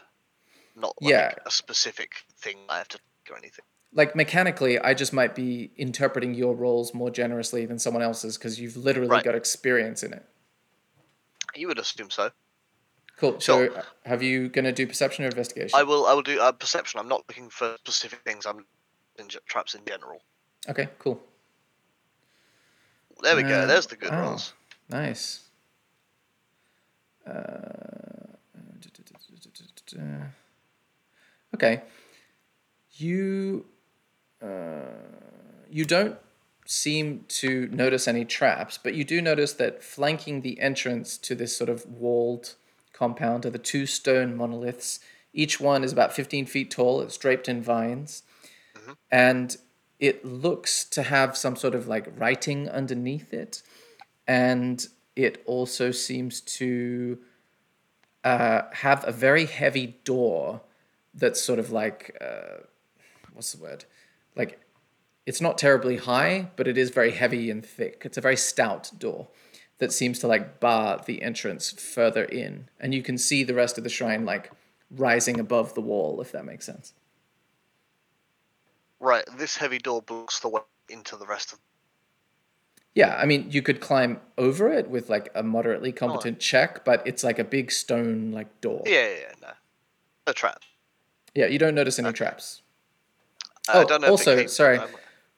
[0.76, 1.34] Not like Yeah.
[1.46, 3.66] a specific thing I have to take or anything.
[3.94, 8.60] Like mechanically, I just might be interpreting your roles more generously than someone else's because
[8.60, 9.24] you've literally Right.
[9.24, 10.26] got experience in it.
[11.56, 12.32] You would assume so.
[13.20, 13.40] Cool.
[13.42, 15.78] So, have you gonna do perception or investigation?
[15.78, 16.06] I will.
[16.06, 17.02] I will do uh, perception.
[17.02, 18.46] I'm not looking for specific things.
[18.46, 18.66] I'm
[19.18, 20.22] in traps in general.
[20.70, 20.88] Okay.
[21.00, 21.20] Cool.
[23.22, 23.60] There we go.
[23.60, 24.22] Uh, There's the good oh.
[24.22, 24.54] rolls.
[24.90, 25.42] Nice.
[27.28, 27.34] Uh,
[31.56, 31.82] okay.
[32.94, 33.66] You
[34.42, 34.48] uh,
[35.70, 36.18] you don't
[36.66, 41.58] seem to notice any traps, but you do notice that flanking the entrance to this
[41.58, 42.56] sort of walled
[43.00, 45.00] compound are the two stone monoliths.
[45.34, 47.00] Each one is about 15 feet tall.
[47.02, 48.24] It's draped in vines.
[49.10, 49.56] And
[50.00, 53.64] it looks to have some sort of like writing underneath it.
[54.28, 54.86] And
[55.16, 57.20] it also seems to
[58.24, 60.62] uh, have a very heavy door
[61.14, 62.64] that's sort of like uh,
[63.34, 63.86] what's the word
[64.36, 64.60] like
[65.26, 68.92] it's not terribly high but it is very heavy and thick it's a very stout
[69.00, 69.28] door
[69.80, 73.78] that seems to like bar the entrance further in and you can see the rest
[73.78, 74.52] of the shrine like
[74.92, 76.94] rising above the wall if that makes sense
[79.00, 79.24] Right.
[79.38, 81.60] This heavy door blocks the way into the rest of.
[82.96, 87.02] Yeah, I mean, you could climb over it with like a moderately competent check, but
[87.06, 88.84] it's like a big stone like door.
[88.86, 89.48] Yeah, yeah, yeah, no.
[90.28, 90.64] A trap.
[91.36, 92.18] Yeah, you don't notice any Okay.
[92.18, 92.62] traps.
[93.70, 94.82] I Oh, don't know also, came sorry.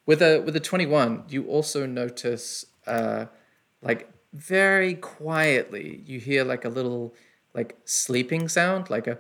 [0.06, 3.26] With a with a twenty one, you also notice uh,
[3.84, 7.14] like very quietly, you hear like a little
[7.54, 9.18] like sleeping sound, like a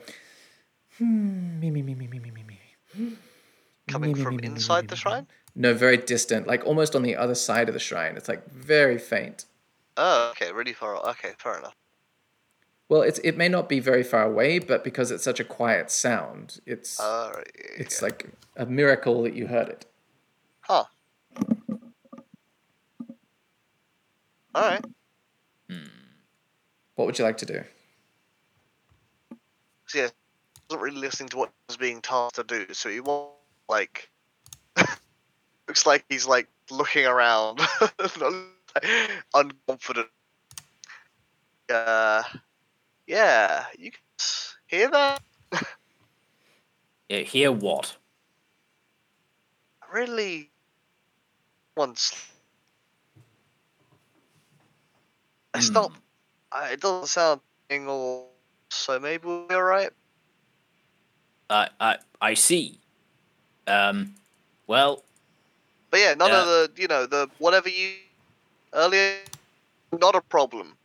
[0.97, 3.17] hmm, me me me me me me me me.
[3.87, 5.27] Coming Me, from me, inside me, the shrine?
[5.55, 8.15] No, very distant, like almost on the other side of the shrine.
[8.15, 9.45] It's like very faint.
[9.97, 10.95] Oh, okay, really far.
[11.09, 11.75] Okay, fair enough.
[12.87, 15.91] Well, it's it may not be very far away, but because it's such a quiet
[15.91, 17.51] sound, it's Alright.
[17.77, 19.85] it's like a miracle that you heard it.
[20.61, 20.85] Huh.
[24.55, 24.85] Alright.
[27.01, 27.63] What would you like to do?
[29.87, 30.09] So yeah,
[30.69, 33.31] wasn't really listening to what he was being tasked to do, so he was
[33.67, 34.11] like
[35.67, 37.57] looks like he's like looking around
[39.33, 40.09] unconfident.
[41.71, 42.21] Uh
[43.07, 44.01] yeah, you can
[44.67, 45.23] hear that?
[47.09, 47.97] Yeah, hear what?
[49.91, 50.51] Really
[51.75, 52.13] once
[55.55, 55.91] it's not
[56.51, 57.41] uh, it doesn't sound
[57.87, 58.25] or
[58.69, 59.91] so maybe we'll be alright.
[61.49, 62.79] I I I see.
[63.67, 64.15] Um,
[64.67, 65.03] well,
[65.89, 67.93] But yeah, none of the you know, the whatever you
[68.73, 69.15] earlier
[69.99, 70.75] not a problem.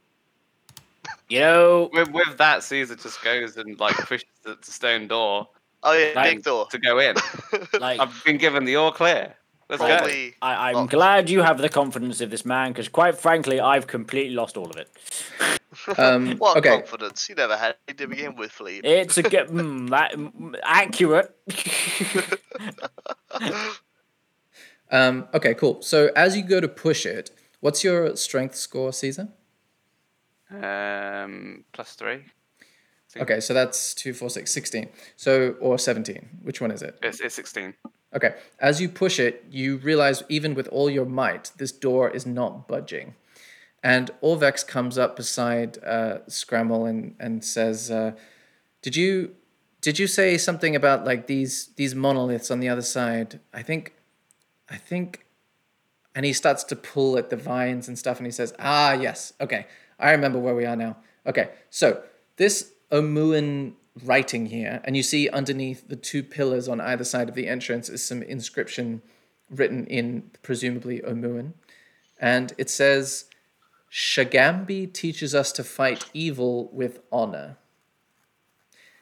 [1.28, 5.48] you know, With, with that, Caesar just goes and like pushes the, the stone door
[5.82, 6.66] Oh yeah, Like- big door.
[6.66, 7.16] to go in.
[7.80, 9.34] like I've been given the all clear.
[9.68, 9.88] Let's go.
[9.88, 10.90] Probably I, I'm locked.
[10.92, 14.70] glad you have the confidence of this man, because quite frankly, I've completely lost all
[14.70, 14.88] of it.
[15.98, 17.28] Um, What okay, confidence?
[17.28, 18.88] You never had it to begin with, Philippe.
[18.88, 21.36] It's a good, mm, that, mm, accurate.
[24.90, 25.82] um, okay, cool.
[25.82, 27.30] So as you go to push it,
[27.60, 29.28] what's your strength score, Caesar?
[30.50, 32.24] Um, plus three.
[33.18, 34.88] Okay, so that's 2, 4, 6, 16.
[35.16, 36.40] So, or 17.
[36.42, 36.98] Which one is it?
[37.02, 37.74] It's, it's 16.
[38.16, 42.24] Okay, as you push it, you realize even with all your might, this door is
[42.24, 43.14] not budging.
[43.82, 48.12] And Orvex comes up beside uh, Scramble and, and says, uh,
[48.80, 49.36] "Did you
[49.82, 53.38] did you say something about like these these monoliths on the other side?
[53.52, 53.92] I think,
[54.70, 55.26] I think."
[56.14, 59.34] And he starts to pull at the vines and stuff, and he says, "Ah, yes,
[59.42, 59.66] okay,
[60.00, 60.96] I remember where we are now.
[61.26, 62.02] Okay, so
[62.36, 63.74] this Omuan
[64.04, 67.88] writing here, and you see underneath the two pillars on either side of the entrance
[67.88, 69.02] is some inscription
[69.50, 71.52] written in presumably Omuan,
[72.20, 73.26] and it says."
[73.90, 77.56] Shagambi teaches us to fight evil with honor.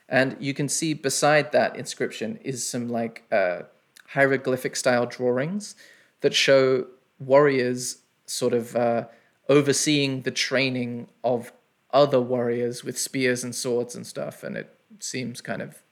[0.09, 3.62] And you can see beside that inscription is some like uh,
[4.09, 5.75] hieroglyphic style drawings
[6.21, 6.87] that show
[7.19, 9.07] warriors sort of uh,
[9.49, 11.53] overseeing the training of
[11.93, 14.45] other warriors with spears and swords and stuff.
[14.45, 15.83] And it seems kind of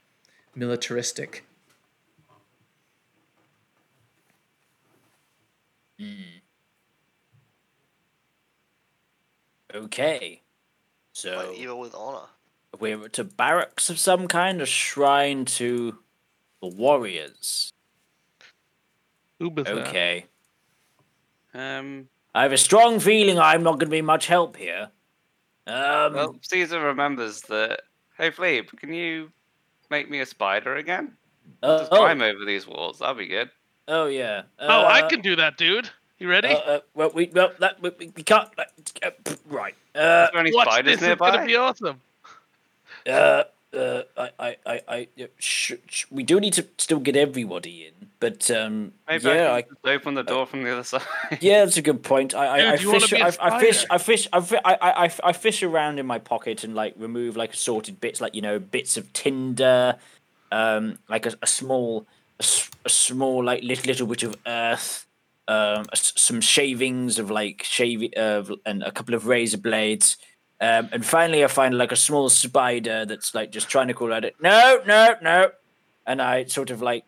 [0.55, 1.45] militaristic.
[9.75, 10.43] Okay.
[11.13, 12.27] So Fight evil with honor.
[12.79, 15.99] we're to barracks of some kind, a shrine to
[16.61, 17.73] the warriors.
[19.39, 19.89] Who was that?
[19.89, 20.27] Okay.
[21.55, 24.89] Um, I have a strong feeling I'm not going to be much help here.
[25.67, 27.83] Um, well, Caesar remembers that.
[28.19, 29.31] Hey, Philippe, can you
[29.91, 31.13] make me a spider again?
[31.63, 32.99] uh, Just oh, climb over these walls.
[32.99, 33.51] That'll be good.
[33.89, 34.43] oh yeah.
[34.59, 35.91] Oh, I Uh, can do that, dude.
[36.19, 36.49] You ready?
[36.49, 38.49] Uh, uh, well, we well that we, we we can't.
[39.03, 39.11] Uh,
[39.47, 39.75] right.
[39.95, 39.99] Uh,
[40.29, 41.09] Is there any Watch spiders this.
[41.11, 42.01] It's gonna be awesome.
[43.07, 43.45] uh,
[43.77, 45.09] uh, I, I, I, I
[45.39, 49.65] sh- sh- we do need to still get everybody in, but um, Maybe yeah, I
[49.85, 51.03] I, open the door from the other side.
[51.41, 52.37] yeah, that's a good point.
[52.37, 53.85] I, Dude, I, I fish, I, I fish.
[53.91, 57.37] I fish, I, fi- I, I, I, fish around in my pocket and like remove
[57.37, 59.97] like assorted bits, like you know, bits of tinder,
[60.53, 62.07] um, like a, a small,
[62.39, 62.45] a,
[62.85, 65.05] a small like little little bit of earth,
[65.49, 70.17] um, a some shavings of like shave, uh, and a couple of razor blades.
[70.61, 74.13] Um, and finally, I find like a small spider that's like just trying to call
[74.13, 74.37] out it.
[74.41, 75.51] No, no, no.
[76.07, 77.03] And I sort of like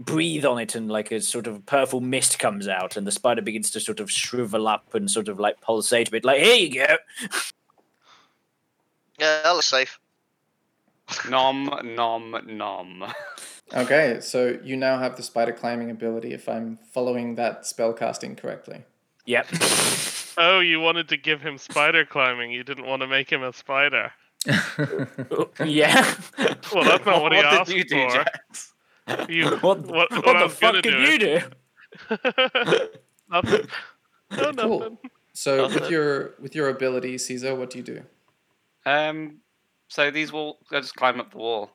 [0.00, 3.42] breathe on it, and like a sort of purple mist comes out, and the spider
[3.42, 6.24] begins to sort of shrivel up and sort of like pulsate a bit.
[6.24, 6.96] Like, here you go.
[9.18, 10.00] Yeah, that looks safe.
[11.28, 13.04] nom, nom, nom.
[13.74, 18.34] Okay, so you now have the spider climbing ability if I'm following that spell casting
[18.34, 18.82] correctly.
[19.26, 19.46] Yep.
[20.38, 22.50] Oh, you wanted to give him spider climbing.
[22.50, 24.10] You didn't want to make him a spider.
[24.46, 26.14] yeah.
[26.72, 28.24] Well, that's not what, he did asked you do, for.
[29.08, 29.28] Jax?
[29.28, 31.40] You, What, what, what, what the fuck did you do?
[33.30, 33.66] Nothing.
[34.30, 35.00] No, Cool.
[35.32, 38.02] So Does with your with your ability, Caesar, what do you do?
[38.84, 39.38] Um,
[39.88, 41.70] so these will I'll just climb up the wall.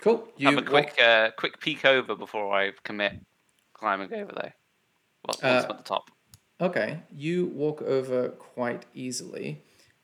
[0.00, 0.28] Cool.
[0.36, 3.20] You Have a quick, walk- uh, quick peek over before I commit
[3.74, 4.54] climbing over there.
[5.26, 6.10] Well, once Uh, I'm at the top.
[6.60, 9.62] Okay, you walk over quite easily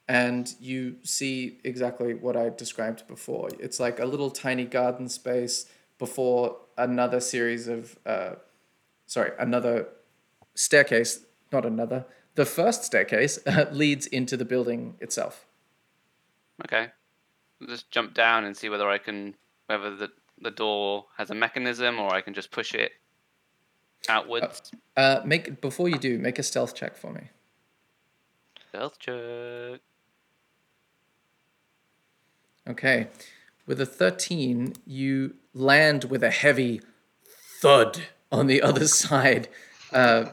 [0.09, 3.49] and you see exactly what I described before.
[3.59, 5.67] It's like a little tiny garden space
[6.01, 8.33] before another series of, uh,
[9.07, 9.87] sorry, another
[10.55, 12.07] staircase, not another.
[12.35, 13.39] The first staircase
[13.71, 15.47] leads into the building itself.
[16.65, 16.89] Okay.
[17.61, 19.35] I'll just jump down and see whether I can,
[19.67, 20.11] whether the,
[20.41, 22.93] the door has a mechanism or I can just push it
[24.09, 24.73] outwards.
[24.97, 27.29] Uh, make before you do, make a stealth check for me.
[28.71, 29.81] Stealth check.
[32.67, 33.09] Okay.
[33.71, 36.81] With a 13, you land with a heavy
[37.61, 38.01] thud
[38.33, 39.47] on the other side.
[39.93, 40.31] Uh,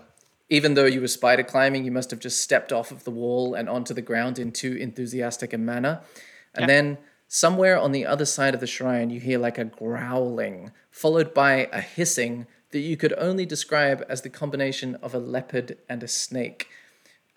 [0.49, 3.53] even though you were spider climbing, you must have just stepped off of the wall
[3.53, 6.01] and onto the ground in too enthusiastic a manner.
[6.55, 6.97] And then
[7.27, 11.69] somewhere on the other side of the shrine, you hear like a growling, followed by
[11.71, 16.07] a hissing that you could only describe as the combination of a leopard and a
[16.07, 16.69] snake.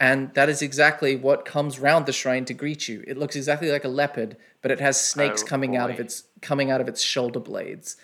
[0.01, 3.05] And that is exactly what comes round the shrine to greet you.
[3.07, 6.25] It looks exactly like a leopard, but it has snakes Oh, coming out of its
[6.41, 7.97] coming out of its shoulder blades.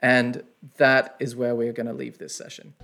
[0.00, 0.42] And
[0.76, 2.74] that is where we're going to leave this session.